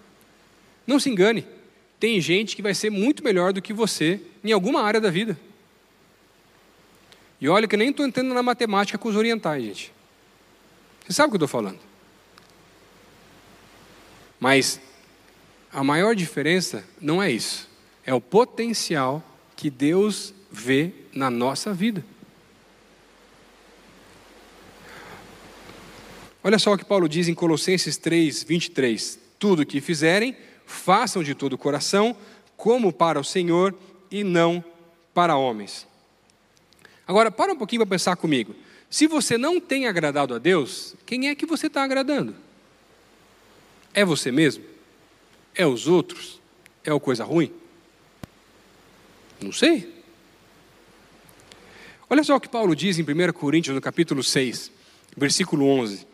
Não 0.86 1.00
se 1.00 1.10
engane, 1.10 1.46
tem 2.00 2.20
gente 2.20 2.56
que 2.56 2.62
vai 2.62 2.74
ser 2.74 2.90
muito 2.90 3.24
melhor 3.24 3.54
do 3.54 3.62
que 3.62 3.72
você 3.72 4.20
em 4.44 4.52
alguma 4.52 4.82
área 4.82 5.00
da 5.00 5.12
vida. 5.12 5.40
E 7.42 7.48
olha 7.48 7.68
que 7.68 7.78
nem 7.78 7.90
estou 7.90 8.06
entrando 8.06 8.34
na 8.34 8.44
matemática 8.44 8.98
com 8.98 9.10
os 9.10 9.16
orientais, 9.16 9.64
gente. 9.64 9.94
Você 11.06 11.14
sabe 11.14 11.28
o 11.28 11.32
que 11.32 11.36
eu 11.36 11.46
estou 11.46 11.48
falando. 11.48 11.80
Mas 14.40 14.80
a 15.72 15.84
maior 15.84 16.16
diferença 16.16 16.84
não 17.00 17.22
é 17.22 17.32
isso. 17.32 17.70
É 18.06 18.14
o 18.14 18.22
potencial 18.22 19.24
que 19.56 19.70
Deus 19.70 20.34
vê 20.52 20.92
na 21.14 21.30
nossa 21.30 21.74
vida. 21.74 22.04
Olha 26.44 26.58
só 26.58 26.74
o 26.74 26.78
que 26.78 26.86
Paulo 26.86 27.10
diz 27.10 27.28
em 27.28 27.34
Colossenses 27.34 27.98
3, 27.98 28.44
23. 28.44 29.20
Tudo 29.38 29.66
que 29.66 29.82
fizerem, 29.82 30.36
façam 30.66 31.22
de 31.22 31.36
todo 31.36 31.54
o 31.54 31.58
coração, 31.58 32.16
como 32.56 32.94
para 32.94 33.20
o 33.20 33.24
Senhor 33.24 33.76
e 34.10 34.24
não 34.24 34.64
para 35.14 35.36
homens. 35.36 35.89
Agora, 37.10 37.32
para 37.32 37.52
um 37.52 37.56
pouquinho 37.56 37.82
para 37.82 37.96
pensar 37.96 38.16
comigo. 38.18 38.54
Se 38.88 39.08
você 39.08 39.36
não 39.36 39.60
tem 39.60 39.88
agradado 39.88 40.36
a 40.36 40.38
Deus, 40.38 40.96
quem 41.08 41.28
é 41.28 41.34
que 41.34 41.44
você 41.44 41.66
está 41.66 41.82
agradando? 41.84 42.36
É 43.96 44.06
você 44.06 44.32
mesmo? 44.32 44.64
É 45.56 45.66
os 45.66 45.88
outros? 45.88 46.40
É 46.84 46.94
o 46.94 47.00
coisa 47.00 47.24
ruim? 47.24 47.52
Não 49.42 49.52
sei. 49.52 49.92
Olha 52.08 52.24
só 52.24 52.36
o 52.36 52.40
que 52.40 52.48
Paulo 52.48 52.76
diz 52.76 53.00
em 53.00 53.02
1 53.02 53.34
Coríntios, 53.34 53.74
no 53.74 53.82
capítulo 53.82 54.22
6, 54.22 54.72
versículo 55.18 55.66
11. 55.66 56.06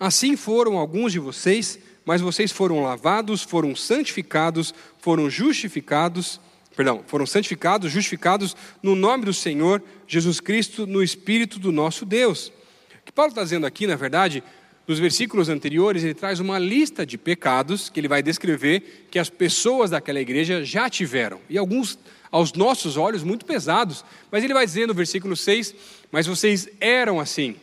Assim 0.00 0.34
foram 0.36 0.78
alguns 0.78 1.12
de 1.12 1.20
vocês, 1.20 1.78
mas 2.04 2.20
vocês 2.20 2.50
foram 2.50 2.82
lavados, 2.82 3.44
foram 3.44 3.76
santificados, 3.76 4.74
foram 4.98 5.30
justificados 5.30 6.40
perdão, 6.76 7.02
foram 7.06 7.26
santificados, 7.26 7.92
justificados 7.92 8.56
no 8.82 8.94
nome 8.94 9.24
do 9.24 9.34
Senhor 9.34 9.82
Jesus 10.06 10.40
Cristo, 10.40 10.86
no 10.86 11.02
Espírito 11.02 11.58
do 11.58 11.72
nosso 11.72 12.06
Deus. 12.06 12.52
O 13.00 13.04
que 13.04 13.12
Paulo 13.12 13.30
está 13.30 13.42
dizendo 13.42 13.66
aqui, 13.66 13.86
na 13.86 13.96
verdade, 13.96 14.42
nos 14.90 14.98
versículos 14.98 15.48
anteriores, 15.48 16.02
ele 16.02 16.14
traz 16.14 16.40
uma 16.40 16.58
lista 16.58 17.06
de 17.06 17.16
pecados 17.16 17.88
que 17.88 18.00
ele 18.00 18.08
vai 18.08 18.22
descrever 18.22 19.06
que 19.08 19.20
as 19.20 19.30
pessoas 19.30 19.90
daquela 19.90 20.20
igreja 20.20 20.64
já 20.64 20.90
tiveram, 20.90 21.40
e 21.48 21.56
alguns, 21.56 21.96
aos 22.28 22.52
nossos 22.54 22.96
olhos, 22.96 23.22
muito 23.22 23.44
pesados. 23.44 24.04
Mas 24.32 24.42
ele 24.42 24.52
vai 24.52 24.66
dizer 24.66 24.88
no 24.88 24.94
versículo 24.94 25.36
6: 25.36 25.74
Mas 26.10 26.26
vocês 26.26 26.68
eram 26.80 27.20
assim. 27.20 27.54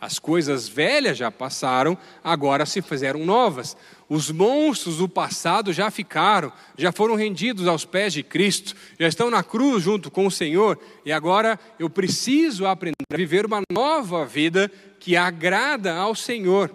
As 0.00 0.18
coisas 0.18 0.66
velhas 0.66 1.18
já 1.18 1.30
passaram, 1.30 1.98
agora 2.24 2.64
se 2.64 2.80
fizeram 2.80 3.26
novas. 3.26 3.76
Os 4.10 4.28
monstros 4.28 4.96
do 4.96 5.08
passado 5.08 5.72
já 5.72 5.88
ficaram, 5.88 6.52
já 6.76 6.90
foram 6.90 7.14
rendidos 7.14 7.68
aos 7.68 7.84
pés 7.84 8.12
de 8.12 8.24
Cristo, 8.24 8.74
já 8.98 9.06
estão 9.06 9.30
na 9.30 9.44
cruz 9.44 9.84
junto 9.84 10.10
com 10.10 10.26
o 10.26 10.30
Senhor, 10.32 10.76
e 11.04 11.12
agora 11.12 11.56
eu 11.78 11.88
preciso 11.88 12.66
aprender 12.66 12.96
a 13.12 13.16
viver 13.16 13.46
uma 13.46 13.62
nova 13.72 14.26
vida 14.26 14.68
que 14.98 15.16
agrada 15.16 15.94
ao 15.94 16.16
Senhor. 16.16 16.74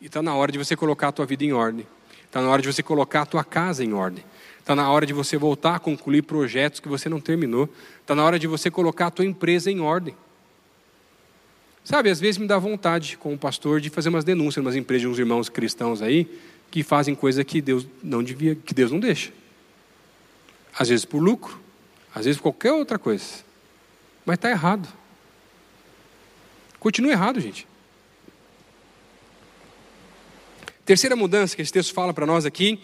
E 0.00 0.06
está 0.06 0.22
na 0.22 0.32
hora 0.36 0.52
de 0.52 0.58
você 0.58 0.76
colocar 0.76 1.08
a 1.08 1.12
tua 1.12 1.26
vida 1.26 1.44
em 1.44 1.52
ordem, 1.52 1.84
está 2.24 2.40
na 2.40 2.48
hora 2.48 2.62
de 2.62 2.72
você 2.72 2.84
colocar 2.84 3.22
a 3.22 3.26
tua 3.26 3.42
casa 3.42 3.84
em 3.84 3.92
ordem. 3.92 4.24
Está 4.60 4.76
na 4.76 4.90
hora 4.92 5.06
de 5.06 5.14
você 5.14 5.38
voltar 5.38 5.76
a 5.76 5.78
concluir 5.78 6.20
projetos 6.20 6.78
que 6.78 6.90
você 6.90 7.08
não 7.08 7.22
terminou. 7.22 7.70
Está 8.02 8.14
na 8.14 8.22
hora 8.22 8.38
de 8.38 8.46
você 8.46 8.70
colocar 8.70 9.06
a 9.06 9.10
tua 9.10 9.24
empresa 9.24 9.70
em 9.70 9.80
ordem. 9.80 10.14
Sabe, 11.88 12.10
às 12.10 12.20
vezes 12.20 12.36
me 12.36 12.46
dá 12.46 12.58
vontade, 12.58 13.16
como 13.16 13.38
pastor, 13.38 13.80
de 13.80 13.88
fazer 13.88 14.10
umas 14.10 14.22
denúncias 14.22 14.62
umas 14.62 14.76
empresas 14.76 15.00
de 15.00 15.08
uns 15.08 15.18
irmãos 15.18 15.48
cristãos 15.48 16.02
aí 16.02 16.28
que 16.70 16.82
fazem 16.82 17.14
coisa 17.14 17.42
que 17.42 17.62
Deus 17.62 17.86
não 18.02 18.22
devia, 18.22 18.54
que 18.54 18.74
Deus 18.74 18.92
não 18.92 19.00
deixa. 19.00 19.32
Às 20.78 20.90
vezes 20.90 21.06
por 21.06 21.18
lucro, 21.18 21.58
às 22.14 22.26
vezes 22.26 22.38
por 22.38 22.52
qualquer 22.52 22.74
outra 22.74 22.98
coisa. 22.98 23.42
Mas 24.26 24.34
está 24.34 24.50
errado. 24.50 24.86
Continua 26.78 27.10
errado, 27.10 27.40
gente. 27.40 27.66
Terceira 30.84 31.16
mudança 31.16 31.56
que 31.56 31.62
esse 31.62 31.72
texto 31.72 31.94
fala 31.94 32.12
para 32.12 32.26
nós 32.26 32.44
aqui, 32.44 32.82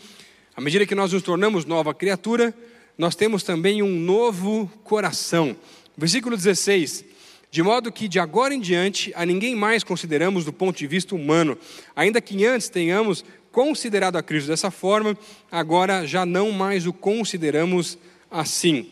à 0.56 0.62
medida 0.62 0.86
que 0.86 0.94
nós 0.94 1.12
nos 1.12 1.22
tornamos 1.22 1.66
nova 1.66 1.92
criatura, 1.92 2.54
nós 2.96 3.14
temos 3.14 3.42
também 3.42 3.82
um 3.82 4.00
novo 4.00 4.66
coração. 4.82 5.54
Versículo 5.94 6.38
16: 6.38 7.12
de 7.54 7.62
modo 7.62 7.92
que 7.92 8.08
de 8.08 8.18
agora 8.18 8.52
em 8.52 8.58
diante 8.58 9.12
a 9.14 9.24
ninguém 9.24 9.54
mais 9.54 9.84
consideramos 9.84 10.44
do 10.44 10.52
ponto 10.52 10.76
de 10.76 10.88
vista 10.88 11.14
humano, 11.14 11.56
ainda 11.94 12.20
que 12.20 12.44
antes 12.44 12.68
tenhamos 12.68 13.24
considerado 13.52 14.16
a 14.16 14.22
Cristo 14.24 14.48
dessa 14.48 14.72
forma, 14.72 15.16
agora 15.52 16.04
já 16.04 16.26
não 16.26 16.50
mais 16.50 16.84
o 16.84 16.92
consideramos 16.92 17.96
assim. 18.28 18.88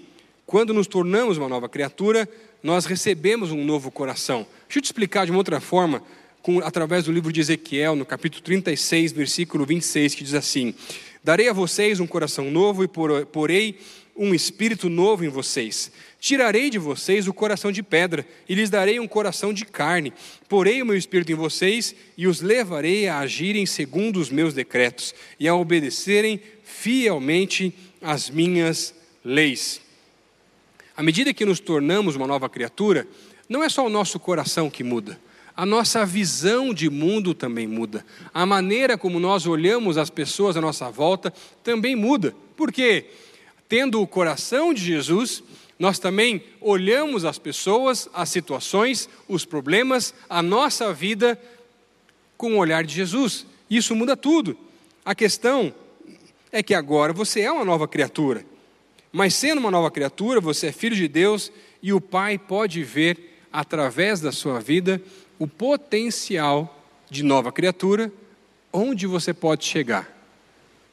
Quando 0.47 0.73
nos 0.73 0.87
tornamos 0.87 1.39
uma 1.39 1.49
nova 1.49 1.69
criatura, 1.69 2.29
nós 2.63 2.85
recebemos 2.85 3.51
um 3.51 3.65
novo 3.65 3.91
coração. 3.91 4.47
Deixa 4.69 4.79
eu 4.79 4.83
te 4.83 4.85
explicar 4.85 5.25
de 5.25 5.33
uma 5.33 5.39
outra 5.39 5.59
forma, 5.59 6.01
com, 6.41 6.61
através 6.61 7.07
do 7.07 7.11
livro 7.11 7.33
de 7.33 7.41
Ezequiel, 7.41 7.97
no 7.97 8.07
capítulo 8.07 8.45
36, 8.45 9.11
versículo 9.11 9.67
26, 9.67 10.15
que 10.15 10.23
diz 10.23 10.35
assim: 10.35 10.73
Darei 11.25 11.49
a 11.49 11.53
vocês 11.53 11.99
um 11.99 12.07
coração 12.07 12.49
novo 12.49 12.85
e 12.85 12.89
porei 13.27 13.81
um 14.17 14.33
espírito 14.33 14.89
novo 14.89 15.25
em 15.25 15.29
vocês. 15.29 15.91
Tirarei 16.23 16.71
de 16.71 16.79
vocês 16.79 17.27
o 17.27 17.35
coração 17.35 17.73
de 17.73 17.83
pedra 17.83 18.25
e 18.49 18.55
lhes 18.55 18.71
darei 18.71 19.01
um 19.01 19.09
coração 19.09 19.53
de 19.53 19.65
carne. 19.65 20.13
Porei 20.49 20.81
o 20.81 20.87
meu 20.87 20.97
espírito 20.97 21.33
em 21.33 21.35
vocês 21.35 21.97
e 22.17 22.29
os 22.29 22.41
levarei 22.41 23.09
a 23.09 23.19
agirem 23.19 23.67
segundo 23.67 24.21
os 24.21 24.31
meus 24.31 24.55
decretos 24.55 25.13
e 25.41 25.49
a 25.49 25.55
obedecerem 25.57 26.41
fielmente 26.63 27.75
as 28.01 28.31
minhas 28.31 28.95
leis. 29.25 29.81
À 30.97 31.03
medida 31.03 31.35
que 31.35 31.45
nos 31.45 31.59
tornamos 31.59 32.15
uma 32.15 32.29
nova 32.29 32.49
criatura, 32.49 33.05
não 33.49 33.65
é 33.65 33.69
só 33.69 33.85
o 33.85 33.91
nosso 33.91 34.21
coração 34.21 34.71
que 34.71 34.85
muda, 34.85 35.21
a 35.57 35.67
nossa 35.67 36.07
visão 36.07 36.73
de 36.73 36.89
mundo 36.89 37.35
também 37.35 37.67
muda. 37.67 38.07
A 38.33 38.47
maneira 38.47 38.97
como 38.97 39.19
nós 39.19 39.45
olhamos 39.45 39.99
as 39.99 40.09
pessoas 40.09 40.57
à 40.57 40.61
nossa 40.61 40.89
volta 40.89 41.35
também 41.65 41.97
muda. 41.97 42.33
Por 42.57 42.71
quê? 42.71 43.07
tendo 43.73 44.03
o 44.03 44.07
coração 44.07 44.75
de 44.75 44.85
Jesus, 44.85 45.43
nós 45.83 45.99
também 45.99 46.45
olhamos 46.61 47.25
as 47.25 47.41
pessoas, 47.41 48.09
as 48.15 48.29
situações, 48.29 49.09
os 49.27 49.45
problemas, 49.45 50.15
a 50.31 50.41
nossa 50.41 50.95
vida 50.95 51.37
com 52.37 52.53
o 52.53 52.59
olhar 52.59 52.85
de 52.85 52.95
Jesus. 52.95 53.45
Isso 53.69 53.97
muda 53.97 54.17
tudo. 54.17 54.57
A 55.05 55.13
questão 55.13 55.75
é 56.53 56.63
que 56.63 56.73
agora 56.73 57.13
você 57.13 57.41
é 57.41 57.51
uma 57.51 57.65
nova 57.65 57.89
criatura. 57.89 58.47
Mas 59.11 59.35
sendo 59.35 59.59
uma 59.59 59.73
nova 59.73 59.91
criatura, 59.91 60.41
você 60.41 60.69
é 60.69 60.73
filho 60.73 60.95
de 60.95 61.09
Deus 61.09 61.51
e 61.83 61.93
o 61.93 62.01
Pai 62.01 62.39
pode 62.39 62.85
ver 62.85 63.41
através 63.53 64.21
da 64.21 64.31
sua 64.31 64.61
vida 64.61 65.03
o 65.37 65.49
potencial 65.49 66.81
de 67.11 67.25
nova 67.25 67.51
criatura, 67.51 68.13
onde 68.73 69.05
você 69.05 69.35
pode 69.35 69.65
chegar. 69.65 70.09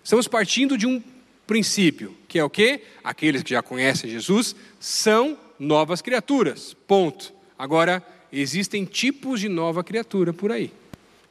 Estamos 0.04 0.28
partindo 0.28 0.76
de 0.76 0.88
um 0.88 1.00
princípio, 1.50 2.16
que 2.28 2.38
é 2.38 2.44
o 2.44 2.50
que? 2.50 2.82
Aqueles 3.04 3.42
que 3.42 3.50
já 3.50 3.64
conhecem 3.64 4.08
Jesus 4.08 4.56
são 4.80 5.36
novas 5.58 6.00
criaturas. 6.00 6.76
Ponto. 6.86 7.34
Agora, 7.58 8.06
existem 8.32 8.86
tipos 8.86 9.40
de 9.40 9.50
nova 9.50 9.84
criatura 9.84 10.32
por 10.32 10.52
aí. 10.52 10.72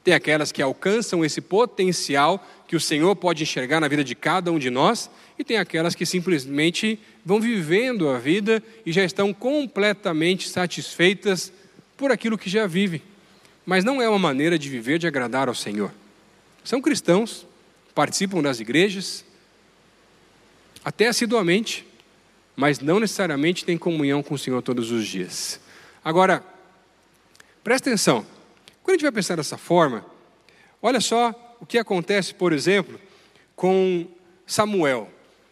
Tem 0.03 0.13
aquelas 0.13 0.51
que 0.51 0.61
alcançam 0.61 1.25
esse 1.25 1.41
potencial 1.41 2.45
que 2.67 2.75
o 2.75 2.81
Senhor 2.81 3.15
pode 3.15 3.45
enxergar 3.45 3.79
na 3.79 3.87
vida 3.87 4.03
de 4.03 4.17
cada 4.17 4.51
um 4.51 4.59
de 4.59 4.71
nós, 4.71 5.09
e 5.39 5.45
tem 5.45 5.57
aquelas 5.57 5.95
que 5.95 6.05
simplesmente 6.05 6.99
vão 7.25 7.41
vivendo 7.41 8.09
a 8.09 8.19
vida 8.19 8.61
e 8.85 8.91
já 8.91 9.05
estão 9.05 9.33
completamente 9.33 10.49
satisfeitas 10.49 11.53
por 11.97 12.11
aquilo 12.11 12.37
que 12.37 12.51
já 12.51 12.67
vivem. 12.67 13.01
Mas 13.65 13.85
não 13.85 14.03
é 14.03 14.09
uma 14.09 14.19
maneira 14.19 14.59
de 14.59 14.69
viver 14.69 14.99
de 14.99 15.07
agradar 15.07 15.47
ao 15.47 15.55
Senhor. 15.55 15.93
São 16.65 16.83
cristãos, 16.83 17.47
participam 17.95 18.43
das 18.43 18.59
igrejas, 18.59 19.28
até 20.89 21.07
assiduamente, 21.07 21.87
mas 22.57 22.81
não 22.81 22.99
necessariamente 22.99 23.63
tem 23.63 23.77
comunhão 23.77 24.23
com 24.23 24.33
o 24.33 24.39
Senhor 24.39 24.63
todos 24.63 24.91
os 24.91 25.07
dias. 25.07 25.61
Agora, 26.03 26.43
presta 27.63 27.91
atenção, 27.91 28.25
quando 28.83 28.95
a 28.95 28.97
gente 28.97 29.03
vai 29.03 29.13
pensar 29.13 29.37
dessa 29.37 29.59
forma, 29.59 30.03
olha 30.81 30.99
só 30.99 31.59
o 31.61 31.67
que 31.67 31.77
acontece, 31.77 32.33
por 32.33 32.55
exemplo, 32.55 32.99
com 33.55 34.07
Samuel. 34.47 35.11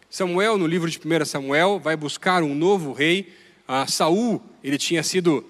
Samuel, 0.09 0.57
no 0.57 0.65
livro 0.65 0.89
de 0.89 0.97
1 0.97 1.25
Samuel, 1.25 1.79
vai 1.79 1.95
buscar 1.95 2.41
um 2.41 2.55
novo 2.55 2.91
rei. 2.91 3.31
Ah, 3.67 3.85
Saul, 3.85 4.41
ele 4.63 4.79
tinha 4.79 5.03
sido 5.03 5.45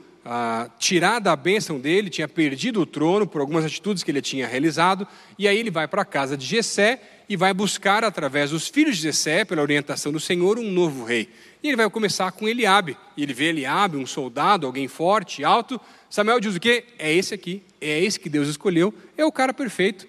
tirado 0.78 1.28
a 1.28 1.36
bênção 1.36 1.80
dele, 1.80 2.09
tinha 2.09 2.28
perdido 2.28 2.82
o 2.82 2.86
trono 2.86 3.25
por 3.25 3.41
algumas 3.41 3.63
atitudes 3.63 4.03
que 4.03 4.11
ele 4.11 4.21
tinha 4.21 4.47
realizado, 4.47 5.07
e 5.38 5.47
aí 5.47 5.57
ele 5.57 5.71
vai 5.71 5.88
para 5.88 6.01
a 6.01 6.05
casa 6.05 6.36
de 6.36 6.45
Jessé 6.45 7.01
e 7.30 7.36
vai 7.36 7.53
buscar, 7.53 8.03
através 8.03 8.51
dos 8.51 8.67
filhos 8.67 8.97
de 8.97 9.03
Jessé, 9.03 9.43
pela 9.43 9.61
orientação 9.61 10.11
do 10.11 10.19
Senhor, 10.19 10.57
um 10.57 10.71
novo 10.71 11.03
rei. 11.03 11.30
E 11.61 11.67
ele 11.67 11.75
vai 11.75 11.89
começar 11.89 12.32
com 12.32 12.47
Eliabe. 12.47 12.97
E 13.17 13.23
ele 13.23 13.34
vê 13.34 13.45
Eliabe, 13.45 13.97
um 13.97 14.05
soldado, 14.05 14.65
alguém 14.65 14.88
forte, 14.88 15.43
alto. 15.43 15.80
Samuel 16.09 16.39
diz 16.39 16.55
o 16.55 16.59
quê? 16.59 16.86
É 16.97 17.13
esse 17.13 17.34
aqui, 17.34 17.63
é 17.82 17.99
esse 18.01 18.19
que 18.19 18.30
Deus 18.30 18.47
escolheu, 18.47 18.93
é 19.17 19.25
o 19.25 19.32
cara 19.32 19.53
perfeito. 19.53 20.07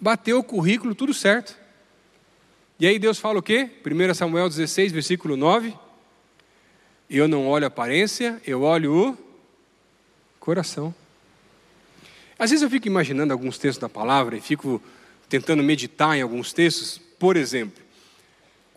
Bateu 0.00 0.38
o 0.38 0.44
currículo, 0.44 0.94
tudo 0.94 1.12
certo. 1.12 1.58
E 2.78 2.86
aí 2.86 2.98
Deus 2.98 3.18
fala 3.18 3.40
o 3.40 3.42
quê? 3.42 3.68
1 3.84 4.14
Samuel 4.14 4.48
16, 4.48 4.92
versículo 4.92 5.36
9. 5.36 5.74
Eu 7.10 7.26
não 7.26 7.48
olho 7.48 7.64
a 7.64 7.66
aparência, 7.66 8.40
eu 8.46 8.62
olho 8.62 8.94
o 8.94 9.18
coração. 10.38 10.94
Às 12.38 12.50
vezes 12.50 12.62
eu 12.62 12.70
fico 12.70 12.86
imaginando 12.86 13.32
alguns 13.32 13.58
textos 13.58 13.80
da 13.80 13.88
palavra 13.88 14.36
e 14.36 14.40
fico 14.40 14.80
tentando 15.28 15.62
meditar 15.62 16.16
em 16.16 16.22
alguns 16.22 16.52
textos, 16.52 17.00
por 17.18 17.36
exemplo, 17.36 17.82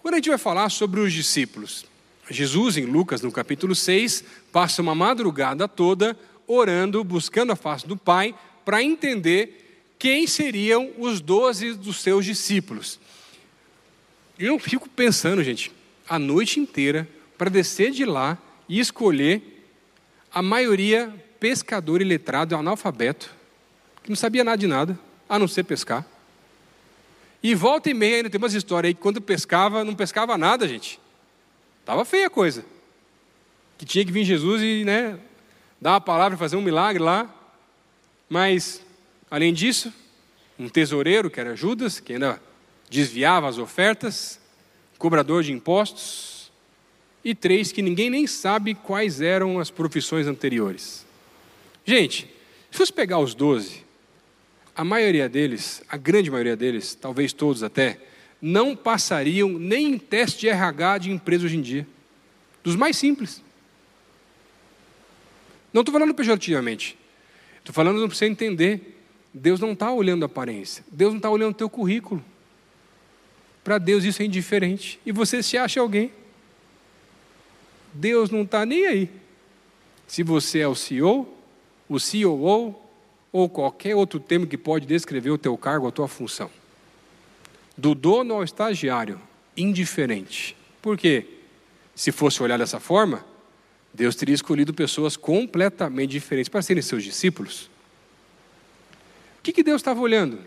quando 0.02 0.16
a 0.16 0.18
gente 0.18 0.30
vai 0.30 0.38
falar 0.38 0.70
sobre 0.70 1.00
os 1.00 1.14
discípulos, 1.14 1.86
Jesus, 2.30 2.76
em 2.76 2.86
Lucas, 2.86 3.22
no 3.22 3.32
capítulo 3.32 3.74
6, 3.74 4.24
passa 4.52 4.82
uma 4.82 4.94
madrugada 4.94 5.68
toda 5.68 6.18
orando, 6.46 7.04
buscando 7.04 7.54
a 7.54 7.56
face 7.56 7.88
do 7.88 7.96
Pai, 7.96 8.36
para 8.66 8.84
entender 8.84 9.86
quem 9.98 10.28
seriam 10.28 10.92
os 10.98 11.22
doze 11.22 11.74
dos 11.74 12.02
seus 12.02 12.26
discípulos. 12.26 13.00
E 14.38 14.46
eu 14.46 14.60
fico 14.60 14.90
pensando, 14.90 15.44
gente, 15.44 15.72
a 16.08 16.20
noite 16.20 16.60
inteira, 16.60 17.08
para 17.38 17.50
descer 17.50 17.92
de 17.92 18.06
lá 18.06 18.38
e 18.68 18.80
escolher 18.80 19.68
a 20.34 20.42
maioria 20.42 21.14
pescador 21.40 22.02
e 22.02 22.06
letrado, 22.06 22.56
analfabeto, 22.56 23.30
que 24.02 24.10
não 24.10 24.16
sabia 24.16 24.44
nada 24.44 24.58
de 24.58 24.68
nada, 24.68 25.00
a 25.28 25.38
não 25.38 25.48
ser 25.48 25.64
pescar. 25.64 26.06
E 27.42 27.54
volta 27.54 27.90
e 27.90 27.94
meia 27.94 28.18
ainda 28.18 28.30
tem 28.30 28.38
umas 28.38 28.54
histórias 28.54 28.90
aí 28.90 28.94
que 28.94 29.02
quando 29.02 29.20
pescava, 29.20 29.84
não 29.84 29.94
pescava 29.94 30.38
nada, 30.38 30.68
gente. 30.68 31.00
Tava 31.86 32.06
feia 32.06 32.28
a 32.28 32.30
coisa. 32.30 32.64
Que 33.78 33.86
tinha 33.86 34.06
que 34.06 34.12
vir 34.12 34.24
Jesus 34.24 34.62
e, 34.62 34.86
né, 34.86 35.20
dar 35.82 35.92
uma 35.92 36.02
palavra, 36.02 36.38
fazer 36.38 36.56
um 36.56 36.62
milagre 36.62 37.04
lá. 37.04 37.30
Mas, 38.30 38.82
além 39.30 39.54
disso, 39.54 39.94
um 40.58 40.70
tesoureiro, 40.70 41.30
que 41.30 41.40
era 41.40 41.56
Judas, 41.56 42.00
que 42.00 42.14
ainda 42.14 42.42
desviava 42.90 43.50
as 43.50 43.58
ofertas, 43.58 44.40
cobrador 44.98 45.44
de 45.44 45.52
impostos, 45.52 46.33
e 47.24 47.34
três 47.34 47.72
que 47.72 47.82
ninguém 47.82 48.10
nem 48.10 48.28
sabe 48.28 48.74
quais 48.74 49.22
eram 49.22 49.60
as 49.60 49.70
profissões 49.70 50.28
anteriores. 50.28 51.06
Gente, 51.86 52.28
se 52.72 52.78
fosse 52.78 52.92
pegar 52.92 53.20
os 53.20 53.34
doze, 53.34 53.84
a 54.76 54.84
maioria 54.84 55.30
deles, 55.30 55.84
a 55.88 55.98
grande 55.98 56.30
maioria 56.32 56.56
deles, 56.56 56.96
talvez 56.96 57.32
todos 57.32 57.64
até, 57.64 58.00
não 58.42 58.76
passariam 58.76 59.50
nem 59.50 59.94
em 59.94 59.98
teste 59.98 60.42
de 60.42 60.50
RH 60.50 60.98
de 60.98 61.12
empresa 61.12 61.46
hoje 61.46 61.58
em 61.58 61.62
dia. 61.62 61.88
Dos 62.64 62.76
mais 62.76 62.98
simples. 62.98 63.42
Não 65.72 65.82
estou 65.82 65.94
falando 65.94 66.14
pejorativamente. 66.14 66.98
Estou 67.60 67.74
falando 67.74 68.00
para 68.06 68.16
você 68.16 68.26
entender. 68.26 69.00
Deus 69.34 69.60
não 69.60 69.72
está 69.72 69.92
olhando 69.92 70.24
a 70.24 70.26
aparência. 70.26 70.84
Deus 70.92 71.12
não 71.12 71.18
está 71.18 71.30
olhando 71.30 71.52
o 71.52 71.58
teu 71.58 71.70
currículo. 71.70 72.24
Para 73.64 73.78
Deus 73.78 74.04
isso 74.04 74.22
é 74.22 74.26
indiferente. 74.26 75.00
E 75.06 75.12
você 75.12 75.42
se 75.42 75.58
acha 75.58 75.80
alguém. 75.80 76.12
Deus 77.94 78.30
não 78.30 78.41
está 78.41 78.66
nem 78.66 78.86
aí. 78.86 79.10
Se 80.08 80.24
você 80.24 80.60
é 80.60 80.68
o 80.68 80.76
CEO, 80.76 81.28
o 81.88 81.98
COO, 82.00 82.76
ou 83.32 83.50
qualquer 83.50 83.96
outro 83.96 84.20
termo 84.20 84.46
que 84.46 84.58
pode 84.58 84.86
descrever 84.86 85.32
o 85.32 85.38
teu 85.38 85.58
cargo, 85.58 85.88
a 85.88 85.91
tua 85.91 86.08
função. 86.08 86.50
Do 87.76 87.96
dono 87.96 88.36
ao 88.36 88.44
estagiário, 88.44 89.20
indiferente. 89.58 90.56
Por 90.82 90.98
quê? 90.98 91.26
Se 91.96 92.12
fosse 92.12 92.41
olhar 92.44 92.58
dessa 92.58 92.80
forma, 92.80 93.26
Deus 93.94 94.16
teria 94.16 94.36
escolhido 94.36 94.74
pessoas 94.74 95.16
completamente 95.16 96.12
diferentes 96.12 96.50
para 96.50 96.62
serem 96.62 96.82
seus 96.82 97.04
discípulos. 97.04 97.70
O 99.39 99.44
que, 99.44 99.52
que 99.52 99.64
Deus 99.64 99.82
estava 99.82 100.00
olhando? 100.00 100.39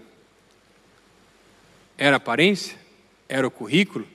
Era 1.99 2.16
a 2.16 2.18
aparência? 2.18 2.78
Era 3.28 3.47
o 3.47 3.51
currículo? 3.51 4.07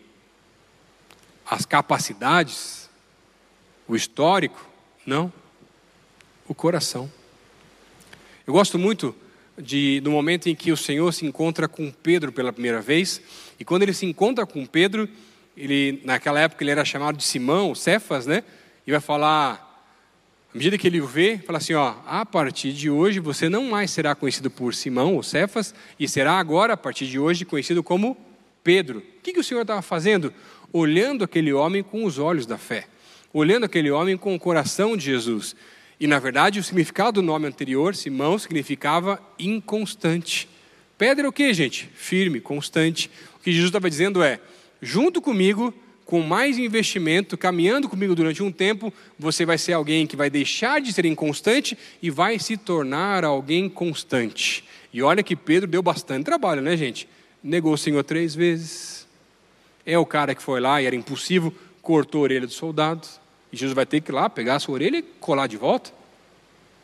As 1.46 1.66
capacidades? 1.66 2.81
O 3.92 3.96
histórico? 3.98 4.66
Não. 5.06 5.30
O 6.48 6.56
coração. 6.56 7.12
Eu 8.48 8.54
gosto 8.54 8.80
muito 8.80 9.14
de, 9.58 10.00
do 10.00 10.10
momento 10.10 10.48
em 10.48 10.56
que 10.56 10.72
o 10.72 10.78
Senhor 10.78 11.12
se 11.12 11.26
encontra 11.26 11.68
com 11.68 11.92
Pedro 11.92 12.32
pela 12.32 12.54
primeira 12.54 12.80
vez. 12.80 13.22
E 13.60 13.66
quando 13.66 13.84
ele 13.84 13.92
se 13.92 14.06
encontra 14.06 14.46
com 14.46 14.66
Pedro, 14.66 15.10
ele, 15.58 16.02
naquela 16.06 16.40
época 16.40 16.64
ele 16.64 16.72
era 16.72 16.86
chamado 16.86 17.18
de 17.18 17.26
Simão, 17.26 17.76
Cefas, 17.76 18.26
né? 18.26 18.46
E 18.88 18.92
vai 18.92 19.02
falar, 19.02 19.86
à 20.54 20.58
medida 20.58 20.78
que 20.78 20.88
ele 20.88 21.02
o 21.02 21.06
vê, 21.06 21.38
fala 21.40 21.58
assim: 21.58 21.74
ó, 21.74 21.96
a 22.06 22.26
partir 22.26 22.72
de 22.72 22.90
hoje 22.90 23.20
você 23.20 23.50
não 23.50 23.66
mais 23.66 23.92
será 23.92 24.16
conhecido 24.16 24.50
por 24.50 24.74
Simão 24.74 25.16
ou 25.16 25.22
Cefas, 25.22 25.76
e 26.00 26.08
será 26.08 26.40
agora, 26.40 26.76
a 26.76 26.78
partir 26.78 27.08
de 27.08 27.20
hoje, 27.20 27.44
conhecido 27.44 27.84
como 27.84 28.16
Pedro. 28.64 29.00
O 29.00 29.22
que, 29.22 29.34
que 29.34 29.40
o 29.42 29.44
Senhor 29.44 29.64
estava 29.64 29.82
fazendo? 29.82 30.34
Olhando 30.72 31.26
aquele 31.26 31.52
homem 31.52 31.84
com 31.84 32.06
os 32.06 32.18
olhos 32.18 32.46
da 32.46 32.58
fé, 32.58 32.88
olhando 33.34 33.66
aquele 33.66 33.92
homem 33.92 34.18
com 34.18 34.36
o 34.36 34.40
coração 34.40 34.96
de 34.96 35.06
Jesus. 35.06 35.56
E 36.00 36.08
na 36.08 36.20
verdade, 36.20 36.60
o 36.60 36.64
significado 36.64 37.22
do 37.22 37.26
nome 37.26 37.48
anterior, 37.48 37.96
Simão, 37.96 38.38
significava 38.40 39.22
inconstante. 39.38 40.50
Pedra 40.98 41.26
é 41.26 41.30
o 41.30 41.32
que, 41.32 41.54
gente? 41.54 41.90
Firme, 41.94 42.40
constante. 42.40 43.10
O 43.36 43.44
que 43.44 43.52
Jesus 43.52 43.70
estava 43.70 43.90
dizendo 43.90 44.24
é: 44.24 44.40
junto 44.82 45.22
comigo, 45.22 45.74
com 46.06 46.22
mais 46.22 46.58
investimento, 46.58 47.38
caminhando 47.38 47.88
comigo 47.88 48.14
durante 48.14 48.44
um 48.44 48.52
tempo, 48.52 48.94
você 49.18 49.46
vai 49.46 49.58
ser 49.58 49.74
alguém 49.74 50.06
que 50.06 50.16
vai 50.16 50.30
deixar 50.30 50.82
de 50.82 50.92
ser 50.92 51.06
inconstante 51.06 51.78
e 52.02 52.10
vai 52.10 52.38
se 52.38 52.58
tornar 52.58 53.24
alguém 53.24 53.70
constante. 53.70 54.64
E 54.94 55.02
olha 55.02 55.24
que 55.24 55.36
Pedro 55.38 55.70
deu 55.70 55.82
bastante 55.82 56.26
trabalho, 56.26 56.62
né, 56.62 56.76
gente? 56.76 57.08
Negou 57.42 57.74
o 57.74 57.78
Senhor 57.78 58.04
três 58.04 58.36
vezes. 58.36 59.08
É 59.86 59.98
o 59.98 60.06
cara 60.06 60.36
que 60.36 60.44
foi 60.44 60.60
lá 60.60 60.82
e 60.82 60.86
era 60.86 60.96
impulsivo, 60.96 61.54
cortou 61.82 62.22
a 62.22 62.24
orelha 62.24 62.46
do 62.46 62.54
soldado. 62.54 63.08
E 63.52 63.58
Jesus 63.58 63.76
vai 63.76 63.86
ter 63.86 64.02
que 64.02 64.12
ir 64.12 64.14
lá 64.14 64.30
pegar 64.30 64.56
a 64.56 64.60
sua 64.60 64.76
orelha 64.76 64.98
e 64.98 65.02
colar 65.02 65.48
de 65.48 65.58
volta. 65.58 65.92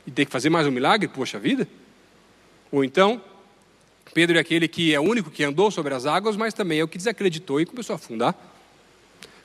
E 0.06 0.12
ter 0.12 0.26
que 0.26 0.32
fazer 0.32 0.50
mais 0.50 0.68
um 0.68 0.72
milagre, 0.72 1.08
poxa 1.08 1.40
vida. 1.40 1.68
Ou 2.72 2.84
então, 2.84 3.22
Pedro 4.14 4.38
é 4.38 4.40
aquele 4.40 4.68
que 4.68 4.94
é 4.94 5.00
o 5.00 5.04
único 5.04 5.30
que 5.30 5.44
andou 5.44 5.70
sobre 5.72 5.94
as 5.94 6.06
águas, 6.06 6.36
mas 6.36 6.54
também 6.54 6.80
é 6.80 6.84
o 6.84 6.88
que 6.88 6.98
desacreditou 6.98 7.62
e 7.62 7.66
começou 7.66 7.94
a 7.94 7.98
afundar. 7.98 8.36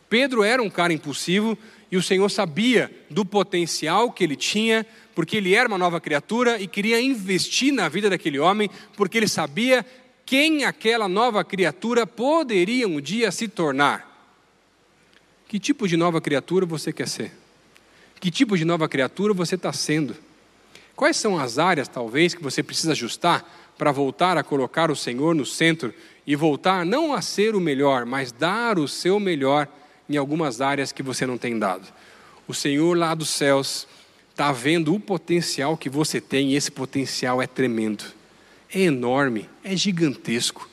Pedro 0.09 0.43
era 0.43 0.63
um 0.63 0.71
cara 0.71 0.93
impulsivo 0.93 1.57
e 1.91 1.97
o 1.97 2.03
Senhor 2.03 2.29
sabia 2.31 2.91
do 3.11 3.25
potencial 3.25 4.11
que 4.11 4.23
ele 4.23 4.37
tinha, 4.37 4.87
porque 5.15 5.37
ele 5.37 5.55
era 5.55 5.69
uma 5.69 5.79
nova 5.79 6.01
criatura 6.01 6.61
e 6.61 6.67
queria 6.67 7.01
investir 7.01 7.73
na 7.73 7.89
vida 7.89 8.11
daquele 8.11 8.39
homem, 8.39 8.71
porque 8.97 9.19
ele 9.19 9.29
sabia 9.29 9.85
quem 10.25 10.65
aquela 10.65 11.09
nova 11.09 11.45
criatura 11.45 12.07
poderia 12.07 12.87
um 12.87 13.01
dia 13.01 13.31
se 13.31 13.49
tornar. 13.49 14.12
Que 15.53 15.59
tipo 15.59 15.87
de 15.87 15.99
nova 15.99 16.19
criatura 16.19 16.65
você 16.65 16.95
quer 16.95 17.07
ser? 17.07 17.31
Que 18.19 18.31
tipo 18.31 18.57
de 18.57 18.65
nova 18.65 18.89
criatura 18.89 19.35
você 19.35 19.55
está 19.55 19.71
sendo? 19.71 20.17
Quais 20.97 21.19
são 21.19 21.39
as 21.39 21.59
áreas, 21.59 21.89
talvez, 21.89 22.33
que 22.33 22.43
você 22.43 22.63
precisa 22.63 22.93
ajustar 22.93 23.45
para 23.77 23.93
voltar 23.93 24.39
a 24.39 24.43
colocar 24.43 24.91
o 24.91 24.97
Senhor 24.97 25.35
no 25.35 25.45
centro 25.45 25.93
e 26.27 26.35
voltar 26.35 26.87
não 26.87 27.13
a 27.13 27.21
ser 27.21 27.55
o 27.55 27.61
melhor, 27.61 28.07
mas 28.07 28.33
dar 28.33 28.79
o 28.79 28.89
seu 28.89 29.21
melhor 29.21 29.69
em 30.09 30.17
algumas 30.17 30.63
áreas 30.63 30.91
que 30.91 31.03
você 31.03 31.27
não 31.27 31.37
tem 31.37 31.59
dado? 31.59 31.87
O 32.49 32.55
Senhor 32.55 32.97
lá 32.97 33.15
dos 33.15 33.29
céus 33.29 33.87
está 34.31 34.53
vendo 34.53 34.95
o 34.95 34.99
potencial 34.99 35.77
que 35.77 35.91
você 35.91 36.19
tem 36.19 36.53
e 36.53 36.57
esse 36.57 36.71
potencial 36.71 37.43
é 37.43 37.47
tremendo, 37.47 38.05
é 38.73 38.81
enorme, 38.81 39.51
é 39.63 39.77
gigantesco. 39.77 40.67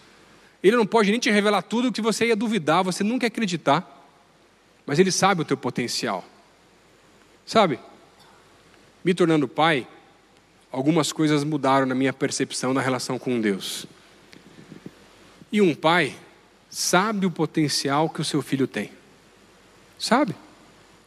Ele 0.64 0.78
não 0.78 0.86
pode 0.86 1.12
nem 1.12 1.20
te 1.20 1.30
revelar 1.30 1.64
tudo 1.64 1.92
que 1.92 2.02
você 2.02 2.28
ia 2.28 2.36
duvidar, 2.38 2.82
você 2.82 3.04
nunca 3.04 3.26
ia 3.26 3.28
acreditar 3.28 3.99
mas 4.90 4.98
Ele 4.98 5.12
sabe 5.12 5.44
o 5.44 5.46
teu 5.46 5.56
potencial. 5.56 6.26
Sabe? 7.46 7.80
Me 9.06 9.14
tornando 9.14 9.48
pai, 9.48 9.88
algumas 10.72 11.12
coisas 11.12 11.44
mudaram 11.44 11.86
na 11.86 11.94
minha 11.94 12.12
percepção 12.12 12.74
na 12.74 12.82
relação 12.82 13.20
com 13.20 13.40
Deus. 13.40 13.86
E 15.52 15.62
um 15.62 15.76
pai 15.76 16.16
sabe 16.72 17.28
o 17.28 17.30
potencial 17.30 18.10
que 18.10 18.20
o 18.20 18.26
seu 18.26 18.42
filho 18.42 18.66
tem. 18.66 18.90
Sabe? 20.00 20.34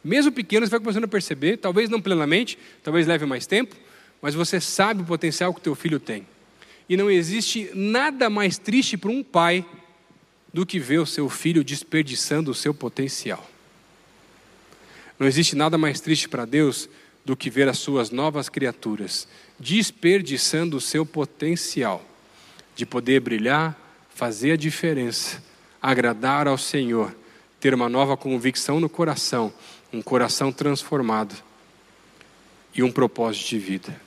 Mesmo 0.01 0.31
pequeno, 0.31 0.65
você 0.65 0.71
vai 0.71 0.79
começando 0.79 1.03
a 1.03 1.09
perceber, 1.09 1.57
talvez 1.57 1.89
não 1.89 1.99
plenamente, 1.99 2.57
talvez 2.81 3.05
leve 3.05 3.25
mais 3.25 3.45
tempo, 3.45 3.75
mas 4.21 4.33
você 4.33 4.61
sabe 4.61 5.01
o 5.01 5.05
potencial 5.05 5.53
que 5.53 5.59
o 5.59 5.63
teu 5.63 5.75
filho 5.75 5.99
tem. 5.99 6.25
E 6.87 6.95
não 6.95 7.11
existe 7.11 7.69
nada 7.73 8.29
mais 8.29 8.57
triste 8.57 8.95
para 8.95 9.11
um 9.11 9.21
pai 9.21 9.65
do 10.53 10.65
que 10.65 10.79
ver 10.79 10.99
o 10.99 11.05
seu 11.05 11.27
filho 11.27 11.65
desperdiçando 11.65 12.49
o 12.49 12.55
seu 12.55 12.73
potencial. 12.73 13.49
Não 15.23 15.27
existe 15.29 15.55
nada 15.55 15.77
mais 15.77 16.01
triste 16.01 16.27
para 16.27 16.43
Deus 16.43 16.89
do 17.23 17.33
que 17.33 17.49
ver 17.49 17.69
as 17.69 17.77
suas 17.77 18.11
novas 18.11 18.49
criaturas 18.49 19.25
desperdiçando 19.57 20.75
o 20.75 20.81
seu 20.81 21.05
potencial 21.05 22.03
de 22.75 22.85
poder 22.85 23.21
brilhar, 23.21 23.73
fazer 24.13 24.51
a 24.51 24.57
diferença, 24.57 25.41
agradar 25.81 26.45
ao 26.45 26.57
Senhor, 26.57 27.15
ter 27.57 27.73
uma 27.73 27.87
nova 27.87 28.17
convicção 28.17 28.81
no 28.81 28.89
coração, 28.89 29.53
um 29.93 30.01
coração 30.01 30.51
transformado 30.51 31.33
e 32.75 32.83
um 32.83 32.91
propósito 32.91 33.47
de 33.47 33.59
vida. 33.59 34.01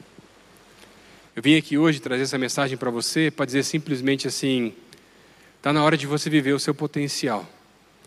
Eu 1.34 1.42
vim 1.42 1.56
aqui 1.56 1.78
hoje 1.78 1.98
trazer 1.98 2.24
essa 2.24 2.36
mensagem 2.36 2.76
para 2.76 2.90
você 2.90 3.30
para 3.30 3.46
dizer 3.46 3.62
simplesmente 3.62 4.28
assim: 4.28 4.74
está 5.56 5.72
na 5.72 5.82
hora 5.82 5.96
de 5.96 6.06
você 6.06 6.28
viver 6.28 6.52
o 6.52 6.60
seu 6.60 6.74
potencial, 6.74 7.48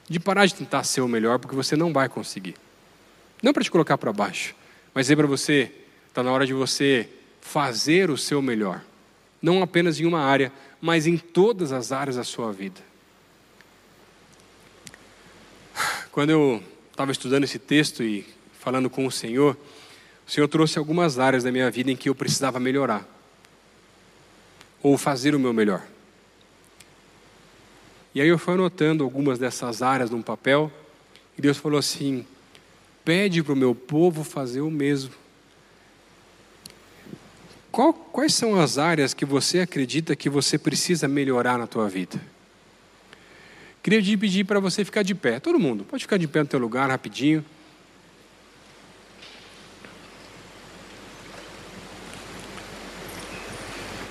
de 0.08 0.20
parar 0.20 0.46
de 0.46 0.54
tentar 0.54 0.84
ser 0.84 1.02
o 1.02 1.08
melhor, 1.08 1.40
porque 1.40 1.56
você 1.56 1.76
não 1.76 1.92
vai 1.92 2.08
conseguir. 2.08 2.54
Não 3.42 3.54
para 3.54 3.64
te 3.64 3.72
colocar 3.72 3.98
para 3.98 4.12
baixo, 4.12 4.56
mas 4.94 5.06
dizer 5.06 5.16
para 5.16 5.28
você: 5.28 5.72
está 6.08 6.22
na 6.22 6.32
hora 6.32 6.46
de 6.46 6.54
você 6.54 7.10
fazer 7.42 8.10
o 8.10 8.18
seu 8.18 8.42
melhor. 8.42 8.84
Não 9.42 9.64
apenas 9.64 10.00
em 10.00 10.06
uma 10.06 10.20
área, 10.20 10.52
mas 10.82 11.08
em 11.08 11.18
todas 11.18 11.72
as 11.72 11.92
áreas 11.92 12.18
da 12.18 12.24
sua 12.24 12.52
vida. 12.52 12.82
Quando 16.12 16.32
eu 16.32 16.64
estava 16.92 17.12
estudando 17.12 17.46
esse 17.46 17.58
texto 17.58 18.04
e 18.04 18.26
falando 18.60 18.90
com 18.90 19.06
o 19.06 19.12
Senhor, 19.12 19.58
o 20.28 20.32
Senhor 20.32 20.48
trouxe 20.48 20.78
algumas 20.78 21.18
áreas 21.18 21.44
da 21.44 21.52
minha 21.52 21.72
vida 21.72 21.90
em 21.90 21.96
que 21.96 22.10
eu 22.10 22.16
precisava 22.16 22.60
melhorar, 22.60 23.08
ou 24.84 24.98
fazer 24.98 25.34
o 25.34 25.40
meu 25.40 25.54
melhor. 25.54 25.82
E 28.14 28.20
aí 28.20 28.28
eu 28.28 28.38
fui 28.38 28.54
anotando 28.54 29.04
algumas 29.04 29.40
dessas 29.40 29.82
áreas 29.82 30.10
num 30.10 30.22
papel, 30.22 30.72
e 31.38 31.42
Deus 31.42 31.58
falou 31.58 31.80
assim: 31.80 32.26
pede 33.10 33.42
para 33.42 33.54
o 33.54 33.56
meu 33.56 33.74
povo 33.74 34.24
fazer 34.24 34.62
o 34.62 34.70
mesmo. 34.70 35.16
Qual, 37.72 37.92
quais 37.92 38.36
são 38.36 38.62
as 38.62 38.78
áreas 38.78 39.16
que 39.16 39.26
você 39.26 39.62
acredita 39.62 40.16
que 40.16 40.30
você 40.30 40.60
precisa 40.60 41.08
melhorar 41.08 41.58
na 41.58 41.66
tua 41.66 41.90
vida? 41.90 42.22
Queria 43.82 44.00
te 44.00 44.16
pedir 44.16 44.44
para 44.44 44.60
você 44.60 44.86
ficar 44.86 45.02
de 45.02 45.16
pé, 45.16 45.40
todo 45.40 45.58
mundo, 45.58 45.84
pode 45.84 46.04
ficar 46.04 46.18
de 46.18 46.28
pé 46.28 46.42
no 46.42 46.46
teu 46.46 46.60
lugar 46.60 46.88
rapidinho. 46.88 47.44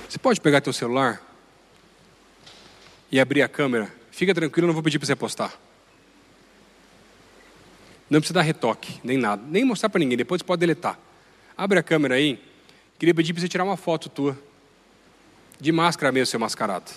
Você 0.08 0.18
pode 0.18 0.40
pegar 0.40 0.60
teu 0.60 0.72
celular 0.72 1.22
e 3.12 3.20
abrir 3.20 3.42
a 3.42 3.48
câmera. 3.48 3.94
Fica 4.10 4.34
tranquilo, 4.34 4.66
não 4.66 4.74
vou 4.74 4.82
pedir 4.82 4.98
para 4.98 5.06
você 5.06 5.14
postar. 5.14 5.67
Não 8.10 8.20
precisa 8.20 8.34
dar 8.34 8.42
retoque, 8.42 9.00
nem 9.04 9.18
nada, 9.18 9.42
nem 9.46 9.64
mostrar 9.64 9.90
para 9.90 9.98
ninguém, 9.98 10.16
depois 10.16 10.42
pode 10.42 10.60
deletar. 10.60 10.98
Abre 11.56 11.78
a 11.78 11.82
câmera 11.82 12.14
aí. 12.14 12.42
Queria 12.98 13.14
pedir 13.14 13.32
para 13.32 13.42
você 13.42 13.48
tirar 13.48 13.64
uma 13.64 13.76
foto 13.76 14.08
tua. 14.08 14.38
De 15.60 15.72
máscara 15.72 16.10
mesmo, 16.12 16.26
seu 16.26 16.40
mascarado. 16.40 16.90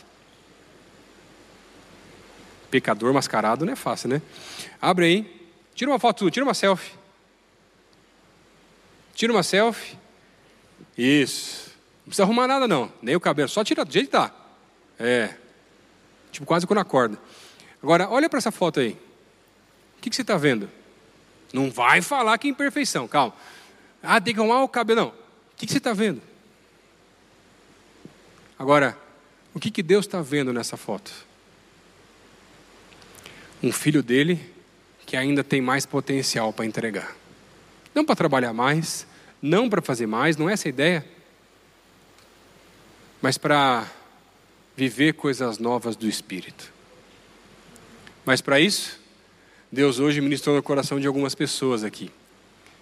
Pecador 2.69 3.13
mascarado 3.13 3.65
não 3.65 3.73
é 3.73 3.75
fácil, 3.75 4.09
né? 4.09 4.21
Abre 4.81 5.05
aí. 5.05 5.49
Tira 5.75 5.91
uma 5.91 5.99
foto 5.99 6.19
tua, 6.19 6.31
tira 6.31 6.45
uma 6.45 6.53
selfie. 6.53 6.93
Tira 9.13 9.33
uma 9.33 9.43
selfie. 9.43 9.97
Isso. 10.97 11.71
Não 12.01 12.05
precisa 12.05 12.23
arrumar 12.23 12.47
nada 12.47 12.67
não, 12.67 12.91
nem 13.01 13.15
o 13.15 13.19
cabelo, 13.19 13.49
só 13.49 13.63
tira 13.63 13.83
do 13.83 13.91
jeito 13.91 14.05
que 14.07 14.11
tá. 14.11 14.33
É. 14.99 15.35
Tipo 16.31 16.45
quase 16.45 16.65
quando 16.65 16.79
acorda. 16.79 17.17
Agora, 17.81 18.09
olha 18.09 18.29
para 18.29 18.37
essa 18.37 18.51
foto 18.51 18.79
aí. 18.79 18.91
O 19.97 20.01
que, 20.01 20.09
que 20.09 20.15
você 20.15 20.21
está 20.21 20.37
vendo? 20.37 20.69
Não 21.53 21.69
vai 21.69 22.01
falar 22.01 22.37
que 22.37 22.47
é 22.47 22.51
imperfeição, 22.51 23.07
calma. 23.07 23.33
Ah, 24.01 24.19
tem 24.19 24.33
que 24.33 24.39
arrumar 24.39 24.63
o 24.63 24.69
cabelo. 24.69 25.01
Não. 25.01 25.07
O 25.09 25.13
que, 25.57 25.67
você 25.67 25.77
está 25.77 25.93
vendo? 25.93 26.21
Agora, 28.57 28.97
o 29.53 29.59
que, 29.59 29.69
que 29.69 29.83
Deus 29.83 30.05
está 30.05 30.21
vendo 30.21 30.53
nessa 30.53 30.77
foto? 30.77 31.11
Um 33.61 33.71
filho 33.71 34.01
dele 34.01 34.39
que 35.05 35.17
ainda 35.17 35.43
tem 35.43 35.61
mais 35.61 35.85
potencial 35.85 36.53
para 36.53 36.65
entregar. 36.65 37.15
Não 37.93 38.05
para 38.05 38.15
trabalhar 38.15 38.53
mais, 38.53 39.05
não 39.41 39.69
para 39.69 39.81
fazer 39.81 40.07
mais, 40.07 40.37
não 40.37 40.49
é 40.49 40.53
essa 40.53 40.67
a 40.67 40.69
ideia. 40.69 41.05
Mas 43.21 43.37
para 43.37 43.85
viver 44.75 45.13
coisas 45.13 45.59
novas 45.59 45.95
do 45.95 46.07
Espírito. 46.07 46.71
Mas 48.25 48.41
para 48.41 48.59
isso, 48.59 49.00
Deus 49.73 49.99
hoje 49.99 50.19
ministrou 50.19 50.57
no 50.57 50.61
coração 50.61 50.99
de 50.99 51.07
algumas 51.07 51.33
pessoas 51.33 51.85
aqui. 51.85 52.11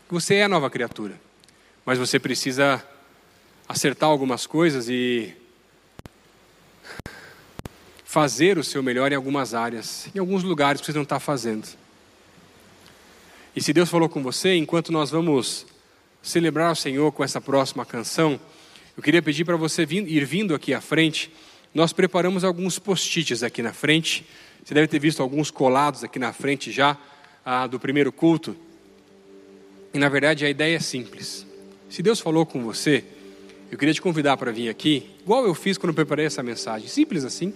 Você 0.10 0.36
é 0.36 0.44
a 0.46 0.50
nova 0.50 0.72
criatura, 0.72 1.22
mas 1.86 2.00
você 2.00 2.18
precisa 2.18 2.84
acertar 3.68 4.10
algumas 4.10 4.48
coisas 4.48 4.90
e 4.90 5.32
fazer 8.04 8.58
o 8.58 8.64
seu 8.64 8.82
melhor 8.82 9.12
em 9.12 9.16
algumas 9.16 9.54
áreas, 9.54 10.10
em 10.16 10.18
alguns 10.18 10.42
lugares 10.42 10.82
que 10.82 10.88
você 10.88 10.94
não 10.94 11.04
está 11.04 11.20
fazendo. 11.20 11.68
E 13.56 13.62
se 13.62 13.72
Deus 13.72 13.88
falou 13.88 14.10
com 14.10 14.24
você, 14.24 14.56
enquanto 14.56 14.92
nós 14.92 15.12
vamos 15.12 15.68
celebrar 16.24 16.72
o 16.72 16.76
Senhor 16.76 17.12
com 17.12 17.24
essa 17.24 17.40
próxima 17.40 17.86
canção, 17.86 18.40
eu 18.98 19.04
queria 19.04 19.22
pedir 19.22 19.46
para 19.46 19.56
você 19.56 19.86
vir, 19.86 20.08
ir 20.08 20.26
vindo 20.26 20.56
aqui 20.56 20.74
à 20.74 20.82
frente. 20.82 21.32
Nós 21.72 21.94
preparamos 21.94 22.44
alguns 22.44 22.80
post-its 22.80 23.44
aqui 23.44 23.62
na 23.62 23.74
frente. 23.74 24.26
Você 24.64 24.74
deve 24.74 24.88
ter 24.88 25.00
visto 25.00 25.22
alguns 25.22 25.50
colados 25.50 26.04
aqui 26.04 26.20
na 26.20 26.32
frente 26.34 26.72
já 26.72 26.98
ah, 27.46 27.68
do 27.68 27.80
primeiro 27.80 28.12
culto. 28.12 28.56
E 29.94 29.98
na 30.00 30.10
verdade 30.10 30.46
a 30.46 30.50
ideia 30.50 30.76
é 30.76 30.80
simples. 30.80 31.46
Se 31.90 32.04
Deus 32.04 32.20
falou 32.20 32.46
com 32.46 32.64
você, 32.64 33.04
eu 33.72 33.78
queria 33.78 33.94
te 33.94 34.02
convidar 34.02 34.38
para 34.38 34.52
vir 34.52 34.70
aqui, 34.70 35.10
igual 35.22 35.46
eu 35.46 35.56
fiz 35.56 35.78
quando 35.78 35.94
preparei 35.94 36.26
essa 36.26 36.44
mensagem, 36.44 36.88
simples 36.88 37.24
assim, 37.24 37.54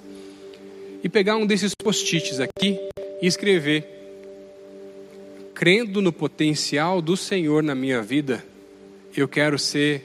e 1.03 1.09
pegar 1.09 1.37
um 1.37 1.45
desses 1.45 1.75
post-its 1.75 2.39
aqui 2.39 2.79
e 3.21 3.27
escrever: 3.27 3.85
crendo 5.53 6.01
no 6.01 6.11
potencial 6.11 7.01
do 7.01 7.17
Senhor 7.17 7.61
na 7.61 7.75
minha 7.75 8.01
vida, 8.01 8.43
eu 9.15 9.27
quero 9.27 9.59
ser 9.59 10.03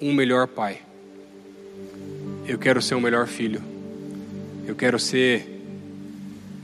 um 0.00 0.12
melhor 0.12 0.46
pai. 0.46 0.80
Eu 2.46 2.58
quero 2.58 2.80
ser 2.80 2.94
um 2.94 3.00
melhor 3.00 3.26
filho. 3.26 3.62
Eu 4.66 4.74
quero 4.74 4.98
ser 4.98 5.55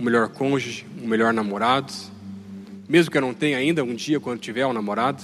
um 0.03 0.05
melhor 0.05 0.29
cônjuge, 0.29 0.85
um 1.01 1.07
melhor 1.07 1.33
namorado. 1.33 1.93
Mesmo 2.89 3.09
que 3.09 3.17
eu 3.17 3.23
não 3.23 3.33
tenha 3.33 3.57
ainda, 3.57 3.85
um 3.85 3.95
dia 3.95 4.19
quando 4.19 4.41
tiver 4.41 4.67
um 4.67 4.73
namorado. 4.73 5.23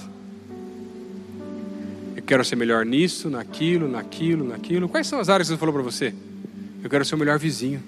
Eu 2.15 2.23
quero 2.23 2.45
ser 2.45 2.55
melhor 2.55 2.85
nisso, 2.85 3.29
naquilo, 3.29 3.89
naquilo, 3.89 4.47
naquilo. 4.47 4.87
Quais 4.87 5.05
são 5.05 5.19
as 5.19 5.27
áreas 5.27 5.49
que 5.49 5.53
você 5.53 5.59
falou 5.59 5.73
para 5.73 5.83
você? 5.83 6.13
Eu 6.81 6.89
quero 6.89 7.03
ser 7.03 7.15
o 7.15 7.17
melhor 7.17 7.37
vizinho. 7.37 7.83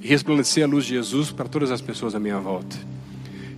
E 0.00 0.08
resplandecer 0.08 0.64
a 0.64 0.66
luz 0.66 0.86
de 0.86 0.94
Jesus 0.94 1.30
para 1.30 1.46
todas 1.46 1.70
as 1.70 1.82
pessoas 1.82 2.14
à 2.14 2.18
minha 2.18 2.38
volta. 2.38 2.74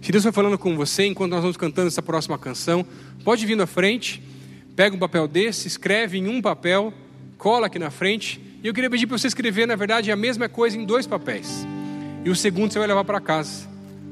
Se 0.03 0.11
Deus 0.11 0.25
foi 0.25 0.33
falando 0.33 0.59
com 0.59 0.75
você 0.77 1.05
enquanto 1.07 1.31
nós 1.31 1.41
vamos 1.41 1.57
cantando 1.57 1.87
essa 1.87 2.03
próxima 2.03 2.37
canção, 2.37 2.85
pode 3.23 3.47
vir 3.47 3.57
na 3.57 3.67
frente, 3.67 4.21
pega 4.75 4.97
um 4.97 4.99
papel 4.99 5.29
desse, 5.29 5.69
escreve 5.69 6.19
em 6.19 6.27
um 6.27 6.43
papel, 6.43 6.93
cola 7.39 7.69
aqui 7.69 7.79
na 7.79 7.91
frente. 7.91 8.41
E 8.61 8.67
eu 8.67 8.75
queria 8.75 8.91
pedir 8.91 9.07
para 9.07 9.17
você 9.17 9.29
escrever, 9.29 9.69
na 9.69 9.77
verdade, 9.77 10.11
a 10.11 10.17
mesma 10.17 10.49
coisa 10.49 10.77
em 10.77 10.85
dois 10.85 11.07
papéis. 11.07 11.65
E 12.27 12.29
o 12.29 12.35
segundo 12.35 12.73
você 12.73 12.81
vai 12.81 12.89
levar 12.89 13.05
para 13.05 13.21
casa, 13.21 13.69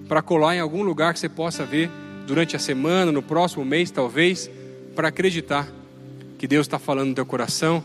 para 0.07 0.23
colar 0.23 0.55
em 0.55 0.61
algum 0.61 0.85
lugar 0.85 1.13
que 1.13 1.19
você 1.19 1.29
possa 1.29 1.65
ver 1.65 1.91
durante 2.29 2.55
a 2.55 2.61
semana, 2.61 3.11
no 3.11 3.21
próximo 3.21 3.65
mês, 3.65 3.91
talvez, 3.91 4.49
para 4.95 5.09
acreditar 5.09 5.67
que 6.39 6.47
Deus 6.47 6.65
está 6.65 6.79
falando 6.79 7.09
no 7.09 7.15
teu 7.17 7.27
coração. 7.27 7.83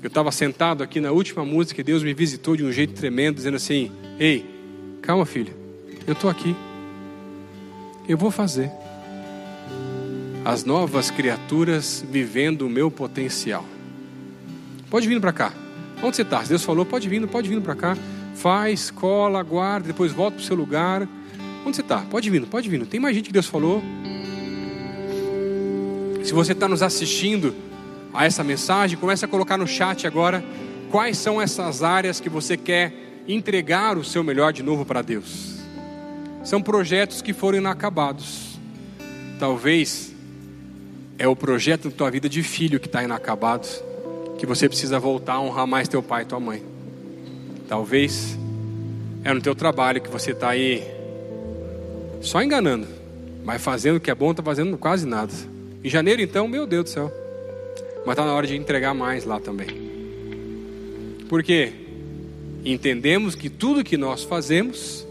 Eu 0.00 0.06
estava 0.06 0.30
sentado 0.30 0.84
aqui 0.84 1.00
na 1.00 1.10
última 1.10 1.44
música 1.44 1.80
e 1.80 1.82
Deus 1.82 2.04
me 2.04 2.14
visitou 2.14 2.54
de 2.54 2.62
um 2.62 2.70
jeito 2.70 2.92
tremendo, 2.92 3.34
dizendo 3.34 3.56
assim: 3.56 3.90
Ei, 4.16 4.46
calma, 5.02 5.26
filho, 5.26 5.52
eu 6.06 6.12
estou 6.12 6.30
aqui. 6.30 6.54
Eu 8.08 8.16
vou 8.16 8.30
fazer. 8.30 8.70
As 10.44 10.62
novas 10.64 11.10
criaturas 11.10 12.04
vivendo 12.08 12.62
o 12.62 12.70
meu 12.70 12.92
potencial. 12.92 13.64
Pode 14.88 15.08
vir 15.08 15.20
para 15.20 15.32
cá. 15.32 15.52
Onde 16.00 16.14
você 16.14 16.22
está? 16.22 16.44
Deus 16.44 16.62
falou, 16.62 16.86
pode 16.86 17.08
vir, 17.08 17.26
pode 17.26 17.48
vir 17.48 17.60
para 17.60 17.74
cá 17.74 17.98
faz, 18.38 18.90
cola, 18.90 19.42
guarda, 19.42 19.88
depois 19.88 20.12
volta 20.12 20.36
para 20.36 20.42
o 20.42 20.46
seu 20.46 20.56
lugar. 20.56 21.08
Onde 21.66 21.76
você 21.76 21.82
está? 21.82 21.98
Pode 21.98 22.30
vir, 22.30 22.46
pode 22.46 22.68
vir. 22.68 22.86
Tem 22.86 23.00
mais 23.00 23.14
gente 23.14 23.26
que 23.26 23.32
Deus 23.32 23.46
falou. 23.46 23.82
Se 26.24 26.32
você 26.32 26.52
está 26.52 26.68
nos 26.68 26.82
assistindo 26.82 27.54
a 28.12 28.24
essa 28.24 28.44
mensagem, 28.44 28.96
comece 28.98 29.24
a 29.24 29.28
colocar 29.28 29.56
no 29.56 29.66
chat 29.66 30.06
agora 30.06 30.44
quais 30.90 31.18
são 31.18 31.40
essas 31.40 31.82
áreas 31.82 32.20
que 32.20 32.28
você 32.28 32.56
quer 32.56 32.92
entregar 33.26 33.98
o 33.98 34.04
seu 34.04 34.22
melhor 34.22 34.52
de 34.52 34.62
novo 34.62 34.84
para 34.84 35.02
Deus. 35.02 35.58
São 36.44 36.62
projetos 36.62 37.20
que 37.20 37.32
foram 37.32 37.58
inacabados. 37.58 38.58
Talvez 39.38 40.14
é 41.18 41.26
o 41.26 41.36
projeto 41.36 41.90
da 41.90 41.96
tua 41.96 42.10
vida 42.10 42.28
de 42.28 42.42
filho 42.42 42.78
que 42.80 42.86
está 42.86 43.02
inacabado, 43.02 43.68
que 44.38 44.46
você 44.46 44.68
precisa 44.68 44.98
voltar 44.98 45.34
a 45.34 45.40
honrar 45.40 45.66
mais 45.66 45.88
teu 45.88 46.02
pai 46.02 46.22
e 46.22 46.26
tua 46.26 46.40
mãe. 46.40 46.77
Talvez 47.68 48.38
é 49.22 49.32
no 49.34 49.42
teu 49.42 49.54
trabalho 49.54 50.00
que 50.00 50.08
você 50.08 50.32
está 50.32 50.48
aí 50.48 50.82
só 52.22 52.42
enganando, 52.42 52.86
mas 53.44 53.62
fazendo 53.62 53.96
o 53.96 54.00
que 54.00 54.10
é 54.10 54.14
bom, 54.14 54.30
está 54.30 54.42
fazendo 54.42 54.76
quase 54.78 55.06
nada. 55.06 55.32
Em 55.84 55.88
janeiro, 55.88 56.22
então, 56.22 56.48
meu 56.48 56.66
Deus 56.66 56.84
do 56.84 56.90
céu. 56.90 57.12
Mas 58.06 58.14
está 58.14 58.24
na 58.24 58.32
hora 58.32 58.46
de 58.46 58.56
entregar 58.56 58.94
mais 58.94 59.24
lá 59.24 59.38
também. 59.38 59.68
Porque 61.28 61.72
entendemos 62.64 63.34
que 63.34 63.50
tudo 63.50 63.84
que 63.84 63.98
nós 63.98 64.24
fazemos, 64.24 65.06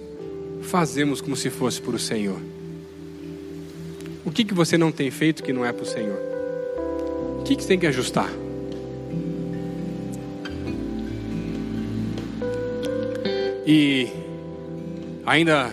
fazemos 0.64 1.22
como 1.22 1.36
se 1.36 1.52
fosse 1.52 1.80
para 1.80 1.96
o 1.96 2.00
Senhor. 2.00 2.40
O 4.26 4.32
que, 4.32 4.44
que 4.44 4.54
você 4.54 4.78
não 4.78 4.92
tem 4.92 5.12
feito 5.12 5.44
que 5.44 5.54
não 5.54 5.64
é 5.64 5.72
para 5.72 5.84
o 5.84 5.86
Senhor? 5.86 6.20
O 7.40 7.44
que, 7.44 7.56
que 7.56 7.62
você 7.62 7.68
tem 7.68 7.80
que 7.80 7.88
ajustar? 7.88 8.30
E 13.70 14.08
ainda 15.26 15.70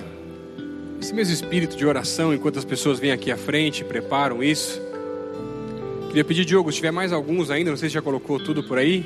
esse 1.00 1.14
mesmo 1.14 1.32
espírito 1.32 1.76
de 1.76 1.86
oração, 1.86 2.34
enquanto 2.34 2.58
as 2.58 2.64
pessoas 2.64 2.98
vêm 2.98 3.12
aqui 3.12 3.30
à 3.30 3.36
frente, 3.36 3.84
preparam 3.84 4.42
isso. 4.42 4.82
Queria 6.08 6.24
pedir, 6.24 6.44
Diogo, 6.44 6.72
se 6.72 6.76
tiver 6.76 6.90
mais 6.90 7.12
alguns 7.12 7.50
ainda, 7.50 7.70
não 7.70 7.76
sei 7.76 7.88
se 7.88 7.94
já 7.94 8.02
colocou 8.02 8.42
tudo 8.42 8.64
por 8.64 8.78
aí. 8.78 9.04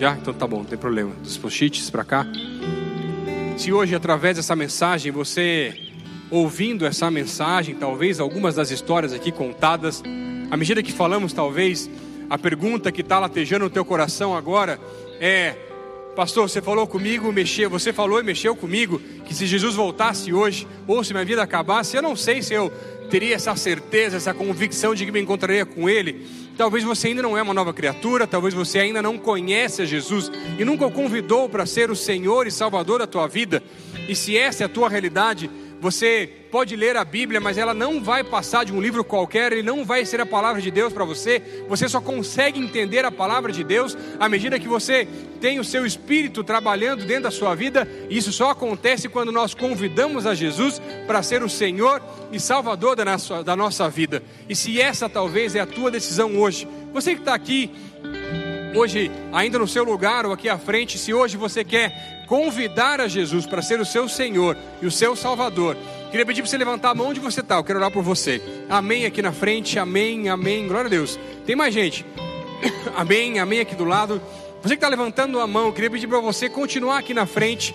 Já? 0.00 0.16
Então 0.16 0.34
tá 0.34 0.44
bom, 0.44 0.58
não 0.58 0.64
tem 0.64 0.76
problema. 0.76 1.12
Dos 1.22 1.36
post-its 1.36 1.88
para 1.88 2.02
cá. 2.02 2.26
Se 3.56 3.72
hoje, 3.72 3.94
através 3.94 4.36
dessa 4.36 4.56
mensagem, 4.56 5.12
você 5.12 5.74
ouvindo 6.28 6.84
essa 6.84 7.08
mensagem, 7.10 7.76
talvez 7.76 8.18
algumas 8.18 8.56
das 8.56 8.72
histórias 8.72 9.12
aqui 9.12 9.30
contadas, 9.30 10.02
à 10.50 10.56
medida 10.56 10.82
que 10.82 10.92
falamos, 10.92 11.32
talvez 11.32 11.88
a 12.28 12.36
pergunta 12.36 12.90
que 12.90 13.02
está 13.02 13.20
latejando 13.20 13.66
no 13.66 13.70
teu 13.70 13.84
coração 13.84 14.36
agora 14.36 14.80
é: 15.20 15.54
Pastor, 16.16 16.48
você 16.48 16.62
falou 16.62 16.86
comigo, 16.86 17.30
mexeu, 17.30 17.68
você 17.68 17.92
falou 17.92 18.18
e 18.18 18.22
mexeu 18.22 18.56
comigo 18.56 18.98
que 19.26 19.34
se 19.34 19.46
Jesus 19.46 19.74
voltasse 19.74 20.32
hoje, 20.32 20.66
ou 20.86 21.04
se 21.04 21.12
minha 21.12 21.26
vida 21.26 21.42
acabasse, 21.42 21.94
eu 21.94 22.00
não 22.00 22.16
sei 22.16 22.40
se 22.40 22.54
eu 22.54 22.72
teria 23.10 23.34
essa 23.34 23.54
certeza, 23.54 24.16
essa 24.16 24.32
convicção 24.32 24.94
de 24.94 25.04
que 25.04 25.12
me 25.12 25.20
encontraria 25.20 25.66
com 25.66 25.90
Ele. 25.90 26.26
Talvez 26.56 26.82
você 26.82 27.08
ainda 27.08 27.20
não 27.20 27.36
é 27.36 27.42
uma 27.42 27.52
nova 27.52 27.74
criatura, 27.74 28.26
talvez 28.26 28.54
você 28.54 28.78
ainda 28.78 29.02
não 29.02 29.18
conhece 29.18 29.82
a 29.82 29.84
Jesus 29.84 30.32
e 30.58 30.64
nunca 30.64 30.86
o 30.86 30.90
convidou 30.90 31.50
para 31.50 31.66
ser 31.66 31.90
o 31.90 31.94
Senhor 31.94 32.46
e 32.46 32.50
Salvador 32.50 33.00
da 33.00 33.06
tua 33.06 33.26
vida. 33.26 33.62
E 34.08 34.16
se 34.16 34.38
essa 34.38 34.62
é 34.62 34.66
a 34.66 34.70
tua 34.70 34.88
realidade, 34.88 35.50
você 35.80 36.28
pode 36.50 36.74
ler 36.74 36.96
a 36.96 37.04
Bíblia, 37.04 37.40
mas 37.40 37.58
ela 37.58 37.74
não 37.74 38.02
vai 38.02 38.24
passar 38.24 38.64
de 38.64 38.72
um 38.72 38.80
livro 38.80 39.04
qualquer, 39.04 39.52
ele 39.52 39.62
não 39.62 39.84
vai 39.84 40.04
ser 40.04 40.20
a 40.20 40.26
palavra 40.26 40.60
de 40.60 40.70
Deus 40.70 40.92
para 40.92 41.04
você. 41.04 41.42
Você 41.68 41.88
só 41.88 42.00
consegue 42.00 42.58
entender 42.58 43.04
a 43.04 43.12
palavra 43.12 43.52
de 43.52 43.62
Deus 43.62 43.96
à 44.18 44.28
medida 44.28 44.58
que 44.58 44.68
você 44.68 45.06
tem 45.40 45.58
o 45.58 45.64
seu 45.64 45.84
espírito 45.84 46.42
trabalhando 46.42 47.04
dentro 47.04 47.24
da 47.24 47.30
sua 47.30 47.54
vida. 47.54 47.86
E 48.08 48.16
isso 48.16 48.32
só 48.32 48.50
acontece 48.50 49.08
quando 49.08 49.30
nós 49.30 49.54
convidamos 49.54 50.26
a 50.26 50.34
Jesus 50.34 50.80
para 51.06 51.22
ser 51.22 51.42
o 51.42 51.48
Senhor 51.48 52.00
e 52.32 52.40
Salvador 52.40 52.96
da 52.96 53.04
nossa, 53.04 53.44
da 53.44 53.54
nossa 53.54 53.88
vida. 53.88 54.22
E 54.48 54.56
se 54.56 54.80
essa 54.80 55.08
talvez 55.08 55.54
é 55.54 55.60
a 55.60 55.66
tua 55.66 55.90
decisão 55.90 56.38
hoje, 56.38 56.66
você 56.92 57.14
que 57.14 57.20
está 57.20 57.34
aqui 57.34 57.70
hoje, 58.74 59.10
ainda 59.32 59.58
no 59.58 59.66
seu 59.66 59.84
lugar 59.84 60.26
ou 60.26 60.32
aqui 60.32 60.48
à 60.48 60.58
frente, 60.58 60.98
se 60.98 61.12
hoje 61.12 61.36
você 61.36 61.64
quer 61.64 62.15
convidar 62.26 63.00
a 63.00 63.08
Jesus 63.08 63.46
para 63.46 63.62
ser 63.62 63.80
o 63.80 63.84
seu 63.84 64.08
Senhor 64.08 64.56
e 64.82 64.86
o 64.86 64.90
seu 64.90 65.14
Salvador, 65.16 65.76
queria 66.10 66.26
pedir 66.26 66.42
para 66.42 66.50
você 66.50 66.58
levantar 66.58 66.90
a 66.90 66.94
mão 66.94 67.08
onde 67.08 67.20
você 67.20 67.40
está, 67.40 67.56
eu 67.56 67.64
quero 67.64 67.78
orar 67.78 67.90
por 67.90 68.02
você. 68.02 68.42
Amém 68.68 69.06
aqui 69.06 69.22
na 69.22 69.32
frente, 69.32 69.78
amém, 69.78 70.28
amém, 70.28 70.66
glória 70.66 70.86
a 70.86 70.90
Deus. 70.90 71.18
Tem 71.44 71.56
mais 71.56 71.72
gente? 71.72 72.04
amém, 72.96 73.38
amém 73.38 73.60
aqui 73.60 73.74
do 73.74 73.84
lado. 73.84 74.20
Você 74.62 74.70
que 74.70 74.74
está 74.74 74.88
levantando 74.88 75.38
a 75.40 75.46
mão, 75.46 75.66
eu 75.66 75.72
queria 75.72 75.90
pedir 75.90 76.08
para 76.08 76.20
você 76.20 76.48
continuar 76.48 76.98
aqui 76.98 77.14
na 77.14 77.26
frente. 77.26 77.74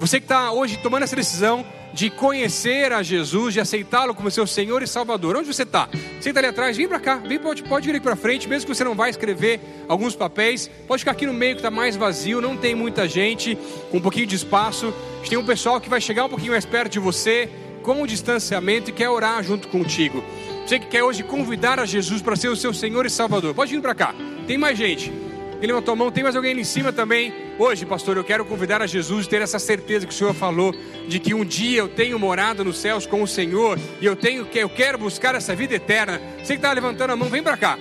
Você 0.00 0.18
que 0.20 0.24
está 0.24 0.52
hoje 0.52 0.78
tomando 0.78 1.04
essa 1.04 1.16
decisão 1.16 1.64
de 1.94 2.10
conhecer 2.10 2.92
a 2.92 3.04
Jesus, 3.04 3.54
de 3.54 3.60
aceitá-lo 3.60 4.16
como 4.16 4.28
seu 4.28 4.46
Senhor 4.48 4.82
e 4.82 4.86
Salvador. 4.86 5.36
Onde 5.36 5.46
você 5.46 5.62
está? 5.62 5.88
Você 6.20 6.30
está 6.30 6.40
ali 6.40 6.48
atrás, 6.48 6.76
vem 6.76 6.88
para 6.88 6.98
cá, 6.98 7.16
vem, 7.16 7.38
pode, 7.38 7.62
pode 7.62 7.86
vir 7.86 7.94
aqui 7.94 8.02
para 8.02 8.16
frente, 8.16 8.48
mesmo 8.48 8.68
que 8.68 8.74
você 8.74 8.82
não 8.82 8.96
vai 8.96 9.10
escrever 9.10 9.60
alguns 9.88 10.16
papéis, 10.16 10.68
pode 10.88 11.00
ficar 11.00 11.12
aqui 11.12 11.24
no 11.24 11.32
meio 11.32 11.54
que 11.54 11.60
está 11.60 11.70
mais 11.70 11.94
vazio, 11.94 12.40
não 12.40 12.56
tem 12.56 12.74
muita 12.74 13.08
gente, 13.08 13.56
com 13.92 13.98
um 13.98 14.00
pouquinho 14.00 14.26
de 14.26 14.34
espaço. 14.34 14.86
A 14.86 15.16
gente 15.18 15.30
tem 15.30 15.38
um 15.38 15.46
pessoal 15.46 15.80
que 15.80 15.88
vai 15.88 16.00
chegar 16.00 16.24
um 16.24 16.28
pouquinho 16.28 16.50
mais 16.50 16.66
perto 16.66 16.92
de 16.92 16.98
você, 16.98 17.48
com 17.84 18.02
o 18.02 18.06
distanciamento 18.06 18.90
e 18.90 18.92
quer 18.92 19.08
orar 19.08 19.44
junto 19.44 19.68
contigo. 19.68 20.24
Você 20.66 20.80
que 20.80 20.86
quer 20.86 21.04
hoje 21.04 21.22
convidar 21.22 21.78
a 21.78 21.86
Jesus 21.86 22.20
para 22.20 22.34
ser 22.34 22.48
o 22.48 22.56
seu 22.56 22.74
Senhor 22.74 23.06
e 23.06 23.10
Salvador, 23.10 23.54
pode 23.54 23.70
vir 23.70 23.80
para 23.80 23.94
cá. 23.94 24.14
Tem 24.48 24.58
mais 24.58 24.76
gente. 24.76 25.12
Ele 25.64 25.72
levantou 25.72 25.92
a 25.92 25.96
mão, 25.96 26.12
tem 26.12 26.22
mais 26.22 26.36
alguém 26.36 26.52
ali 26.52 26.60
em 26.60 26.64
cima 26.64 26.92
também. 26.92 27.32
Hoje, 27.58 27.86
pastor, 27.86 28.18
eu 28.18 28.22
quero 28.22 28.44
convidar 28.44 28.82
a 28.82 28.86
Jesus, 28.86 29.26
ter 29.26 29.40
essa 29.40 29.58
certeza 29.58 30.06
que 30.06 30.12
o 30.12 30.16
Senhor 30.16 30.34
falou, 30.34 30.74
de 31.08 31.18
que 31.18 31.32
um 31.32 31.42
dia 31.42 31.78
eu 31.78 31.88
tenho 31.88 32.18
morada 32.18 32.62
nos 32.62 32.76
céus 32.76 33.06
com 33.06 33.22
o 33.22 33.26
Senhor, 33.26 33.78
e 33.98 34.04
eu 34.04 34.14
tenho 34.14 34.44
que 34.44 34.58
eu 34.58 34.68
quero 34.68 34.98
buscar 34.98 35.34
essa 35.34 35.56
vida 35.56 35.74
eterna. 35.74 36.20
Você 36.36 36.48
que 36.48 36.58
está 36.58 36.70
levantando 36.70 37.14
a 37.14 37.16
mão, 37.16 37.30
vem 37.30 37.42
para 37.42 37.56
cá. 37.56 37.78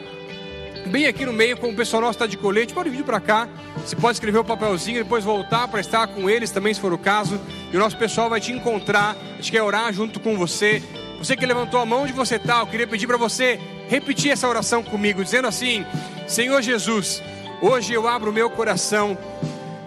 Bem 0.87 1.07
aqui 1.07 1.25
no 1.25 1.33
meio, 1.33 1.57
como 1.57 1.73
o 1.73 1.75
pessoal 1.75 2.01
nosso 2.01 2.13
está 2.13 2.25
de 2.25 2.37
colete, 2.37 2.73
pode 2.73 2.89
vir 2.89 3.03
para 3.03 3.19
cá. 3.19 3.49
Você 3.75 3.97
pode 3.97 4.15
escrever 4.15 4.37
o 4.37 4.45
papelzinho, 4.45 5.03
depois 5.03 5.25
voltar 5.25 5.67
para 5.67 5.81
estar 5.81 6.07
com 6.07 6.29
eles 6.29 6.51
também, 6.51 6.73
se 6.73 6.79
for 6.79 6.93
o 6.93 6.97
caso. 6.97 7.37
E 7.69 7.75
o 7.75 7.79
nosso 7.81 7.97
pessoal 7.97 8.29
vai 8.29 8.39
te 8.39 8.53
encontrar. 8.53 9.17
A 9.33 9.35
gente 9.35 9.51
quer 9.51 9.61
orar 9.61 9.91
junto 9.91 10.21
com 10.21 10.37
você. 10.37 10.81
Você 11.19 11.35
que 11.35 11.45
levantou 11.45 11.81
a 11.81 11.85
mão 11.85 12.03
onde 12.03 12.13
você 12.13 12.35
está, 12.35 12.59
eu 12.59 12.67
queria 12.67 12.87
pedir 12.87 13.07
para 13.07 13.17
você 13.17 13.59
repetir 13.89 14.31
essa 14.31 14.47
oração 14.47 14.81
comigo, 14.83 15.21
dizendo 15.21 15.49
assim: 15.49 15.85
Senhor 16.27 16.61
Jesus, 16.61 17.21
hoje 17.63 17.93
eu 17.93 18.09
abro 18.09 18.33
meu 18.33 18.49
coração 18.49 19.17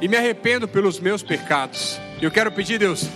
e 0.01 0.09
me 0.09 0.17
arrependo 0.17 0.67
pelos 0.67 0.99
meus 0.99 1.23
pecados. 1.23 2.01
Eu 2.23 2.31
quero 2.31 2.51
pedir, 2.51 2.79
Deus, 2.79 3.07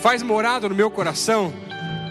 faz 0.00 0.22
morada 0.22 0.66
no 0.70 0.74
meu 0.74 0.90
coração 0.90 1.52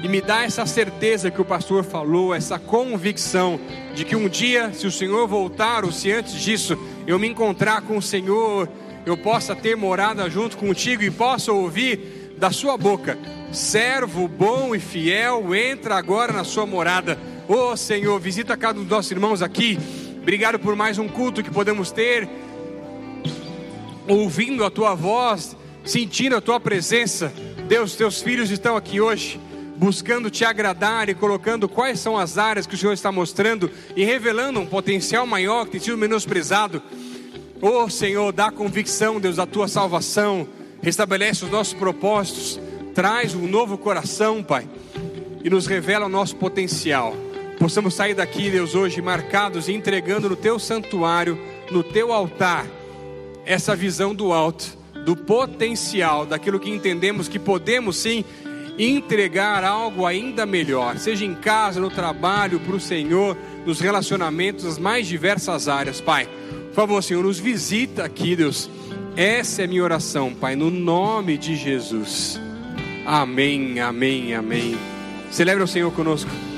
e 0.03 0.07
me 0.07 0.21
dá 0.21 0.43
essa 0.43 0.67
certeza 0.67 1.31
que 1.31 1.41
o 1.41 1.45
pastor 1.45 1.83
falou, 1.83 2.35
essa 2.35 2.59
convicção 2.59 3.59
de 3.95 4.05
que 4.05 4.15
um 4.15 4.29
dia, 4.29 4.71
se 4.71 4.85
o 4.85 4.91
Senhor 4.91 5.27
voltar 5.27 5.83
ou 5.83 5.91
se 5.91 6.11
antes 6.11 6.33
disso 6.33 6.77
eu 7.07 7.17
me 7.17 7.27
encontrar 7.27 7.81
com 7.81 7.97
o 7.97 8.01
Senhor, 8.01 8.69
eu 9.03 9.17
possa 9.17 9.55
ter 9.55 9.75
morada 9.75 10.29
junto 10.29 10.57
contigo 10.57 11.01
e 11.01 11.09
possa 11.09 11.51
ouvir 11.51 12.35
da 12.37 12.51
sua 12.51 12.77
boca: 12.77 13.17
servo 13.51 14.27
bom 14.27 14.75
e 14.75 14.79
fiel, 14.79 15.55
entra 15.55 15.95
agora 15.95 16.31
na 16.31 16.43
sua 16.43 16.67
morada. 16.67 17.17
Ô 17.47 17.71
oh, 17.71 17.75
Senhor, 17.75 18.19
visita 18.19 18.55
cada 18.55 18.79
um 18.79 18.83
dos 18.83 18.91
nossos 18.91 19.11
irmãos 19.11 19.41
aqui. 19.41 19.79
Obrigado 20.29 20.59
por 20.59 20.75
mais 20.75 20.99
um 20.99 21.07
culto 21.07 21.41
que 21.41 21.49
podemos 21.49 21.89
ter, 21.89 22.29
ouvindo 24.07 24.63
a 24.63 24.69
tua 24.69 24.93
voz, 24.93 25.57
sentindo 25.83 26.35
a 26.35 26.39
tua 26.39 26.59
presença. 26.59 27.33
Deus, 27.67 27.95
teus 27.95 28.21
filhos 28.21 28.51
estão 28.51 28.77
aqui 28.77 29.01
hoje 29.01 29.39
buscando 29.75 30.29
te 30.29 30.45
agradar 30.45 31.09
e 31.09 31.15
colocando 31.15 31.67
quais 31.67 31.99
são 31.99 32.15
as 32.15 32.37
áreas 32.37 32.67
que 32.67 32.75
o 32.75 32.77
Senhor 32.77 32.93
está 32.93 33.11
mostrando 33.11 33.71
e 33.95 34.05
revelando 34.05 34.59
um 34.59 34.67
potencial 34.67 35.25
maior 35.25 35.65
que 35.65 35.71
tem 35.71 35.79
sido 35.79 35.97
menosprezado. 35.97 36.79
Oh 37.59 37.89
Senhor, 37.89 38.31
dá 38.31 38.51
convicção, 38.51 39.19
Deus, 39.19 39.37
da 39.37 39.47
tua 39.47 39.67
salvação, 39.67 40.47
restabelece 40.79 41.43
os 41.43 41.49
nossos 41.49 41.73
propósitos, 41.73 42.59
traz 42.93 43.33
um 43.33 43.47
novo 43.47 43.79
coração, 43.79 44.43
Pai, 44.43 44.69
e 45.43 45.49
nos 45.49 45.65
revela 45.65 46.05
o 46.05 46.09
nosso 46.09 46.35
potencial. 46.35 47.15
Possamos 47.59 47.93
sair 47.93 48.13
daqui, 48.13 48.49
Deus, 48.49 48.73
hoje 48.73 49.01
marcados 49.01 49.67
e 49.67 49.73
entregando 49.73 50.29
no 50.29 50.35
teu 50.37 50.57
santuário, 50.57 51.37
no 51.69 51.83
teu 51.83 52.13
altar, 52.13 52.65
essa 53.45 53.75
visão 53.75 54.15
do 54.15 54.31
alto, 54.31 54.77
do 55.05 55.13
potencial, 55.13 56.25
daquilo 56.25 56.59
que 56.59 56.69
entendemos 56.69 57.27
que 57.27 57.37
podemos 57.37 57.97
sim 57.97 58.23
entregar 58.77 59.65
algo 59.65 60.05
ainda 60.05 60.45
melhor, 60.45 60.97
seja 60.97 61.25
em 61.25 61.35
casa, 61.35 61.81
no 61.81 61.89
trabalho, 61.89 62.61
para 62.61 62.77
o 62.77 62.79
Senhor, 62.79 63.35
nos 63.65 63.81
relacionamentos, 63.81 64.63
nas 64.63 64.77
mais 64.77 65.05
diversas 65.05 65.67
áreas, 65.67 65.99
Pai. 65.99 66.29
Por 66.69 66.75
favor, 66.75 67.03
Senhor, 67.03 67.23
nos 67.23 67.39
visita 67.39 68.05
aqui, 68.05 68.37
Deus. 68.37 68.69
Essa 69.17 69.63
é 69.63 69.67
minha 69.67 69.83
oração, 69.83 70.33
Pai, 70.33 70.55
no 70.55 70.71
nome 70.71 71.37
de 71.37 71.57
Jesus. 71.57 72.39
Amém, 73.05 73.81
amém, 73.81 74.33
amém. 74.33 74.77
Celebre 75.29 75.63
o 75.63 75.67
Senhor 75.67 75.91
conosco. 75.91 76.48